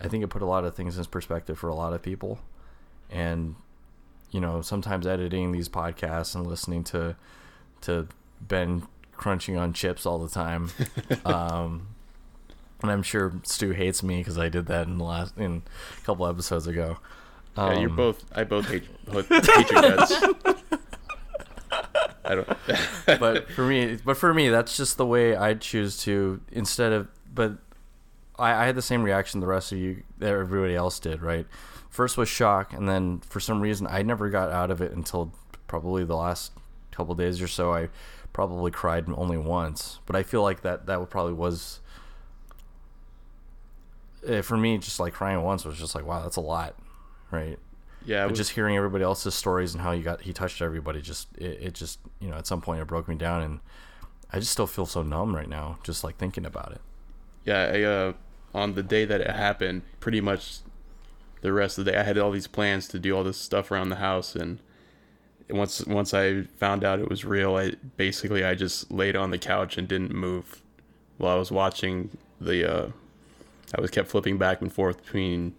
I 0.00 0.06
think 0.06 0.22
it 0.22 0.28
put 0.28 0.42
a 0.42 0.46
lot 0.46 0.64
of 0.64 0.74
things 0.74 0.98
in 0.98 1.04
perspective 1.06 1.58
for 1.58 1.68
a 1.68 1.74
lot 1.74 1.94
of 1.94 2.02
people, 2.02 2.38
and 3.10 3.54
you 4.32 4.40
know, 4.40 4.60
sometimes 4.60 5.06
editing 5.06 5.52
these 5.52 5.70
podcasts 5.70 6.34
and 6.34 6.46
listening 6.46 6.84
to 6.84 7.16
to 7.80 8.06
Ben 8.42 8.86
crunching 9.16 9.56
on 9.56 9.72
chips 9.72 10.04
all 10.04 10.18
the 10.18 10.28
time. 10.28 10.70
um, 11.24 11.88
and 12.82 12.90
I'm 12.90 13.02
sure 13.02 13.32
Stu 13.44 13.70
hates 13.70 14.02
me 14.02 14.18
because 14.18 14.36
I 14.36 14.50
did 14.50 14.66
that 14.66 14.86
in 14.86 14.98
the 14.98 15.04
last 15.04 15.38
in 15.38 15.62
a 15.96 16.04
couple 16.04 16.26
episodes 16.26 16.66
ago. 16.66 16.98
Yeah, 17.66 17.80
you're 17.80 17.90
Um, 17.90 17.96
both. 17.96 18.24
I 18.34 18.44
both 18.44 18.66
hate, 18.68 18.84
both 19.12 19.28
hate 19.28 19.70
you 19.70 19.82
guys. 19.82 20.12
I 22.24 22.34
don't. 22.34 22.48
but 23.20 23.50
for 23.52 23.66
me, 23.66 23.98
but 24.04 24.16
for 24.16 24.32
me, 24.34 24.48
that's 24.48 24.76
just 24.76 24.96
the 24.96 25.06
way 25.06 25.36
I 25.36 25.54
choose 25.54 25.98
to 26.04 26.40
instead 26.52 26.92
of. 26.92 27.08
But 27.34 27.58
I, 28.38 28.52
I 28.52 28.66
had 28.66 28.74
the 28.74 28.82
same 28.82 29.02
reaction 29.02 29.40
the 29.40 29.46
rest 29.46 29.72
of 29.72 29.78
you 29.78 30.02
that 30.18 30.30
everybody 30.30 30.74
else 30.74 30.98
did. 31.00 31.22
Right, 31.22 31.46
first 31.90 32.16
was 32.18 32.28
shock, 32.28 32.72
and 32.72 32.88
then 32.88 33.20
for 33.20 33.40
some 33.40 33.60
reason 33.60 33.86
I 33.86 34.02
never 34.02 34.28
got 34.30 34.50
out 34.50 34.70
of 34.70 34.80
it 34.82 34.92
until 34.92 35.32
probably 35.66 36.04
the 36.04 36.16
last 36.16 36.52
couple 36.90 37.14
days 37.14 37.40
or 37.40 37.48
so. 37.48 37.72
I 37.72 37.88
probably 38.34 38.70
cried 38.70 39.06
only 39.16 39.38
once, 39.38 39.98
but 40.06 40.14
I 40.14 40.22
feel 40.22 40.42
like 40.42 40.60
that 40.62 40.86
that 40.86 41.08
probably 41.10 41.32
was. 41.32 41.80
eh, 44.26 44.42
For 44.42 44.56
me, 44.56 44.78
just 44.78 45.00
like 45.00 45.14
crying 45.14 45.42
once 45.42 45.64
was 45.64 45.78
just 45.78 45.94
like, 45.94 46.04
wow, 46.06 46.22
that's 46.22 46.36
a 46.36 46.40
lot, 46.42 46.74
right? 47.30 47.58
Yeah, 48.04 48.24
but 48.24 48.30
was- 48.30 48.38
just 48.38 48.50
hearing 48.52 48.76
everybody 48.76 49.04
else's 49.04 49.34
stories 49.34 49.74
and 49.74 49.82
how 49.82 49.92
you 49.92 50.02
got 50.02 50.22
he 50.22 50.32
touched 50.32 50.62
everybody 50.62 51.00
just 51.02 51.28
it, 51.36 51.58
it 51.60 51.74
just 51.74 51.98
you 52.20 52.28
know 52.28 52.36
at 52.36 52.46
some 52.46 52.60
point 52.60 52.80
it 52.80 52.86
broke 52.86 53.08
me 53.08 53.14
down 53.16 53.42
and 53.42 53.60
I 54.32 54.38
just 54.38 54.52
still 54.52 54.66
feel 54.66 54.86
so 54.86 55.02
numb 55.02 55.34
right 55.34 55.48
now 55.48 55.78
just 55.82 56.04
like 56.04 56.16
thinking 56.16 56.46
about 56.46 56.72
it. 56.72 56.80
yeah, 57.44 57.70
I, 57.74 57.82
uh, 57.82 58.12
on 58.54 58.74
the 58.74 58.82
day 58.82 59.04
that 59.04 59.20
it 59.20 59.30
happened, 59.30 59.82
pretty 60.00 60.20
much 60.20 60.58
the 61.42 61.52
rest 61.52 61.78
of 61.78 61.84
the 61.84 61.92
day, 61.92 61.98
I 61.98 62.02
had 62.02 62.18
all 62.18 62.30
these 62.30 62.46
plans 62.46 62.88
to 62.88 62.98
do 62.98 63.14
all 63.16 63.24
this 63.24 63.36
stuff 63.36 63.70
around 63.70 63.90
the 63.90 63.96
house, 63.96 64.34
and 64.34 64.58
once 65.50 65.84
once 65.86 66.12
I 66.14 66.42
found 66.42 66.84
out 66.84 66.98
it 66.98 67.08
was 67.08 67.24
real, 67.24 67.56
I 67.56 67.74
basically 67.96 68.44
I 68.44 68.54
just 68.54 68.90
laid 68.90 69.16
on 69.16 69.30
the 69.30 69.38
couch 69.38 69.76
and 69.78 69.86
didn't 69.86 70.12
move 70.14 70.62
while 71.18 71.36
I 71.36 71.38
was 71.38 71.50
watching 71.52 72.10
the. 72.40 72.70
Uh, 72.70 72.88
I 73.76 73.80
was 73.80 73.90
kept 73.90 74.08
flipping 74.08 74.38
back 74.38 74.62
and 74.62 74.72
forth 74.72 75.02
between 75.04 75.54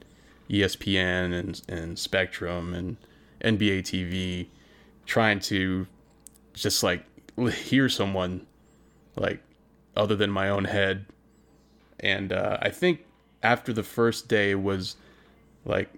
ESPN 0.50 1.34
and 1.34 1.62
and 1.68 2.00
Spectrum 2.00 2.74
and 2.74 2.98
NBA 3.42 3.82
TV, 3.82 4.48
trying 5.06 5.40
to 5.42 5.88
just 6.54 6.84
like 6.84 7.04
hear 7.54 7.90
someone 7.90 8.46
like 9.16 9.42
other 9.96 10.16
than 10.16 10.30
my 10.30 10.50
own 10.50 10.66
head 10.66 11.06
and 12.00 12.32
uh, 12.32 12.58
I 12.62 12.70
think 12.70 13.06
after 13.44 13.74
the 13.74 13.84
first 13.84 14.28
day 14.28 14.56
was 14.56 14.96
like 15.66 15.90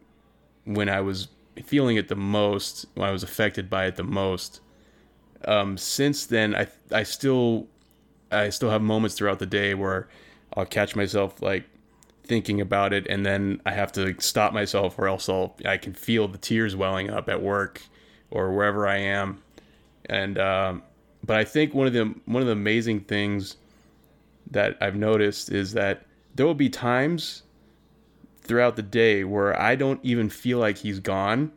when 0.66 0.90
I 0.90 1.02
was 1.02 1.28
feeling 1.64 1.98
it 1.98 2.08
the 2.08 2.16
most, 2.16 2.86
when 2.96 3.08
I 3.08 3.12
was 3.12 3.24
affected 3.24 3.70
by 3.70 3.86
it 3.86 3.96
the 3.96 4.04
most. 4.04 4.62
Um, 5.46 5.78
since 5.78 6.26
then, 6.26 6.56
I 6.56 6.68
I 6.92 7.04
still 7.04 7.68
I 8.32 8.50
still 8.50 8.70
have 8.70 8.82
moments 8.82 9.16
throughout 9.16 9.40
the 9.40 9.46
day 9.46 9.74
where 9.74 10.08
I'll 10.56 10.66
catch 10.66 10.96
myself 10.96 11.42
like 11.42 11.66
thinking 12.32 12.62
about 12.62 12.94
it, 12.94 13.06
and 13.08 13.26
then 13.26 13.62
I 13.66 13.74
have 13.74 13.92
to 13.92 14.16
stop 14.20 14.54
myself, 14.54 14.98
or 14.98 15.10
else 15.10 15.28
I'll 15.28 15.54
I 15.66 15.76
can 15.76 15.94
feel 15.94 16.30
the 16.30 16.38
tears 16.38 16.78
welling 16.78 17.10
up 17.10 17.28
at 17.28 17.42
work 17.42 17.82
or 18.30 18.54
wherever 18.54 18.88
I 18.88 19.00
am, 19.00 19.44
and 20.06 20.40
um, 20.40 20.84
but 21.26 21.36
I 21.36 21.44
think 21.44 21.74
one 21.74 21.88
of 21.88 21.92
the 21.92 22.16
one 22.24 22.42
of 22.42 22.48
the 22.48 22.54
amazing 22.54 23.02
things 23.02 23.58
that 24.50 24.78
I've 24.80 24.96
noticed 24.96 25.52
is 25.52 25.74
that 25.74 26.06
there 26.34 26.46
will 26.46 26.54
be 26.54 26.70
times 26.70 27.44
throughout 28.40 28.78
the 28.78 28.82
day 28.82 29.26
where 29.26 29.60
I 29.60 29.76
don't 29.76 30.00
even 30.02 30.30
feel 30.30 30.58
like 30.58 30.78
he's 30.78 31.00
gone 31.00 31.52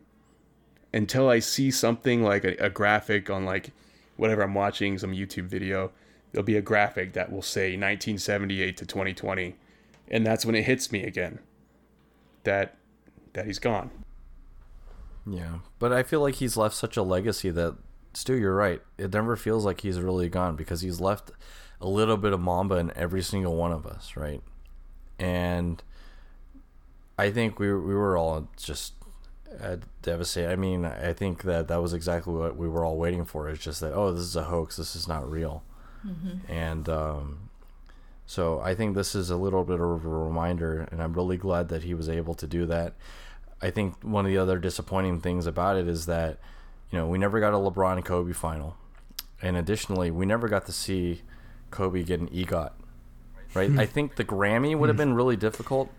until 0.93 1.29
I 1.29 1.39
see 1.39 1.71
something 1.71 2.25
like 2.25 2.43
a, 2.43 2.57
a 2.57 2.69
graphic 2.69 3.31
on 3.31 3.45
like 3.45 3.71
whatever 4.17 4.43
I'm 4.43 4.55
watching, 4.55 4.99
some 4.99 5.13
YouTube 5.13 5.47
video. 5.47 5.93
There'll 6.33 6.45
be 6.45 6.57
a 6.57 6.63
graphic 6.63 7.13
that 7.13 7.31
will 7.31 7.43
say 7.43 7.77
1978 7.77 8.77
to 8.79 8.87
2020, 8.87 9.55
and 10.09 10.27
that's 10.27 10.45
when 10.45 10.55
it 10.55 10.65
hits 10.65 10.91
me 10.93 11.03
again 11.03 11.39
that 12.45 12.77
that 13.33 13.47
he's 13.47 13.59
gone. 13.59 13.91
Yeah, 15.27 15.61
but 15.79 15.93
I 15.93 16.03
feel 16.03 16.21
like 16.21 16.37
he's 16.37 16.57
left 16.57 16.75
such 16.75 16.97
a 16.97 17.03
legacy 17.03 17.51
that 17.51 17.77
Stu, 18.13 18.35
you're 18.35 18.55
right. 18.55 18.81
It 18.99 19.13
never 19.13 19.37
feels 19.37 19.65
like 19.65 19.81
he's 19.81 20.01
really 20.01 20.29
gone 20.29 20.55
because 20.57 20.83
he's 20.83 21.01
left 21.01 21.31
a 21.81 21.89
little 21.89 22.17
bit 22.17 22.33
of 22.33 22.41
Mamba 22.41 22.77
in 22.77 22.93
every 22.95 23.23
single 23.23 23.57
one 23.57 23.73
of 23.73 23.87
us, 23.87 24.17
right? 24.17 24.43
And 25.19 25.83
I 27.19 27.31
think 27.31 27.59
we 27.59 27.69
we 27.73 27.95
were 27.95 28.17
all 28.17 28.49
just 28.57 28.95
uh, 29.61 29.77
devastated. 30.03 30.51
I 30.51 30.57
mean, 30.57 30.85
I 30.85 31.13
think 31.13 31.43
that 31.43 31.69
that 31.69 31.81
was 31.81 31.93
exactly 31.93 32.35
what 32.35 32.57
we 32.57 32.69
were 32.69 32.85
all 32.85 32.97
waiting 32.97 33.25
for. 33.25 33.49
It's 33.49 33.63
just 33.63 33.81
that 33.81 33.93
oh, 33.95 34.13
this 34.13 34.25
is 34.25 34.37
a 34.37 34.45
hoax. 34.45 34.77
This 34.77 34.95
is 34.95 35.09
not 35.09 35.29
real. 35.29 35.63
Mhm. 36.07 36.41
And 36.49 36.89
um, 36.89 37.49
so 38.27 38.61
I 38.61 38.75
think 38.75 38.95
this 38.95 39.15
is 39.15 39.31
a 39.31 39.37
little 39.37 39.65
bit 39.65 39.81
of 39.81 40.05
a 40.05 40.09
reminder, 40.09 40.89
and 40.91 41.03
I'm 41.03 41.13
really 41.13 41.37
glad 41.37 41.69
that 41.69 41.83
he 41.83 41.95
was 41.95 42.09
able 42.09 42.35
to 42.35 42.47
do 42.47 42.67
that. 42.67 42.95
I 43.61 43.71
think 43.71 44.03
one 44.03 44.25
of 44.25 44.31
the 44.31 44.39
other 44.39 44.59
disappointing 44.59 45.21
things 45.21 45.47
about 45.47 45.77
it 45.77 45.89
is 45.89 46.07
that, 46.07 46.39
you 46.91 46.99
know, 46.99 47.07
we 47.07 47.19
never 47.19 47.41
got 47.41 47.55
a 47.55 47.57
LeBron 47.57 47.97
and 47.97 48.05
Kobe 48.05 48.33
final. 48.33 48.77
And 49.43 49.57
additionally, 49.57 50.11
we 50.11 50.27
never 50.27 50.49
got 50.49 50.67
to 50.67 50.73
see 50.73 51.23
Kobe 51.71 52.03
get 52.03 52.21
an 52.21 52.29
EGOT. 52.29 52.73
Right? 53.53 53.71
Hmm. 53.71 53.79
I 53.79 53.87
think 53.87 54.17
the 54.17 54.25
Grammy 54.25 54.77
would 54.77 54.89
have 54.89 54.97
hmm. 54.97 55.03
been 55.03 55.15
really 55.15 55.37
difficult 55.37 55.91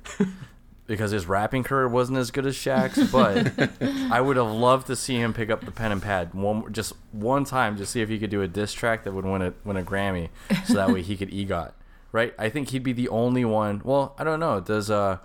because 0.88 1.12
his 1.12 1.28
rapping 1.28 1.64
career 1.64 1.88
wasn't 1.88 2.18
as 2.18 2.32
good 2.32 2.46
as 2.46 2.56
Shaq's, 2.56 3.12
but 3.12 3.72
I 4.12 4.20
would 4.20 4.38
have 4.38 4.52
loved 4.52 4.88
to 4.88 4.96
see 4.96 5.16
him 5.16 5.34
pick 5.34 5.50
up 5.50 5.64
the 5.64 5.72
pen 5.72 5.92
and 5.92 6.02
pad 6.02 6.34
one 6.34 6.72
just 6.74 6.94
one 7.12 7.46
time 7.46 7.78
to 7.78 7.86
see 7.86 8.02
if 8.02 8.10
he 8.10 8.20
could 8.20 8.30
do 8.30 8.42
a 8.42 8.48
diss 8.48 8.74
track 8.74 9.04
that 9.04 9.14
would 9.14 9.26
win 9.26 9.42
a 9.42 9.54
win 9.64 9.78
a 9.78 9.84
Grammy, 9.84 10.30
so 10.66 10.74
that 10.74 10.92
way 10.92 11.02
he 11.02 11.16
could 11.16 11.30
EGOT. 11.32 11.72
Right? 12.16 12.34
I 12.40 12.48
think 12.48 12.70
he'd 12.70 12.82
be 12.82 12.94
the 12.94 13.10
only 13.10 13.44
one. 13.44 13.82
Well, 13.84 14.16
I 14.18 14.24
don't 14.24 14.40
know. 14.40 14.62
Does 14.62 14.90
uh 14.90 15.18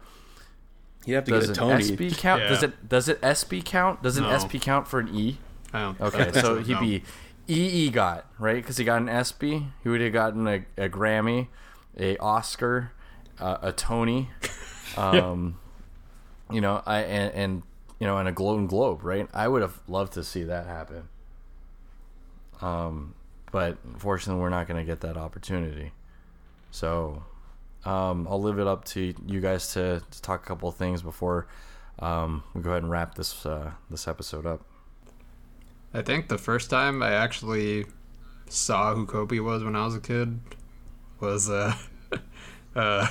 He'd 1.06 1.12
have 1.12 1.24
to 1.26 1.30
does 1.30 1.46
get 1.46 1.56
a 1.56 1.62
an 1.62 1.68
Tony. 1.70 1.84
ESPY 1.84 2.10
count? 2.10 2.42
Does 2.48 2.62
it 2.64 2.88
does 2.88 3.08
it 3.08 3.20
ESPY 3.22 3.62
count? 3.62 4.02
Does 4.02 4.16
an 4.16 4.24
No. 4.24 4.30
ESPY 4.30 4.58
count 4.58 4.88
for 4.88 4.98
an 4.98 5.08
E? 5.14 5.38
I 5.72 5.82
don't. 5.82 6.00
Okay, 6.00 6.26
I 6.26 6.30
so 6.32 6.56
don't 6.56 6.64
he'd 6.64 6.72
know. 6.74 6.80
be 6.80 7.02
EE 7.46 7.90
got 7.90 8.26
right 8.40 8.56
because 8.56 8.76
he 8.76 8.84
got 8.84 9.00
an 9.00 9.08
ESPY. 9.08 9.66
He 9.84 9.88
would 9.88 10.00
have 10.00 10.12
gotten 10.12 10.48
a, 10.48 10.64
a 10.76 10.88
Grammy, 10.88 11.46
a 11.96 12.16
Oscar, 12.16 12.90
uh, 13.38 13.58
a 13.62 13.70
Tony, 13.70 14.30
um, 14.96 15.60
you 16.50 16.60
know, 16.60 16.82
I 16.84 17.02
and, 17.02 17.32
and 17.34 17.62
you 18.00 18.08
know, 18.08 18.18
and 18.18 18.28
a 18.28 18.32
Golden 18.32 18.66
Globe. 18.66 19.04
Right? 19.04 19.28
I 19.32 19.46
would 19.46 19.62
have 19.62 19.78
loved 19.86 20.14
to 20.14 20.24
see 20.24 20.42
that 20.42 20.66
happen. 20.66 21.08
Um, 22.60 23.14
but 23.52 23.78
unfortunately, 23.84 24.42
we're 24.42 24.48
not 24.50 24.66
going 24.66 24.84
to 24.84 24.84
get 24.84 25.00
that 25.02 25.16
opportunity. 25.16 25.92
So, 26.70 27.22
um, 27.84 28.26
I'll 28.30 28.40
leave 28.42 28.58
it 28.58 28.66
up 28.66 28.84
to 28.86 29.14
you 29.26 29.40
guys 29.40 29.72
to, 29.74 30.02
to 30.10 30.22
talk 30.22 30.42
a 30.42 30.46
couple 30.46 30.68
of 30.68 30.76
things 30.76 31.02
before 31.02 31.46
um, 31.98 32.42
we 32.54 32.62
go 32.62 32.70
ahead 32.70 32.82
and 32.82 32.90
wrap 32.90 33.14
this 33.14 33.44
uh, 33.44 33.72
this 33.90 34.06
episode 34.08 34.46
up. 34.46 34.62
I 35.92 36.02
think 36.02 36.28
the 36.28 36.38
first 36.38 36.70
time 36.70 37.02
I 37.02 37.12
actually 37.12 37.86
saw 38.48 38.94
who 38.94 39.06
Kobe 39.06 39.38
was 39.40 39.62
when 39.64 39.74
I 39.76 39.84
was 39.84 39.94
a 39.96 40.00
kid 40.00 40.38
was 41.20 41.50
uh 41.50 41.74
uh 42.76 43.06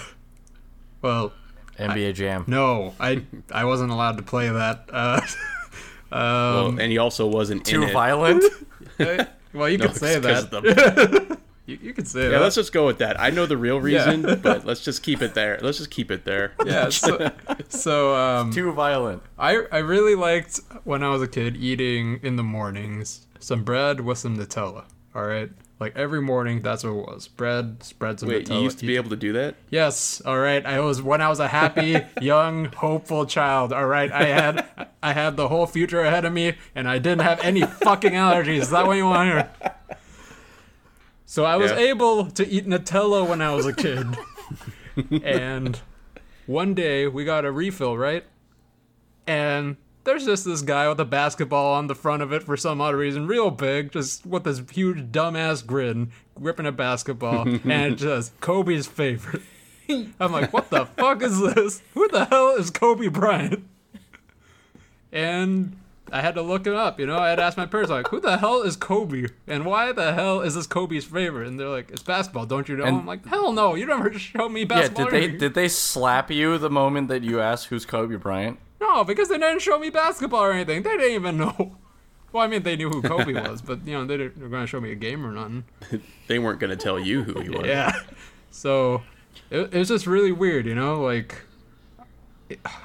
well 1.01 1.31
NBA 1.77 2.13
Jam. 2.15 2.43
no 2.47 2.93
I 2.99 3.23
I 3.51 3.65
wasn't 3.65 3.91
allowed 3.91 4.17
to 4.17 4.23
play 4.23 4.49
that 4.49 4.85
uh 4.91 5.21
Well, 6.11 6.67
um 6.67 6.79
and 6.79 6.91
he 6.91 6.97
also 6.97 7.27
wasn't 7.27 7.65
Too 7.65 7.83
in 7.83 7.89
it. 7.89 7.93
violent. 7.93 8.43
well 9.53 9.69
you 9.69 9.77
No, 9.77 9.87
could 9.87 9.95
say 9.97 10.17
that 10.19 10.51
of 10.53 10.63
the- 10.63 11.38
you, 11.69 11.77
you 11.81 11.93
could 11.93 12.07
say 12.07 12.23
Yeah, 12.23 12.29
that 12.29 12.41
let's 12.41 12.55
just 12.55 12.73
go 12.73 12.85
with 12.85 12.97
that. 12.99 13.19
I 13.19 13.29
know 13.29 13.45
the 13.45 13.57
real 13.57 13.75
Yeah. 13.87 14.05
reason, 14.09 14.39
but 14.43 14.65
let's 14.65 14.83
just 14.83 15.03
keep 15.03 15.21
it 15.21 15.33
there. 15.33 15.59
Let's 15.61 15.77
just 15.77 15.91
keep 15.91 16.11
it 16.11 16.25
there. 16.25 16.53
yeah 16.65 16.89
so, 17.03 17.31
so 17.69 18.15
um 18.15 18.51
Too 18.51 18.71
violent. 18.71 19.21
I 19.37 19.63
I 19.71 19.77
really 19.79 20.15
liked 20.15 20.59
when 20.83 21.03
I 21.03 21.09
was 21.09 21.21
a 21.21 21.27
kid 21.27 21.55
eating 21.57 22.19
in 22.23 22.35
the 22.35 22.43
mornings 22.43 23.25
some 23.39 23.63
bread 23.63 24.01
with 24.01 24.17
some 24.17 24.37
Nutella. 24.37 24.83
All 25.15 25.23
right, 25.25 25.49
like 25.79 25.95
every 25.97 26.21
morning, 26.21 26.61
that's 26.61 26.83
what 26.83 26.91
it 26.91 26.95
was: 27.07 27.27
bread, 27.27 27.81
spread 27.83 28.19
some 28.19 28.29
Wait, 28.29 28.45
Nutella. 28.47 28.55
you 28.57 28.61
used 28.63 28.79
to 28.79 28.85
be 28.85 28.95
able 28.95 29.09
to 29.09 29.15
do 29.15 29.33
that? 29.33 29.55
Yes, 29.71 30.21
all 30.23 30.37
right. 30.37 30.63
I 30.63 30.79
was 30.81 31.01
when 31.01 31.19
I 31.19 31.29
was 31.29 31.39
a 31.39 31.47
happy, 31.47 31.97
young, 32.21 32.65
hopeful 32.65 33.25
child. 33.25 33.73
All 33.73 33.87
right, 33.87 34.11
I 34.11 34.25
had 34.25 34.67
I 35.01 35.13
had 35.13 35.35
the 35.35 35.47
whole 35.47 35.65
future 35.65 36.01
ahead 36.01 36.25
of 36.25 36.31
me, 36.33 36.53
and 36.75 36.87
I 36.87 36.99
didn't 36.99 37.21
have 37.21 37.39
any 37.41 37.61
fucking 37.61 38.11
allergies. 38.13 38.59
Is 38.59 38.69
that 38.69 38.85
what 38.85 38.97
you 38.97 39.05
want 39.05 39.29
to 39.29 39.33
hear? 39.33 39.73
So 41.29 41.45
I 41.45 41.57
was 41.57 41.69
Yeah. 41.69 41.77
able 41.77 42.25
to 42.31 42.47
eat 42.47 42.65
Nutella 42.65 43.23
when 43.29 43.39
I 43.39 43.53
was 43.53 43.67
a 43.67 43.71
kid, 43.71 44.17
and 45.23 45.79
one 46.47 46.73
day 46.73 47.05
we 47.07 47.23
got 47.23 47.45
a 47.45 47.51
refill, 47.51 47.95
right? 47.95 48.23
And 49.27 49.77
there's 50.05 50.25
just 50.25 50.43
this 50.43 50.63
guy 50.63 50.89
with 50.89 50.99
a 50.99 51.05
basketball 51.05 51.75
on 51.75 51.85
the 51.85 51.93
front 51.93 52.23
of 52.23 52.33
it 52.33 52.41
for 52.41 52.57
some 52.57 52.81
odd 52.81 52.95
reason, 52.95 53.27
real 53.27 53.51
big, 53.51 53.91
just 53.91 54.25
with 54.25 54.43
this 54.43 54.63
huge 54.71 55.11
dumbass 55.11 55.63
grin, 55.63 56.11
gripping 56.33 56.65
a 56.65 56.71
basketball, 56.71 57.47
and 57.63 57.95
just 57.95 58.39
Kobe's 58.39 58.87
favorite. 58.87 59.43
I'm 60.19 60.31
like, 60.31 60.51
what 60.51 60.71
the 60.71 60.87
fuck 60.87 61.21
is 61.21 61.39
this? 61.39 61.83
Who 61.93 62.07
the 62.07 62.25
hell 62.25 62.55
is 62.55 62.71
Kobe 62.71 63.07
Bryant? 63.07 63.67
And 65.11 65.77
I 66.11 66.21
had 66.21 66.35
to 66.35 66.41
look 66.41 66.65
it 66.67 66.73
up, 66.73 66.99
you 66.99 67.05
know. 67.05 67.17
I 67.17 67.29
had 67.29 67.35
to 67.35 67.43
ask 67.43 67.57
my 67.57 67.65
parents, 67.65 67.91
like, 67.91 68.07
who 68.07 68.19
the 68.19 68.37
hell 68.37 68.61
is 68.61 68.75
Kobe? 68.75 69.27
And 69.47 69.65
why 69.65 69.91
the 69.91 70.13
hell 70.13 70.41
is 70.41 70.55
this 70.55 70.67
Kobe's 70.67 71.05
favorite? 71.05 71.47
And 71.47 71.59
they're 71.59 71.69
like, 71.69 71.91
it's 71.91 72.03
basketball, 72.03 72.45
don't 72.45 72.67
you 72.69 72.77
know? 72.77 72.85
And- 72.85 72.97
I'm 72.97 73.05
like, 73.05 73.25
hell 73.25 73.51
no, 73.51 73.75
you 73.75 73.85
never 73.85 74.11
showed 74.19 74.49
me 74.49 74.63
basketball. 74.65 75.05
Yeah, 75.05 75.19
did 75.19 75.31
they 75.33 75.37
did 75.37 75.53
they 75.53 75.67
slap 75.67 76.29
you 76.31 76.57
the 76.57 76.69
moment 76.69 77.07
that 77.09 77.23
you 77.23 77.39
asked 77.41 77.67
who's 77.67 77.85
Kobe 77.85 78.15
Bryant? 78.15 78.59
No, 78.81 79.03
because 79.03 79.29
they 79.29 79.37
didn't 79.37 79.61
show 79.61 79.77
me 79.77 79.89
basketball 79.89 80.41
or 80.41 80.51
anything. 80.53 80.83
They 80.83 80.97
didn't 80.97 81.15
even 81.15 81.37
know. 81.37 81.75
Well, 82.31 82.43
I 82.43 82.47
mean, 82.47 82.61
they 82.61 82.75
knew 82.75 82.91
who 82.91 83.01
Kobe 83.01 83.33
was, 83.49 83.59
but 83.59 83.87
you 83.87 83.93
know, 83.93 84.05
they 84.05 84.15
didn't, 84.15 84.37
they 84.37 84.43
were 84.43 84.49
gonna 84.49 84.67
show 84.67 84.79
me 84.79 84.91
a 84.91 84.95
game 84.95 85.25
or 85.25 85.31
nothing. 85.31 85.63
They 86.27 86.37
weren't 86.37 86.59
going 86.59 86.69
to 86.69 86.75
tell 86.75 86.99
you 86.99 87.23
who 87.23 87.39
he 87.41 87.49
was. 87.49 87.65
Yeah. 87.65 87.91
So 88.51 89.01
it, 89.49 89.73
it 89.73 89.77
was 89.79 89.87
just 89.87 90.05
really 90.05 90.31
weird, 90.31 90.67
you 90.67 90.75
know. 90.75 91.01
Like, 91.01 91.41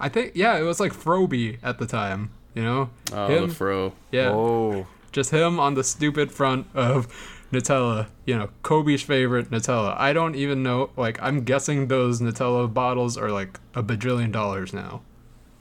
I 0.00 0.08
think 0.08 0.32
yeah, 0.34 0.56
it 0.56 0.62
was 0.62 0.80
like 0.80 0.92
Froby 0.94 1.58
at 1.62 1.78
the 1.78 1.84
time, 1.84 2.30
you 2.54 2.62
know. 2.62 2.90
Oh, 3.12 3.26
him, 3.26 3.48
the 3.48 3.54
fro. 3.54 3.92
yeah, 4.12 4.30
Oh, 4.30 4.86
just 5.12 5.30
him 5.30 5.58
on 5.60 5.74
the 5.74 5.84
stupid 5.84 6.32
front 6.32 6.66
of 6.74 7.06
Nutella. 7.52 8.06
You 8.26 8.36
know, 8.38 8.50
Kobe's 8.62 9.02
favorite 9.02 9.50
Nutella. 9.50 9.94
I 9.98 10.12
don't 10.12 10.34
even 10.34 10.62
know. 10.62 10.90
Like, 10.96 11.18
I'm 11.22 11.44
guessing 11.44 11.88
those 11.88 12.20
Nutella 12.20 12.72
bottles 12.72 13.16
are 13.16 13.30
like 13.30 13.58
a 13.74 13.82
bajillion 13.82 14.32
dollars 14.32 14.72
now. 14.72 15.02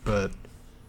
But 0.03 0.31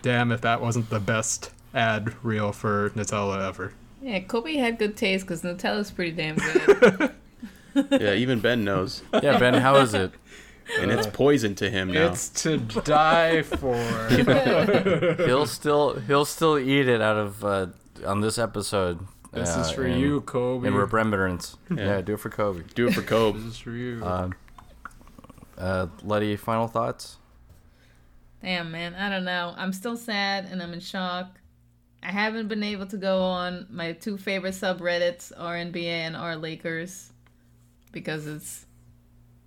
damn, 0.02 0.32
if 0.32 0.40
that 0.42 0.60
wasn't 0.60 0.90
the 0.90 1.00
best 1.00 1.50
ad 1.74 2.14
reel 2.24 2.52
for 2.52 2.90
Nutella 2.90 3.46
ever. 3.46 3.72
Yeah, 4.02 4.20
Kobe 4.20 4.54
had 4.56 4.78
good 4.78 4.96
taste 4.96 5.24
because 5.26 5.42
Nutella's 5.42 5.90
pretty 5.90 6.12
damn 6.12 6.36
good. 7.74 8.00
Yeah, 8.00 8.12
even 8.14 8.38
Ben 8.40 8.64
knows. 8.64 9.02
yeah, 9.22 9.38
Ben, 9.38 9.54
how 9.54 9.76
is 9.76 9.94
it? 9.94 10.12
And 10.80 10.90
it's 10.90 11.06
poison 11.06 11.54
to 11.56 11.70
him 11.70 11.92
now. 11.92 12.08
It's 12.08 12.28
to 12.42 12.58
die 12.58 13.42
for. 13.42 13.76
He'll 15.26 15.46
still 15.46 16.00
he'll 16.00 16.24
still 16.24 16.58
eat 16.58 16.88
it 16.88 17.00
out 17.00 17.16
of 17.16 17.44
uh, 17.44 17.66
on 18.06 18.20
this 18.20 18.38
episode. 18.38 19.00
This 19.32 19.56
uh, 19.56 19.60
is 19.60 19.70
for 19.70 19.84
in- 19.84 19.98
you, 19.98 20.20
Kobe. 20.22 20.68
In 20.68 20.74
remembrance. 20.74 21.56
Yeah. 21.70 22.00
do 22.00 22.14
it 22.14 22.20
for 22.20 22.30
Kobe. 22.30 22.62
Do 22.74 22.88
it 22.88 22.94
for 22.94 23.02
Kobe. 23.02 23.38
This 23.38 23.48
is 23.48 23.58
for 23.58 23.72
you. 23.72 24.04
Um, 24.04 24.34
uh, 25.58 25.86
Lety, 26.02 26.36
final 26.36 26.68
thoughts? 26.68 27.16
Damn, 28.42 28.70
man. 28.70 28.94
I 28.94 29.08
don't 29.08 29.24
know. 29.24 29.54
I'm 29.56 29.72
still 29.72 29.96
sad 29.96 30.46
and 30.50 30.62
I'm 30.62 30.72
in 30.72 30.80
shock. 30.80 31.40
I 32.02 32.12
haven't 32.12 32.48
been 32.48 32.62
able 32.62 32.86
to 32.86 32.98
go 32.98 33.22
on 33.22 33.66
my 33.70 33.92
two 33.92 34.18
favorite 34.18 34.54
subreddits, 34.54 35.32
R 35.36 35.54
NBA 35.54 35.86
and 35.86 36.14
R 36.16 36.36
Lakers, 36.36 37.10
because 37.92 38.26
it's 38.26 38.62
it 38.62 38.66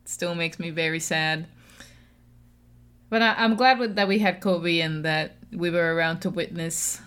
still 0.07 0.35
makes 0.35 0.59
me 0.59 0.69
very 0.69 0.99
sad. 0.99 1.47
But 3.09 3.21
I, 3.21 3.35
I'm 3.37 3.55
glad 3.55 3.79
with, 3.79 3.95
that 3.95 4.07
we 4.07 4.19
had 4.19 4.41
Kobe 4.41 4.79
and 4.79 5.05
that 5.05 5.37
we 5.51 5.69
were 5.69 5.95
around 5.95 6.19
to 6.21 6.29
witness 6.29 7.01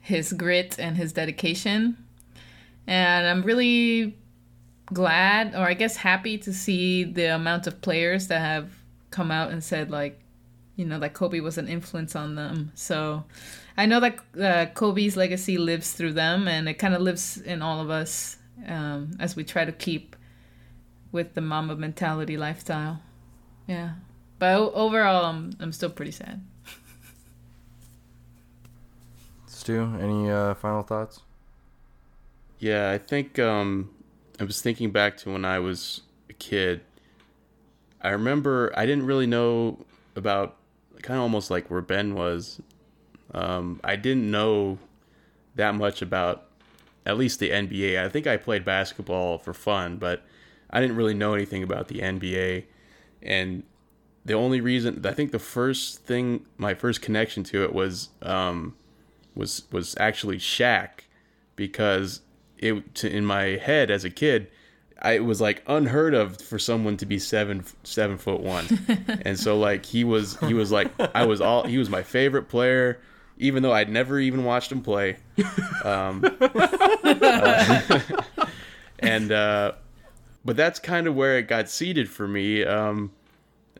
his 0.00 0.32
grit 0.32 0.78
and 0.78 0.96
his 0.96 1.12
dedication. 1.12 1.96
And 2.86 3.26
I'm 3.26 3.42
really 3.42 4.16
glad, 4.86 5.54
or 5.54 5.60
I 5.60 5.74
guess 5.74 5.96
happy, 5.96 6.38
to 6.38 6.52
see 6.52 7.04
the 7.04 7.34
amount 7.34 7.66
of 7.66 7.80
players 7.80 8.28
that 8.28 8.40
have 8.40 8.70
come 9.10 9.30
out 9.30 9.50
and 9.50 9.62
said, 9.62 9.90
like, 9.90 10.20
you 10.76 10.84
know, 10.84 10.98
that 10.98 11.14
Kobe 11.14 11.40
was 11.40 11.58
an 11.58 11.68
influence 11.68 12.16
on 12.16 12.36
them. 12.36 12.72
So 12.74 13.24
I 13.76 13.86
know 13.86 14.00
that 14.00 14.18
uh, 14.40 14.66
Kobe's 14.72 15.16
legacy 15.16 15.58
lives 15.58 15.92
through 15.92 16.14
them 16.14 16.48
and 16.48 16.68
it 16.68 16.74
kind 16.74 16.94
of 16.94 17.02
lives 17.02 17.38
in 17.38 17.60
all 17.60 17.80
of 17.80 17.90
us 17.90 18.38
um, 18.66 19.12
as 19.20 19.36
we 19.36 19.44
try 19.44 19.64
to 19.64 19.72
keep 19.72 20.16
with 21.12 21.34
the 21.34 21.40
Mamba 21.40 21.76
mentality 21.76 22.36
lifestyle. 22.36 23.00
Yeah. 23.66 23.94
But 24.38 24.72
overall, 24.74 25.26
I'm, 25.26 25.52
I'm 25.60 25.72
still 25.72 25.90
pretty 25.90 26.12
sad. 26.12 26.42
Stu, 29.46 29.94
any 30.00 30.30
uh, 30.30 30.54
final 30.54 30.82
thoughts? 30.82 31.20
Yeah, 32.58 32.90
I 32.90 32.98
think 32.98 33.38
um, 33.38 33.90
I 34.38 34.44
was 34.44 34.62
thinking 34.62 34.90
back 34.90 35.16
to 35.18 35.30
when 35.30 35.44
I 35.44 35.58
was 35.58 36.02
a 36.30 36.32
kid. 36.32 36.80
I 38.00 38.10
remember 38.10 38.72
I 38.74 38.86
didn't 38.86 39.04
really 39.04 39.26
know 39.26 39.84
about 40.16 40.56
kind 41.02 41.18
of 41.18 41.22
almost 41.22 41.50
like 41.50 41.70
where 41.70 41.82
Ben 41.82 42.14
was. 42.14 42.60
Um, 43.32 43.80
I 43.84 43.96
didn't 43.96 44.30
know 44.30 44.78
that 45.54 45.74
much 45.74 46.00
about 46.02 46.46
at 47.04 47.18
least 47.18 47.40
the 47.40 47.50
NBA. 47.50 48.02
I 48.02 48.08
think 48.08 48.26
I 48.26 48.36
played 48.36 48.64
basketball 48.64 49.38
for 49.38 49.52
fun, 49.52 49.96
but 49.96 50.22
I 50.70 50.80
didn't 50.80 50.96
really 50.96 51.14
know 51.14 51.34
anything 51.34 51.62
about 51.62 51.88
the 51.88 52.00
NBA. 52.00 52.64
And 53.22 53.64
the 54.24 54.34
only 54.34 54.60
reason 54.60 55.04
I 55.04 55.12
think 55.12 55.32
the 55.32 55.38
first 55.38 56.04
thing, 56.04 56.46
my 56.56 56.74
first 56.74 57.02
connection 57.02 57.42
to 57.44 57.64
it 57.64 57.72
was 57.72 58.10
um, 58.22 58.76
was 59.34 59.64
was 59.72 59.96
actually 59.98 60.38
Shaq, 60.38 61.00
because 61.56 62.20
it 62.58 62.94
to, 62.96 63.10
in 63.10 63.24
my 63.24 63.42
head 63.56 63.90
as 63.90 64.04
a 64.04 64.10
kid, 64.10 64.48
I, 65.02 65.12
it 65.12 65.24
was 65.24 65.40
like 65.40 65.62
unheard 65.66 66.14
of 66.14 66.40
for 66.40 66.58
someone 66.58 66.96
to 66.98 67.06
be 67.06 67.18
seven 67.18 67.64
seven 67.82 68.18
foot 68.18 68.40
one, 68.40 68.66
and 69.22 69.38
so 69.38 69.58
like 69.58 69.86
he 69.86 70.04
was 70.04 70.38
he 70.40 70.54
was 70.54 70.70
like 70.70 70.90
I 71.14 71.24
was 71.26 71.40
all 71.40 71.66
he 71.66 71.78
was 71.78 71.88
my 71.88 72.02
favorite 72.02 72.48
player, 72.48 73.00
even 73.38 73.62
though 73.62 73.72
I'd 73.72 73.88
never 73.88 74.18
even 74.18 74.44
watched 74.44 74.70
him 74.70 74.82
play, 74.82 75.16
um, 75.84 76.22
uh, 76.40 78.00
and 78.98 79.32
uh, 79.32 79.72
but 80.44 80.56
that's 80.56 80.78
kind 80.78 81.06
of 81.06 81.14
where 81.14 81.38
it 81.38 81.48
got 81.48 81.68
seated 81.68 82.08
for 82.08 82.26
me. 82.26 82.64
Um, 82.64 83.12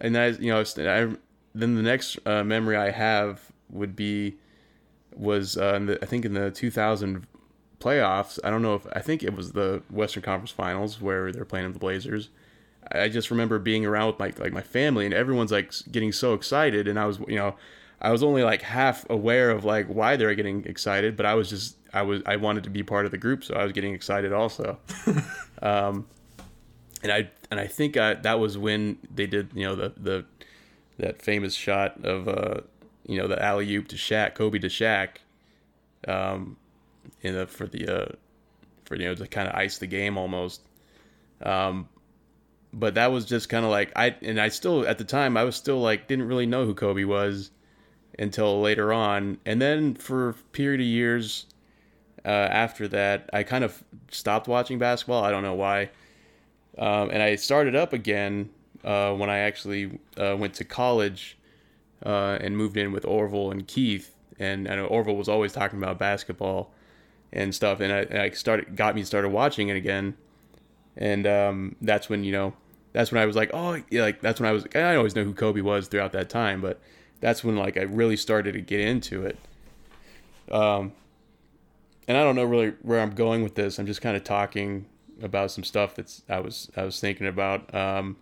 and 0.01 0.17
I, 0.17 0.29
you 0.29 0.51
know, 0.53 0.61
I 0.61 1.17
then 1.55 1.75
the 1.75 1.83
next 1.83 2.19
uh, 2.27 2.45
memory 2.45 2.77
I 2.77 2.91
have 2.91 3.51
would 3.71 3.97
be 3.97 4.37
was 5.15 5.57
uh, 5.57 5.75
in 5.75 5.87
the, 5.87 5.99
I 6.03 6.07
think 6.07 6.25
in 6.25 6.35
the 6.35 6.51
2000 6.51 7.27
playoffs. 7.81 8.39
I 8.45 8.51
don't 8.51 8.63
know 8.63 8.75
if 8.75 8.87
I 8.93 9.01
think 9.01 9.23
it 9.23 9.35
was 9.35 9.53
the 9.53 9.83
Western 9.91 10.23
Conference 10.23 10.51
Finals 10.51 11.01
where 11.01 11.33
they're 11.33 11.45
playing 11.45 11.73
the 11.73 11.79
Blazers. 11.79 12.29
I 12.93 13.09
just 13.09 13.31
remember 13.31 13.59
being 13.59 13.85
around 13.85 14.07
with 14.09 14.19
my 14.19 14.33
like 14.39 14.53
my 14.53 14.63
family 14.63 15.05
and 15.05 15.15
everyone's 15.15 15.53
like 15.53 15.73
getting 15.91 16.13
so 16.13 16.35
excited 16.35 16.89
and 16.89 16.99
I 16.99 17.07
was 17.07 17.19
you 17.29 17.37
know 17.37 17.57
I 18.01 18.11
was 18.11 18.23
only 18.23 18.43
like 18.43 18.63
half 18.63 19.05
aware 19.11 19.51
of 19.51 19.65
like 19.65 19.87
why 19.87 20.17
they're 20.17 20.35
getting 20.35 20.65
excited 20.65 21.17
but 21.17 21.27
I 21.27 21.35
was 21.35 21.51
just 21.51 21.77
I 21.93 22.03
was 22.03 22.23
I 22.25 22.37
wanted 22.37 22.65
to 22.65 22.71
be 22.71 22.83
part 22.83 23.05
of 23.05 23.11
the 23.11 23.19
group 23.19 23.45
so 23.45 23.55
I 23.55 23.65
was 23.65 23.73
getting 23.73 23.95
excited 23.95 24.33
also. 24.33 24.79
um, 25.63 26.07
and 27.03 27.13
I 27.13 27.31
and 27.51 27.59
I 27.59 27.67
think 27.67 27.97
I, 27.97 28.15
that 28.15 28.39
was 28.39 28.59
when 28.59 28.99
they 29.13 29.27
did 29.27 29.51
you 29.55 29.65
know 29.65 29.75
the 29.75 29.93
the 29.97 30.25
that 30.99 31.23
famous 31.23 31.55
shot 31.55 32.05
of 32.05 32.29
uh 32.29 32.61
you 33.07 33.19
know 33.19 33.27
the 33.27 33.43
alley 33.43 33.75
oop 33.75 33.89
to 33.89 33.97
Shaq 33.97 34.35
Kobe 34.35 34.59
to 34.59 34.69
Shaq, 34.69 35.17
um, 36.07 36.57
in 37.23 37.35
the 37.35 37.47
for 37.47 37.67
the 37.67 37.89
uh 37.89 38.13
for 38.85 38.97
you 38.97 39.05
know 39.05 39.15
to 39.15 39.27
kind 39.27 39.49
of 39.49 39.55
ice 39.55 39.79
the 39.79 39.87
game 39.87 40.19
almost, 40.19 40.63
um, 41.43 41.89
but 42.73 42.95
that 42.95 43.11
was 43.11 43.25
just 43.25 43.49
kind 43.49 43.65
of 43.65 43.71
like 43.71 43.93
I 43.97 44.15
and 44.23 44.41
I 44.41 44.49
still 44.49 44.87
at 44.87 44.99
the 44.99 45.05
time 45.05 45.37
I 45.37 45.45
was 45.45 45.57
still 45.57 45.81
like 45.81 46.07
didn't 46.07 46.29
really 46.29 46.47
know 46.47 46.65
who 46.67 46.75
Kobe 46.75 47.05
was 47.05 47.51
until 48.19 48.61
later 48.61 48.93
on, 48.93 49.39
and 49.47 49.61
then 49.61 49.95
for 49.95 50.31
a 50.31 50.35
period 50.35 50.81
of 50.81 50.87
years. 50.87 51.47
Uh, 52.23 52.29
after 52.29 52.87
that, 52.87 53.31
I 53.33 53.45
kind 53.45 53.65
of 53.65 53.83
stopped 54.11 54.47
watching 54.47 54.79
basketball. 54.79 55.25
I 55.25 55.31
don't 55.31 55.43
know 55.43 55.55
why. 55.55 55.89
Um, 56.79 57.11
and 57.11 57.23
I 57.23 57.37
started 57.37 57.75
up 57.75 57.93
again 57.93 58.51
uh, 58.85 59.13
when 59.15 59.29
I 59.29 59.39
actually 59.39 59.99
uh, 60.17 60.37
went 60.39 60.55
to 60.55 60.65
college 60.65 61.37
uh, 62.05 62.39
and 62.41 62.57
moved 62.57 62.77
in 62.77 62.93
with 62.93 63.05
Orville 63.05 63.51
and 63.51 63.67
Keith. 63.67 64.15
And 64.39 64.69
I 64.69 64.77
know 64.77 64.87
Orville 64.87 65.17
was 65.17 65.29
always 65.29 65.53
talking 65.53 65.79
about 65.79 65.99
basketball 65.99 66.73
and 67.33 67.55
stuff, 67.55 67.81
and 67.81 67.93
I, 67.93 67.99
and 68.01 68.19
I 68.19 68.31
started 68.31 68.75
got 68.75 68.95
me 68.95 69.05
started 69.05 69.29
watching 69.29 69.69
it 69.69 69.77
again. 69.77 70.17
And 70.97 71.27
um, 71.27 71.77
that's 71.81 72.09
when 72.09 72.25
you 72.25 72.33
know, 72.33 72.55
that's 72.93 73.13
when 73.13 73.23
I 73.23 73.27
was 73.27 73.37
like, 73.37 73.51
oh, 73.53 73.83
yeah, 73.91 74.03
like 74.03 74.21
that's 74.21 74.41
when 74.41 74.49
I 74.49 74.53
was. 74.53 74.67
I 74.75 74.97
always 74.97 75.15
know 75.15 75.25
who 75.25 75.35
Kobe 75.35 75.61
was 75.61 75.89
throughout 75.89 76.13
that 76.13 76.31
time, 76.31 76.61
but 76.61 76.81
that's 77.21 77.45
when 77.45 77.57
like 77.57 77.77
I 77.77 77.83
really 77.83 78.17
started 78.17 78.53
to 78.53 78.61
get 78.61 78.81
into 78.81 79.25
it. 79.27 79.39
Um, 80.51 80.93
and 82.09 82.17
I 82.17 82.25
don't 82.25 82.35
know 82.35 82.45
really 82.45 82.73
where 82.83 83.01
I'm 83.01 83.15
going 83.15 83.43
with 83.43 83.55
this. 83.55 83.79
I'm 83.79 83.87
just 83.87 84.01
kind 84.01 84.17
of 84.17 84.25
talking 84.25 84.87
about 85.23 85.51
some 85.51 85.65
stuff 85.65 85.95
that's 85.95 86.23
I 86.29 86.41
was 86.41 86.71
I 86.77 86.85
was 86.85 87.01
thinking 87.01 87.27
about. 87.27 87.75
Um, 87.75 88.17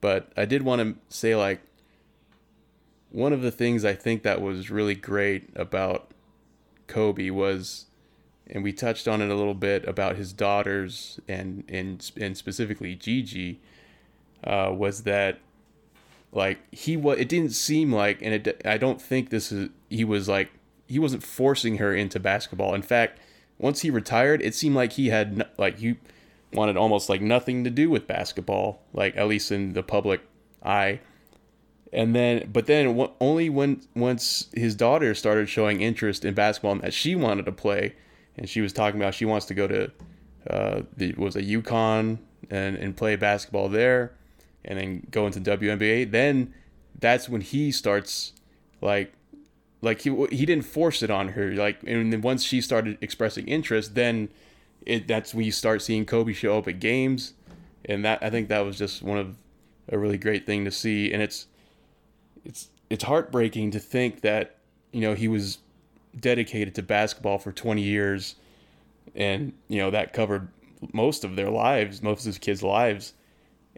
but 0.00 0.32
I 0.36 0.44
did 0.44 0.62
want 0.62 0.82
to 0.82 1.14
say 1.14 1.34
like 1.34 1.60
one 3.10 3.32
of 3.32 3.42
the 3.42 3.50
things 3.50 3.84
I 3.84 3.94
think 3.94 4.22
that 4.24 4.40
was 4.40 4.70
really 4.70 4.94
great 4.94 5.48
about 5.54 6.10
Kobe 6.88 7.30
was, 7.30 7.86
and 8.46 8.64
we 8.64 8.72
touched 8.72 9.06
on 9.06 9.22
it 9.22 9.30
a 9.30 9.34
little 9.34 9.54
bit 9.54 9.86
about 9.86 10.16
his 10.16 10.32
daughters 10.32 11.20
and 11.28 11.64
and 11.68 12.10
and 12.20 12.36
specifically 12.36 12.94
Gigi, 12.94 13.60
uh, 14.42 14.72
was 14.74 15.04
that 15.04 15.38
like 16.32 16.58
he 16.72 16.96
was 16.96 17.18
it 17.18 17.28
didn't 17.28 17.52
seem 17.52 17.92
like 17.92 18.20
and 18.20 18.34
it 18.34 18.60
I 18.64 18.76
don't 18.76 19.00
think 19.00 19.30
this 19.30 19.52
is 19.52 19.70
he 19.88 20.04
was 20.04 20.28
like 20.28 20.50
he 20.86 20.98
wasn't 20.98 21.22
forcing 21.22 21.78
her 21.78 21.94
into 21.94 22.20
basketball. 22.20 22.74
In 22.74 22.82
fact, 22.82 23.20
once 23.58 23.80
he 23.80 23.90
retired, 23.90 24.42
it 24.42 24.54
seemed 24.54 24.74
like 24.74 24.92
he 24.92 25.08
had 25.08 25.48
like 25.58 25.78
he 25.78 25.96
wanted 26.52 26.76
almost 26.76 27.08
like 27.08 27.20
nothing 27.20 27.64
to 27.64 27.70
do 27.70 27.90
with 27.90 28.06
basketball, 28.06 28.82
like 28.92 29.16
at 29.16 29.26
least 29.26 29.50
in 29.52 29.72
the 29.72 29.82
public 29.82 30.20
eye. 30.62 31.00
And 31.92 32.14
then, 32.14 32.50
but 32.52 32.66
then 32.66 33.08
only 33.20 33.48
when 33.48 33.82
once 33.94 34.48
his 34.54 34.74
daughter 34.74 35.14
started 35.14 35.48
showing 35.48 35.80
interest 35.80 36.24
in 36.24 36.34
basketball 36.34 36.72
and 36.72 36.80
that 36.82 36.94
she 36.94 37.14
wanted 37.14 37.46
to 37.46 37.52
play, 37.52 37.94
and 38.36 38.48
she 38.48 38.60
was 38.60 38.72
talking 38.72 39.00
about 39.00 39.14
she 39.14 39.24
wants 39.24 39.46
to 39.46 39.54
go 39.54 39.68
to 39.68 39.90
uh, 40.50 40.82
the 40.96 41.12
was 41.12 41.36
a 41.36 41.42
UConn 41.42 42.18
and 42.50 42.76
and 42.76 42.96
play 42.96 43.14
basketball 43.14 43.68
there, 43.68 44.12
and 44.64 44.78
then 44.78 45.06
go 45.10 45.26
into 45.26 45.40
WNBA. 45.40 46.10
Then 46.10 46.52
that's 46.98 47.28
when 47.28 47.40
he 47.40 47.70
starts 47.70 48.32
like 48.80 49.12
like 49.84 50.00
he 50.00 50.26
he 50.30 50.46
didn't 50.46 50.64
force 50.64 51.02
it 51.02 51.10
on 51.10 51.28
her 51.28 51.52
like 51.52 51.82
and 51.86 52.12
then 52.12 52.20
once 52.20 52.42
she 52.42 52.60
started 52.60 52.98
expressing 53.00 53.46
interest 53.46 53.94
then 53.94 54.28
it 54.86 55.08
that's 55.08 55.34
when 55.34 55.44
you 55.44 55.52
start 55.52 55.82
seeing 55.82 56.04
Kobe 56.04 56.32
show 56.32 56.58
up 56.58 56.68
at 56.68 56.80
games. 56.80 57.34
And 57.84 58.04
that 58.04 58.22
I 58.22 58.30
think 58.30 58.48
that 58.48 58.60
was 58.60 58.78
just 58.78 59.02
one 59.02 59.18
of 59.18 59.36
a 59.90 59.98
really 59.98 60.18
great 60.18 60.46
thing 60.46 60.64
to 60.64 60.70
see. 60.70 61.12
And 61.12 61.22
it's 61.22 61.46
it's 62.44 62.68
it's 62.90 63.04
heartbreaking 63.04 63.70
to 63.72 63.78
think 63.78 64.20
that 64.22 64.58
you 64.92 65.00
know 65.00 65.14
he 65.14 65.28
was 65.28 65.58
dedicated 66.18 66.74
to 66.76 66.82
basketball 66.82 67.38
for 67.38 67.50
20 67.50 67.82
years 67.82 68.36
and 69.16 69.52
you 69.66 69.78
know 69.78 69.90
that 69.90 70.12
covered 70.12 70.48
most 70.92 71.24
of 71.24 71.34
their 71.34 71.50
lives 71.50 72.02
most 72.02 72.20
of 72.20 72.26
his 72.26 72.38
kids 72.38 72.62
lives. 72.62 73.14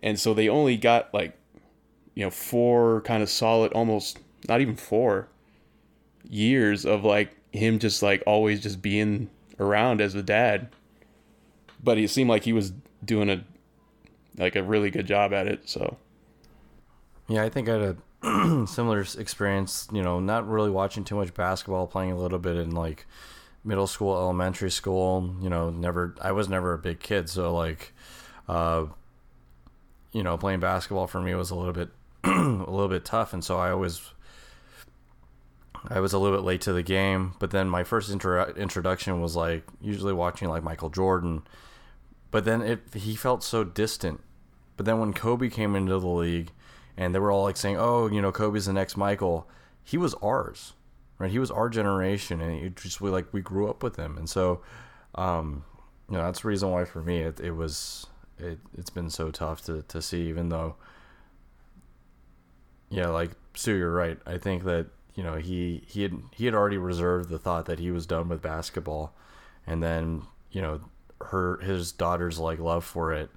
And 0.02 0.18
so 0.18 0.34
they 0.34 0.48
only 0.48 0.76
got 0.76 1.12
like 1.14 1.36
you 2.14 2.24
know 2.24 2.30
four 2.30 3.00
kind 3.02 3.22
of 3.22 3.30
solid 3.30 3.72
almost 3.72 4.18
not 4.48 4.60
even 4.60 4.76
four 4.76 5.28
years 6.28 6.84
of 6.84 7.04
like 7.04 7.36
him 7.52 7.78
just 7.78 8.02
like 8.02 8.22
always 8.26 8.60
just 8.60 8.82
being 8.82 9.30
around 9.58 10.00
as 10.00 10.14
a 10.14 10.22
dad. 10.22 10.68
But 11.82 11.98
it 11.98 12.10
seemed 12.10 12.30
like 12.30 12.44
he 12.44 12.52
was 12.52 12.72
doing 13.04 13.30
a 13.30 13.44
like 14.38 14.56
a 14.56 14.62
really 14.62 14.90
good 14.90 15.06
job 15.06 15.32
at 15.32 15.46
it 15.46 15.68
so. 15.68 15.96
Yeah 17.28 17.42
i 17.42 17.48
think 17.48 17.68
i 17.68 17.72
had 17.72 17.96
a 18.22 18.66
similar 18.66 19.00
experience 19.18 19.88
you 19.92 20.02
know 20.02 20.20
not 20.20 20.48
really 20.48 20.70
watching 20.70 21.04
too 21.04 21.16
much 21.16 21.34
basketball 21.34 21.86
playing 21.86 22.12
a 22.12 22.16
little 22.16 22.38
bit 22.38 22.56
in 22.56 22.70
like 22.70 23.06
middle 23.64 23.86
school 23.86 24.16
elementary 24.16 24.70
school 24.70 25.34
you 25.40 25.50
know 25.50 25.70
never 25.70 26.14
i 26.20 26.32
was 26.32 26.48
never 26.48 26.72
a 26.72 26.78
big 26.78 27.00
kid 27.00 27.28
so 27.28 27.54
like 27.54 27.92
uh 28.48 28.86
you 30.12 30.22
know 30.22 30.36
playing 30.36 30.60
basketball 30.60 31.06
for 31.06 31.20
me 31.20 31.34
was 31.34 31.50
a 31.50 31.54
little 31.54 31.72
bit 31.72 31.88
a 32.24 32.30
little 32.30 32.88
bit 32.88 33.04
tough 33.04 33.32
and 33.32 33.44
so 33.44 33.58
i 33.58 33.70
always 33.70 34.12
I 35.88 36.00
was 36.00 36.12
a 36.12 36.18
little 36.18 36.36
bit 36.36 36.44
late 36.44 36.60
to 36.62 36.72
the 36.72 36.82
game, 36.82 37.34
but 37.38 37.50
then 37.50 37.68
my 37.68 37.84
first 37.84 38.10
intro- 38.10 38.52
introduction 38.54 39.20
was 39.20 39.36
like 39.36 39.64
usually 39.80 40.12
watching 40.12 40.48
like 40.48 40.62
Michael 40.62 40.90
Jordan, 40.90 41.42
but 42.30 42.44
then 42.44 42.62
it 42.62 42.80
he 42.94 43.14
felt 43.14 43.42
so 43.42 43.64
distant. 43.64 44.20
But 44.76 44.86
then 44.86 44.98
when 44.98 45.12
Kobe 45.12 45.48
came 45.48 45.74
into 45.74 45.98
the 45.98 46.06
league, 46.06 46.50
and 46.96 47.14
they 47.14 47.18
were 47.18 47.30
all 47.30 47.44
like 47.44 47.56
saying, 47.56 47.76
"Oh, 47.78 48.08
you 48.08 48.20
know, 48.20 48.32
Kobe's 48.32 48.66
the 48.66 48.72
next 48.72 48.96
Michael," 48.96 49.48
he 49.84 49.96
was 49.96 50.14
ours, 50.22 50.74
right? 51.18 51.30
He 51.30 51.38
was 51.38 51.50
our 51.50 51.68
generation, 51.68 52.40
and 52.40 52.64
it 52.64 52.76
just 52.76 53.00
we 53.00 53.10
like 53.10 53.32
we 53.32 53.40
grew 53.40 53.68
up 53.68 53.82
with 53.82 53.96
him, 53.96 54.18
and 54.18 54.28
so, 54.28 54.62
um, 55.14 55.64
you 56.10 56.16
know, 56.16 56.24
that's 56.24 56.42
the 56.42 56.48
reason 56.48 56.70
why 56.70 56.84
for 56.84 57.02
me 57.02 57.20
it, 57.20 57.40
it 57.40 57.52
was 57.52 58.06
it 58.38 58.58
it's 58.76 58.90
been 58.90 59.10
so 59.10 59.30
tough 59.30 59.62
to 59.66 59.82
to 59.82 60.02
see, 60.02 60.28
even 60.28 60.48
though. 60.48 60.76
Yeah, 62.88 63.08
like 63.08 63.32
Stu, 63.54 63.74
you're 63.74 63.92
right. 63.92 64.18
I 64.26 64.38
think 64.38 64.62
that 64.64 64.86
you 65.16 65.24
know 65.24 65.34
he 65.34 65.82
he 65.88 66.02
had 66.02 66.22
he 66.30 66.44
had 66.44 66.54
already 66.54 66.78
reserved 66.78 67.28
the 67.28 67.38
thought 67.38 67.66
that 67.66 67.80
he 67.80 67.90
was 67.90 68.06
done 68.06 68.28
with 68.28 68.40
basketball, 68.40 69.12
and 69.66 69.82
then 69.82 70.22
you 70.52 70.62
know 70.62 70.80
her 71.20 71.56
his 71.58 71.90
daughter's 71.90 72.38
like 72.38 72.60
love 72.60 72.84
for 72.84 73.12
it 73.12 73.30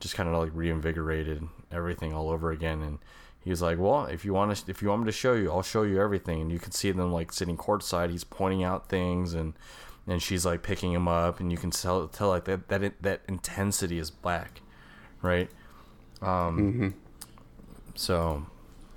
just 0.00 0.14
kind 0.14 0.28
of 0.28 0.34
like 0.34 0.50
reinvigorated 0.54 1.46
everything 1.70 2.12
all 2.12 2.30
over 2.30 2.50
again. 2.50 2.82
And 2.82 2.98
he 3.44 3.50
was 3.50 3.62
like 3.62 3.78
well 3.78 4.06
if 4.06 4.24
you 4.24 4.34
want 4.34 4.54
to 4.56 4.70
if 4.70 4.82
you 4.82 4.88
want 4.88 5.02
me 5.02 5.06
to 5.06 5.12
show 5.12 5.34
you 5.34 5.50
i'll 5.50 5.62
show 5.62 5.82
you 5.82 6.00
everything. 6.00 6.40
And 6.40 6.50
you 6.50 6.58
can 6.58 6.72
see 6.72 6.90
them 6.90 7.12
like 7.12 7.32
sitting 7.32 7.56
courtside. 7.56 8.10
He's 8.10 8.24
pointing 8.24 8.64
out 8.64 8.88
things 8.88 9.34
and 9.34 9.54
and 10.06 10.20
she's 10.20 10.44
like 10.44 10.62
picking 10.62 10.92
him 10.92 11.06
up. 11.06 11.38
And 11.38 11.52
you 11.52 11.58
can 11.58 11.70
tell 11.70 12.08
tell 12.08 12.28
like 12.28 12.44
that 12.46 12.68
that 12.68 13.02
that 13.02 13.20
intensity 13.28 13.98
is 13.98 14.10
black 14.10 14.62
right? 15.22 15.50
Um 16.22 16.58
mm-hmm. 16.58 16.88
so 17.94 18.46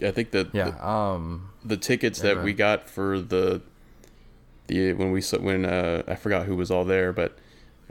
I 0.03 0.11
think 0.11 0.31
that 0.31 0.53
yeah, 0.53 0.71
the, 0.71 0.87
um, 0.87 1.49
the 1.63 1.77
tickets 1.77 2.19
yeah, 2.19 2.33
that 2.33 2.43
we 2.43 2.53
got 2.53 2.89
for 2.89 3.19
the 3.19 3.61
the 4.67 4.93
when 4.93 5.11
we 5.11 5.21
when 5.21 5.65
uh, 5.65 6.03
I 6.07 6.15
forgot 6.15 6.45
who 6.45 6.55
was 6.55 6.71
all 6.71 6.85
there, 6.85 7.13
but 7.13 7.37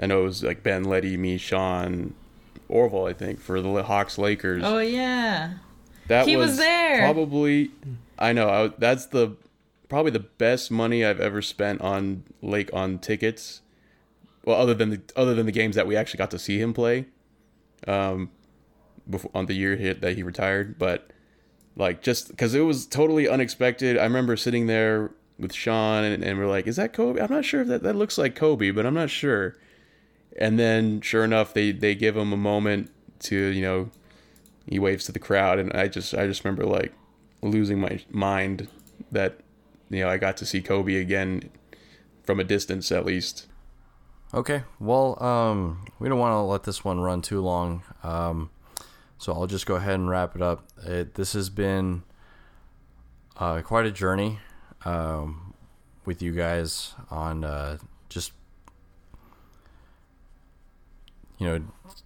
I 0.00 0.06
know 0.06 0.20
it 0.20 0.24
was 0.24 0.42
like 0.42 0.62
Ben 0.62 0.84
Lety, 0.84 1.16
me, 1.16 1.38
Sean, 1.38 2.14
Orville, 2.68 3.06
I 3.06 3.12
think 3.12 3.40
for 3.40 3.60
the 3.60 3.82
Hawks 3.82 4.18
Lakers. 4.18 4.62
Oh 4.64 4.78
yeah, 4.78 5.54
that 6.08 6.26
he 6.26 6.36
was, 6.36 6.50
was 6.50 6.58
there. 6.58 7.00
Probably, 7.00 7.70
I 8.18 8.32
know 8.32 8.48
I, 8.48 8.68
that's 8.78 9.06
the 9.06 9.36
probably 9.88 10.10
the 10.10 10.20
best 10.20 10.70
money 10.70 11.04
I've 11.04 11.20
ever 11.20 11.42
spent 11.42 11.80
on 11.80 12.24
Lake 12.40 12.70
on 12.72 12.98
tickets. 12.98 13.60
Well, 14.44 14.60
other 14.60 14.74
than 14.74 14.90
the 14.90 15.00
other 15.16 15.34
than 15.34 15.46
the 15.46 15.52
games 15.52 15.76
that 15.76 15.86
we 15.86 15.96
actually 15.96 16.18
got 16.18 16.30
to 16.32 16.38
see 16.38 16.60
him 16.60 16.72
play, 16.72 17.06
um, 17.86 18.30
before 19.08 19.30
on 19.34 19.46
the 19.46 19.54
year 19.54 19.76
hit 19.76 20.00
that 20.00 20.16
he 20.16 20.22
retired, 20.22 20.78
but 20.78 21.10
like 21.76 22.02
just 22.02 22.28
because 22.28 22.54
it 22.54 22.60
was 22.60 22.86
totally 22.86 23.28
unexpected. 23.28 23.96
I 23.98 24.04
remember 24.04 24.36
sitting 24.36 24.66
there 24.66 25.10
with 25.38 25.52
Sean 25.52 26.04
and, 26.04 26.22
and 26.22 26.38
we're 26.38 26.46
like, 26.48 26.66
"Is 26.66 26.76
that 26.76 26.92
Kobe?" 26.92 27.20
I'm 27.20 27.30
not 27.30 27.44
sure 27.44 27.62
if 27.62 27.68
that 27.68 27.82
that 27.82 27.96
looks 27.96 28.18
like 28.18 28.34
Kobe, 28.34 28.70
but 28.70 28.86
I'm 28.86 28.94
not 28.94 29.10
sure. 29.10 29.56
And 30.38 30.58
then, 30.58 31.00
sure 31.00 31.24
enough, 31.24 31.54
they 31.54 31.72
they 31.72 31.94
give 31.94 32.16
him 32.16 32.32
a 32.32 32.36
moment 32.36 32.90
to 33.20 33.36
you 33.36 33.62
know, 33.62 33.90
he 34.66 34.78
waves 34.78 35.04
to 35.06 35.12
the 35.12 35.18
crowd, 35.18 35.58
and 35.58 35.72
I 35.72 35.88
just 35.88 36.14
I 36.14 36.26
just 36.26 36.44
remember 36.44 36.64
like 36.64 36.92
losing 37.42 37.80
my 37.80 38.00
mind 38.10 38.68
that 39.10 39.40
you 39.90 40.00
know 40.00 40.08
I 40.08 40.16
got 40.16 40.36
to 40.38 40.46
see 40.46 40.60
Kobe 40.62 40.94
again 40.96 41.50
from 42.24 42.40
a 42.40 42.44
distance 42.44 42.92
at 42.92 43.04
least. 43.04 43.46
Okay, 44.34 44.62
well, 44.80 45.22
um, 45.22 45.84
we 45.98 46.08
don't 46.08 46.18
want 46.18 46.32
to 46.32 46.40
let 46.40 46.62
this 46.62 46.82
one 46.82 47.00
run 47.00 47.20
too 47.20 47.42
long, 47.42 47.82
um, 48.02 48.48
so 49.22 49.32
I'll 49.32 49.46
just 49.46 49.66
go 49.66 49.76
ahead 49.76 49.94
and 49.94 50.10
wrap 50.10 50.34
it 50.34 50.42
up. 50.42 50.66
It, 50.84 51.14
this 51.14 51.34
has 51.34 51.48
been 51.48 52.02
uh, 53.36 53.60
quite 53.62 53.86
a 53.86 53.92
journey 53.92 54.40
um, 54.84 55.54
with 56.04 56.20
you 56.22 56.32
guys 56.32 56.94
on 57.08 57.44
uh, 57.44 57.78
just 58.08 58.32
you 61.38 61.46
know 61.46 61.62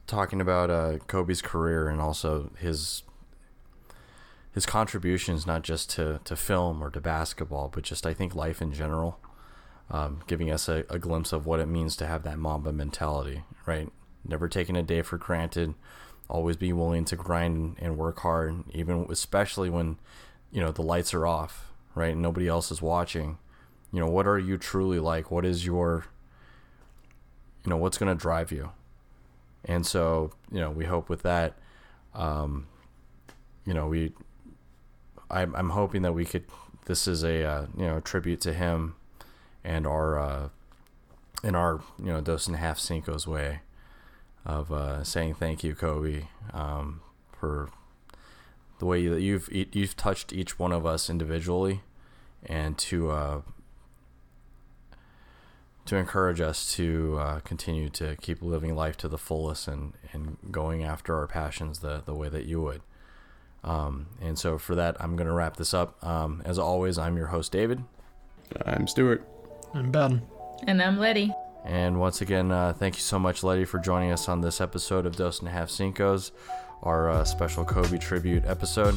talking 0.06 0.42
about 0.42 0.68
uh, 0.68 0.98
Kobe's 1.06 1.40
career 1.40 1.88
and 1.88 2.02
also 2.02 2.50
his 2.58 3.02
his 4.52 4.66
contributions 4.66 5.46
not 5.46 5.62
just 5.62 5.88
to, 5.92 6.20
to 6.24 6.36
film 6.36 6.82
or 6.84 6.90
to 6.90 7.00
basketball, 7.00 7.70
but 7.72 7.82
just 7.82 8.04
I 8.04 8.12
think 8.12 8.34
life 8.34 8.60
in 8.60 8.74
general 8.74 9.18
um, 9.90 10.20
giving 10.26 10.50
us 10.50 10.68
a, 10.68 10.84
a 10.90 10.98
glimpse 10.98 11.32
of 11.32 11.46
what 11.46 11.60
it 11.60 11.66
means 11.66 11.96
to 11.96 12.06
have 12.06 12.24
that 12.24 12.38
Mamba 12.38 12.74
mentality, 12.74 13.42
right? 13.64 13.90
Never 14.22 14.50
taking 14.50 14.76
a 14.76 14.82
day 14.82 15.00
for 15.00 15.16
granted, 15.16 15.72
always 16.28 16.56
be 16.56 16.72
willing 16.72 17.04
to 17.06 17.16
grind 17.16 17.76
and 17.80 17.96
work 17.96 18.20
hard, 18.20 18.64
even 18.72 19.06
especially 19.10 19.70
when 19.70 19.98
you 20.50 20.60
know 20.60 20.72
the 20.72 20.82
lights 20.82 21.14
are 21.14 21.26
off, 21.26 21.72
right? 21.94 22.16
Nobody 22.16 22.48
else 22.48 22.70
is 22.70 22.82
watching. 22.82 23.38
You 23.92 24.00
know, 24.00 24.08
what 24.08 24.26
are 24.26 24.38
you 24.38 24.58
truly 24.58 24.98
like? 24.98 25.30
What 25.30 25.44
is 25.44 25.64
your 25.64 26.06
you 27.64 27.70
know, 27.70 27.76
what's 27.76 27.98
going 27.98 28.14
to 28.16 28.20
drive 28.20 28.52
you? 28.52 28.70
And 29.64 29.84
so, 29.84 30.30
you 30.52 30.60
know, 30.60 30.70
we 30.70 30.84
hope 30.84 31.08
with 31.08 31.22
that, 31.22 31.54
um, 32.14 32.68
you 33.64 33.74
know, 33.74 33.88
we, 33.88 34.12
I'm, 35.28 35.52
I'm 35.56 35.70
hoping 35.70 36.02
that 36.02 36.12
we 36.12 36.24
could, 36.24 36.44
this 36.84 37.08
is 37.08 37.24
a, 37.24 37.42
uh, 37.42 37.66
you 37.76 37.84
know, 37.84 37.98
tribute 37.98 38.40
to 38.42 38.52
him 38.52 38.94
and 39.64 39.84
our 39.84 40.16
uh, 40.18 40.48
in 41.42 41.54
our 41.54 41.80
you 41.98 42.06
know 42.06 42.20
dose 42.20 42.46
and 42.46 42.56
half 42.56 42.78
Cinco's 42.78 43.26
way 43.26 43.60
of 44.46 44.72
uh, 44.72 45.02
saying 45.04 45.34
thank 45.34 45.62
you, 45.64 45.74
Kobe, 45.74 46.28
um, 46.54 47.00
for 47.38 47.68
the 48.78 48.86
way 48.86 49.06
that 49.08 49.20
you've 49.20 49.48
you've 49.52 49.96
touched 49.96 50.32
each 50.32 50.58
one 50.58 50.72
of 50.72 50.86
us 50.86 51.10
individually, 51.10 51.82
and 52.44 52.78
to 52.78 53.10
uh, 53.10 53.40
to 55.86 55.96
encourage 55.96 56.40
us 56.40 56.74
to 56.74 57.16
uh, 57.18 57.40
continue 57.40 57.88
to 57.88 58.16
keep 58.16 58.42
living 58.42 58.74
life 58.74 58.96
to 58.98 59.08
the 59.08 59.18
fullest 59.18 59.68
and, 59.68 59.94
and 60.12 60.36
going 60.50 60.82
after 60.82 61.16
our 61.16 61.26
passions 61.26 61.78
the, 61.78 62.02
the 62.04 62.14
way 62.14 62.28
that 62.28 62.44
you 62.44 62.60
would. 62.60 62.82
Um, 63.62 64.06
and 64.20 64.38
so 64.38 64.58
for 64.58 64.74
that, 64.74 64.96
I'm 65.00 65.16
going 65.16 65.28
to 65.28 65.32
wrap 65.32 65.56
this 65.56 65.72
up. 65.72 66.04
Um, 66.04 66.42
as 66.44 66.58
always, 66.58 66.98
I'm 66.98 67.16
your 67.16 67.28
host, 67.28 67.52
David. 67.52 67.82
I'm 68.64 68.86
Stuart. 68.86 69.26
I'm 69.74 69.90
Ben. 69.90 70.22
And 70.66 70.82
I'm 70.82 70.98
Lety. 70.98 71.32
And 71.66 71.98
once 71.98 72.20
again, 72.20 72.52
uh, 72.52 72.72
thank 72.72 72.94
you 72.96 73.02
so 73.02 73.18
much, 73.18 73.42
Lety, 73.42 73.66
for 73.66 73.78
joining 73.78 74.12
us 74.12 74.28
on 74.28 74.40
this 74.40 74.60
episode 74.60 75.04
of 75.04 75.16
Dose 75.16 75.40
and 75.40 75.48
a 75.48 75.50
Half 75.50 75.68
Cinco's, 75.68 76.30
our 76.82 77.10
uh, 77.10 77.24
special 77.24 77.64
Kobe 77.64 77.98
tribute 77.98 78.44
episode. 78.46 78.94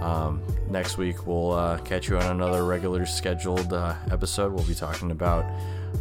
Um, 0.00 0.42
next 0.68 0.98
week, 0.98 1.26
we'll 1.26 1.52
uh, 1.52 1.78
catch 1.78 2.08
you 2.08 2.16
on 2.18 2.30
another 2.30 2.64
regular 2.64 3.06
scheduled 3.06 3.72
uh, 3.72 3.94
episode. 4.10 4.52
We'll 4.52 4.66
be 4.66 4.74
talking 4.74 5.12
about 5.12 5.44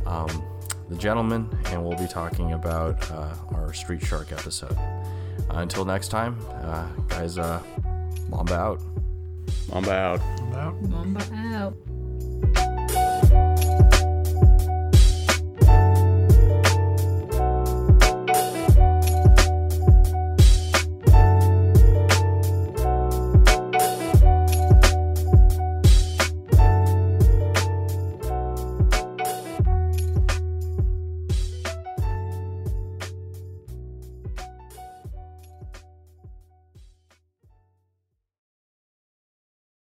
um, 0.08 0.44
The 0.89 0.96
Gentlemen, 0.98 1.48
and 1.68 1.84
we'll 1.86 1.98
be 1.98 2.08
talking 2.08 2.54
about 2.54 3.10
uh, 3.12 3.36
our 3.54 3.72
Street 3.74 4.02
Shark 4.02 4.32
episode. 4.32 4.78
until 5.52 5.86
next 5.86 6.08
time, 6.08 6.38
uh, 6.64 6.88
guys, 7.08 7.38
Mamba 7.38 8.56
out. 8.56 8.82
Mamba 9.72 9.91
out. 9.94 10.20
Mamba 10.39 10.58
out. 10.58 10.82
Mamba 10.89 11.22
out. 11.34 12.03